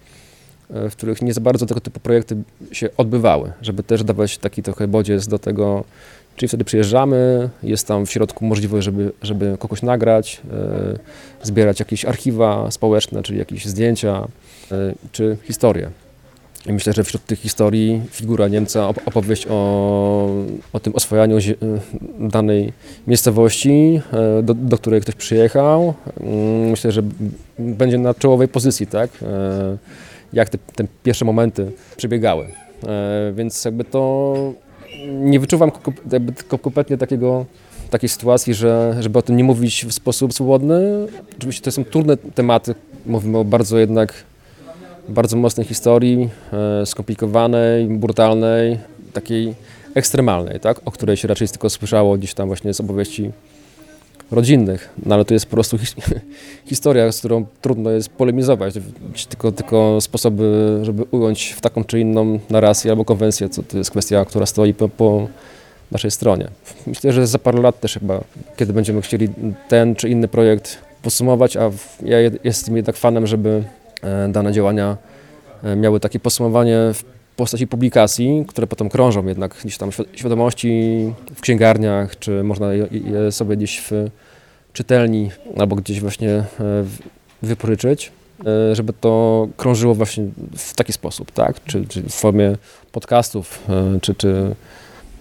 e, 0.70 0.90
w 0.90 0.96
których 0.96 1.22
nie 1.22 1.34
za 1.34 1.40
bardzo 1.40 1.66
tego 1.66 1.80
typu 1.80 2.00
projekty 2.00 2.36
się 2.72 2.88
odbywały, 2.96 3.52
żeby 3.62 3.82
też 3.82 4.04
dawać 4.04 4.38
taki 4.38 4.62
trochę 4.62 4.88
bodziec 4.88 5.28
do 5.28 5.38
tego, 5.38 5.84
czyli 6.38 6.48
wtedy 6.48 6.64
przyjeżdżamy, 6.64 7.50
jest 7.62 7.86
tam 7.86 8.06
w 8.06 8.12
środku 8.12 8.44
możliwość, 8.44 8.84
żeby, 8.84 9.12
żeby 9.22 9.56
kogoś 9.58 9.82
nagrać, 9.82 10.40
zbierać 11.42 11.80
jakieś 11.80 12.04
archiwa 12.04 12.70
społeczne, 12.70 13.22
czyli 13.22 13.38
jakieś 13.38 13.66
zdjęcia, 13.66 14.28
E, 14.72 14.94
czy 15.12 15.36
historię. 15.44 15.90
I 16.66 16.72
myślę, 16.72 16.92
że 16.92 17.04
wśród 17.04 17.24
tych 17.24 17.38
historii 17.38 18.02
figura 18.10 18.48
Niemca, 18.48 18.88
opowieść 18.88 19.46
o, 19.50 20.30
o 20.72 20.80
tym 20.80 20.94
oswojaniu 20.94 21.36
e, 21.36 21.40
danej 22.28 22.72
miejscowości, 23.06 24.00
e, 24.12 24.42
do, 24.42 24.54
do, 24.54 24.78
której 24.78 25.00
ktoś 25.00 25.14
przyjechał, 25.14 25.94
mm, 26.20 26.70
myślę, 26.70 26.92
że 26.92 27.02
będzie 27.58 27.98
na 27.98 28.14
czołowej 28.14 28.48
pozycji, 28.48 28.86
tak? 28.86 29.10
Jak 30.32 30.48
te, 30.48 30.58
te 30.58 30.84
pierwsze 31.02 31.24
momenty 31.24 31.72
przebiegały. 31.96 32.46
Więc 33.34 33.64
jakby 33.64 33.84
to 33.84 34.34
nie 35.08 35.40
wyczuwam 35.40 35.70
kompletnie 36.62 36.98
takiego, 36.98 37.46
takiej 37.90 38.08
sytuacji, 38.08 38.54
że, 38.54 38.96
żeby 39.00 39.18
o 39.18 39.22
tym 39.22 39.36
nie 39.36 39.44
mówić 39.44 39.86
w 39.86 39.92
sposób 39.92 40.34
swobodny. 40.34 41.06
Oczywiście 41.38 41.62
to 41.64 41.72
są 41.72 41.84
trudne 41.84 42.16
tematy, 42.16 42.74
mówimy 43.06 43.38
o 43.38 43.44
bardzo 43.44 43.78
jednak 43.78 44.14
bardzo 45.08 45.36
mocnej 45.36 45.66
historii, 45.66 46.28
e, 46.52 46.86
skomplikowanej, 46.86 47.86
brutalnej, 47.86 48.78
takiej 49.12 49.54
ekstremalnej, 49.94 50.60
tak? 50.60 50.80
o 50.84 50.90
której 50.90 51.16
się 51.16 51.28
raczej 51.28 51.48
tylko 51.48 51.70
słyszało 51.70 52.18
gdzieś 52.18 52.34
tam 52.34 52.48
właśnie 52.48 52.74
z 52.74 52.80
opowieści 52.80 53.30
rodzinnych, 54.30 54.88
no 55.06 55.14
ale 55.14 55.24
to 55.24 55.34
jest 55.34 55.46
po 55.46 55.50
prostu 55.50 55.78
his 55.78 55.94
historia, 56.70 57.12
z 57.12 57.18
którą 57.18 57.46
trudno 57.62 57.90
jest 57.90 58.08
polemizować, 58.08 58.74
tylko, 59.28 59.52
tylko 59.52 60.00
sposoby, 60.00 60.78
żeby 60.82 61.04
ująć 61.10 61.52
w 61.52 61.60
taką 61.60 61.84
czy 61.84 62.00
inną 62.00 62.38
narrację 62.50 62.90
albo 62.90 63.04
konwencję, 63.04 63.48
co 63.48 63.62
to 63.62 63.78
jest 63.78 63.90
kwestia, 63.90 64.24
która 64.24 64.46
stoi 64.46 64.74
po, 64.74 64.88
po 64.88 65.28
naszej 65.90 66.10
stronie. 66.10 66.48
Myślę, 66.86 67.12
że 67.12 67.26
za 67.26 67.38
parę 67.38 67.60
lat 67.60 67.80
też 67.80 67.94
chyba, 67.94 68.20
kiedy 68.56 68.72
będziemy 68.72 69.02
chcieli 69.02 69.28
ten 69.68 69.94
czy 69.94 70.08
inny 70.08 70.28
projekt 70.28 70.78
podsumować, 71.02 71.56
a 71.56 71.70
ja 72.02 72.18
jestem 72.44 72.76
jednak 72.76 72.96
fanem, 72.96 73.26
żeby 73.26 73.64
E, 74.02 74.28
dane 74.28 74.52
działania 74.52 74.96
e, 75.64 75.76
miały 75.76 76.00
takie 76.00 76.20
podsumowanie 76.20 76.78
postaci 77.38 77.66
publikacji, 77.66 78.44
które 78.48 78.66
potem 78.66 78.88
krążą 78.88 79.26
jednak 79.26 79.54
gdzieś 79.64 79.78
tam 79.78 79.90
świadomości 80.12 80.72
w 81.34 81.40
księgarniach, 81.40 82.18
czy 82.18 82.42
można 82.42 82.72
je 82.72 83.32
sobie 83.32 83.56
gdzieś 83.56 83.80
w 83.80 83.92
czytelni 84.72 85.30
albo 85.58 85.76
gdzieś 85.76 86.00
właśnie 86.00 86.30
e, 86.30 86.44
wypożyczyć, 87.42 88.12
żeby 88.72 88.92
to 88.92 89.48
krążyło 89.56 89.94
właśnie 89.94 90.24
w 90.56 90.74
taki 90.74 90.92
sposób, 90.92 91.32
tak? 91.32 91.64
Czy, 91.64 91.86
czy 91.86 92.02
w 92.02 92.12
formie 92.12 92.56
podcastów, 92.92 93.66
czy, 94.00 94.14
czy 94.14 94.54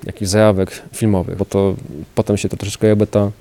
jakichś 0.05 0.31
zajawek 0.31 0.81
filmowych, 0.93 1.37
bo 1.37 1.45
to 1.45 1.75
potem 2.15 2.37
się 2.37 2.49
to 2.49 2.57
troszeczkę 2.57 2.87
jakby 2.87 3.07
ta 3.07 3.31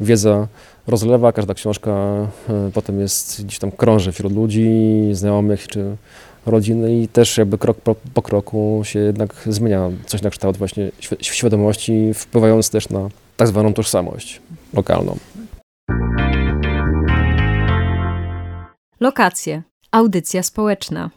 wiedza 0.00 0.48
rozlewa, 0.86 1.32
każda 1.32 1.54
książka 1.54 1.90
e, 1.90 2.70
potem 2.74 3.00
jest 3.00 3.44
gdzieś 3.44 3.58
tam 3.58 3.70
krąży 3.70 4.12
wśród 4.12 4.32
ludzi, 4.32 4.70
znajomych 5.12 5.68
czy 5.68 5.96
rodziny 6.46 7.00
i 7.00 7.08
też 7.08 7.38
jakby 7.38 7.58
krok 7.58 7.80
po, 7.80 7.94
po 8.14 8.22
kroku 8.22 8.80
się 8.84 8.98
jednak 8.98 9.34
zmienia 9.46 9.90
coś 10.06 10.22
na 10.22 10.30
kształt 10.30 10.56
właśnie 10.56 10.90
świadomości, 11.20 12.14
wpływając 12.14 12.70
też 12.70 12.88
na 12.88 13.08
tak 13.36 13.48
zwaną 13.48 13.74
tożsamość 13.74 14.40
lokalną. 14.72 15.16
Lokacje. 19.00 19.62
Audycja 19.90 20.42
społeczna. 20.42 21.10